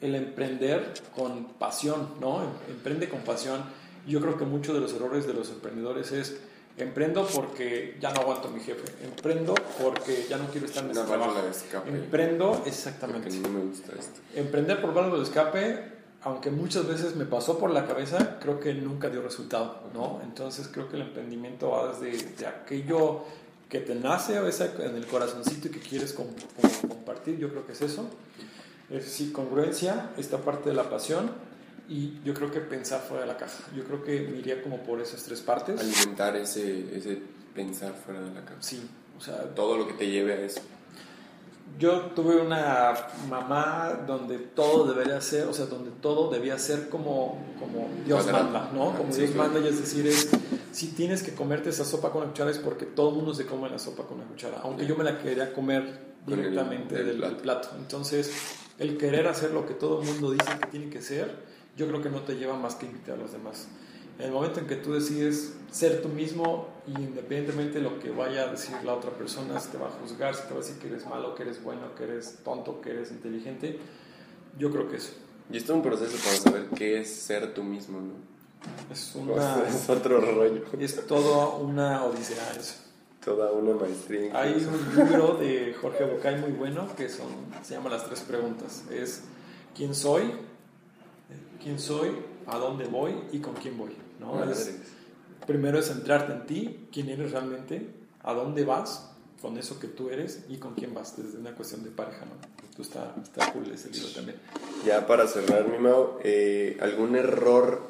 [0.00, 2.42] el emprender con pasión, ¿no?
[2.42, 3.62] Em- Emprende con pasión.
[4.06, 6.38] Yo creo que muchos de los errores de los emprendedores es
[6.78, 10.90] emprendo porque ya no aguanto a mi jefe, emprendo porque ya no quiero estar en
[10.92, 11.42] Una ese trabajo.
[11.42, 11.90] de escape.
[11.90, 13.28] Emprendo, exactamente.
[13.40, 14.20] no me gusta esto.
[14.34, 15.91] Emprender por válvula de escape,
[16.24, 20.20] aunque muchas veces me pasó por la cabeza, creo que nunca dio resultado, ¿no?
[20.22, 23.24] Entonces creo que el emprendimiento va desde de aquello
[23.68, 26.26] que te nace a veces en el corazoncito y que quieres com-
[26.60, 28.08] com- compartir, yo creo que es eso.
[28.90, 31.30] Es sí, congruencia, esta parte de la pasión
[31.88, 33.64] y yo creo que pensar fuera de la caja.
[33.74, 35.80] Yo creo que me iría como por esas tres partes.
[35.80, 37.18] Alimentar ese, ese
[37.54, 38.58] pensar fuera de la casa.
[38.60, 38.82] Sí,
[39.18, 40.60] o sea, Todo lo que te lleve a eso.
[41.78, 42.94] Yo tuve una
[43.28, 48.70] mamá donde todo debería ser, o sea, donde todo debía ser como, como Dios manda,
[48.72, 48.96] ¿no?
[48.96, 50.30] Como Dios manda, y es decir, es,
[50.70, 53.46] si tienes que comerte esa sopa con una cuchara es porque todo el mundo se
[53.46, 57.36] come la sopa con una cuchara, aunque yo me la quería comer directamente del plato.
[57.38, 57.68] plato.
[57.78, 58.32] Entonces,
[58.78, 61.34] el querer hacer lo que todo el mundo dice que tiene que ser,
[61.76, 63.68] yo creo que no te lleva más que invitar a los demás.
[64.22, 68.10] En el momento en que tú decides ser tú mismo y independientemente de lo que
[68.10, 70.62] vaya a decir la otra persona, si te va a juzgar, si te va a
[70.62, 73.80] decir que eres malo, que eres bueno, que eres tonto, que eres inteligente,
[74.56, 75.10] yo creo que eso
[75.50, 78.12] Y esto es un proceso para saber qué es ser tú mismo, ¿no?
[78.92, 79.66] es una...
[79.66, 80.66] es otro rollo.
[80.78, 82.74] Es todo una odisea eso.
[83.24, 84.40] Toda una maestría.
[84.40, 87.26] Hay un libro de Jorge Bucay muy bueno que son,
[87.64, 88.84] se llama Las Tres Preguntas.
[88.88, 89.24] Es
[89.74, 90.30] ¿quién soy?
[91.60, 92.10] ¿Quién soy?
[92.46, 93.14] ¿A dónde voy?
[93.32, 94.01] ¿Y con quién voy?
[94.22, 94.42] ¿No?
[94.50, 94.72] Es-
[95.46, 97.86] primero es centrarte en ti, quién eres realmente,
[98.22, 101.82] a dónde vas con eso que tú eres y con quién vas, desde una cuestión
[101.82, 102.24] de pareja.
[102.24, 102.32] ¿no?
[102.68, 104.38] Esto está, está cool ese libro también.
[104.86, 107.82] Ya para cerrar, mi Mau, eh, ¿algún error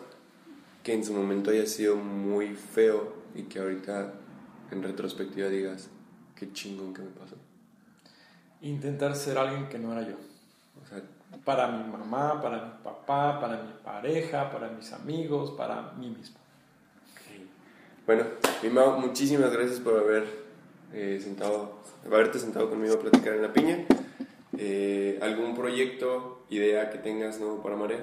[0.83, 4.15] que en su momento haya sido muy feo y que ahorita
[4.73, 5.89] en retrospectiva digas,
[6.35, 7.37] qué chingón que me pasó?
[8.63, 10.17] Intentar ser alguien que no era yo.
[11.45, 16.37] Para mi mamá, para mi papá, para mi pareja, para mis amigos, para mí mismo.
[18.07, 18.25] Bueno,
[18.63, 20.25] mi Mau, muchísimas gracias por haber
[20.93, 23.79] eh, sentado, haberte sentado conmigo a platicar en la piña.
[24.59, 28.01] Eh, ¿Algún proyecto, idea que tengas nuevo para Marea?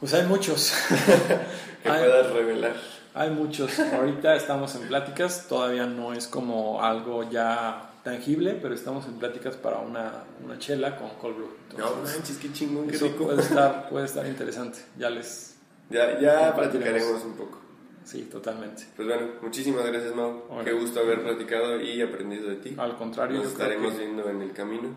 [0.00, 0.74] Pues hay muchos.
[1.82, 2.74] Que Hay- puedas revelar.
[3.14, 3.78] Hay muchos.
[3.78, 5.46] Ahorita estamos en pláticas.
[5.48, 10.96] Todavía no es como algo ya tangible, pero estamos en pláticas para una, una chela
[10.96, 11.48] con cold brew.
[11.76, 13.24] No Entonces, manches, qué chingón, qué eso rico.
[13.24, 14.78] puede estar, puede estar interesante.
[14.96, 15.56] Ya les...
[15.90, 17.58] Ya, ya platicaremos un poco.
[18.04, 18.84] Sí, totalmente.
[18.94, 20.44] Pues bueno, muchísimas gracias, Mau.
[20.48, 20.64] Bueno.
[20.64, 22.76] Qué gusto haber platicado y aprendido de ti.
[22.78, 24.90] Al contrario, Nos estaremos que, viendo en el camino.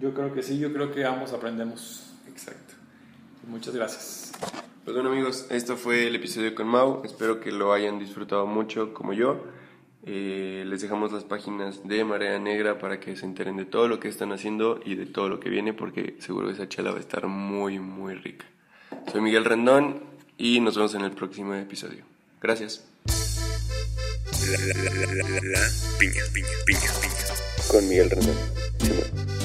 [0.00, 0.58] yo creo que sí.
[0.58, 2.14] Yo creo que ambos aprendemos.
[2.26, 2.74] Exacto.
[3.46, 4.32] Muchas gracias.
[4.84, 7.02] Pues bueno, amigos, esto fue el episodio con Mau.
[7.04, 9.44] Espero que lo hayan disfrutado mucho como yo.
[10.06, 14.00] Eh, les dejamos las páginas de Marea Negra para que se enteren de todo lo
[14.00, 17.00] que están haciendo y de todo lo que viene, porque seguro esa chela va a
[17.00, 18.46] estar muy, muy rica.
[19.12, 20.02] Soy Miguel Rendón
[20.38, 22.04] y nos vemos en el próximo episodio.
[22.40, 22.84] Gracias.
[27.70, 29.39] Con Miguel Rendón.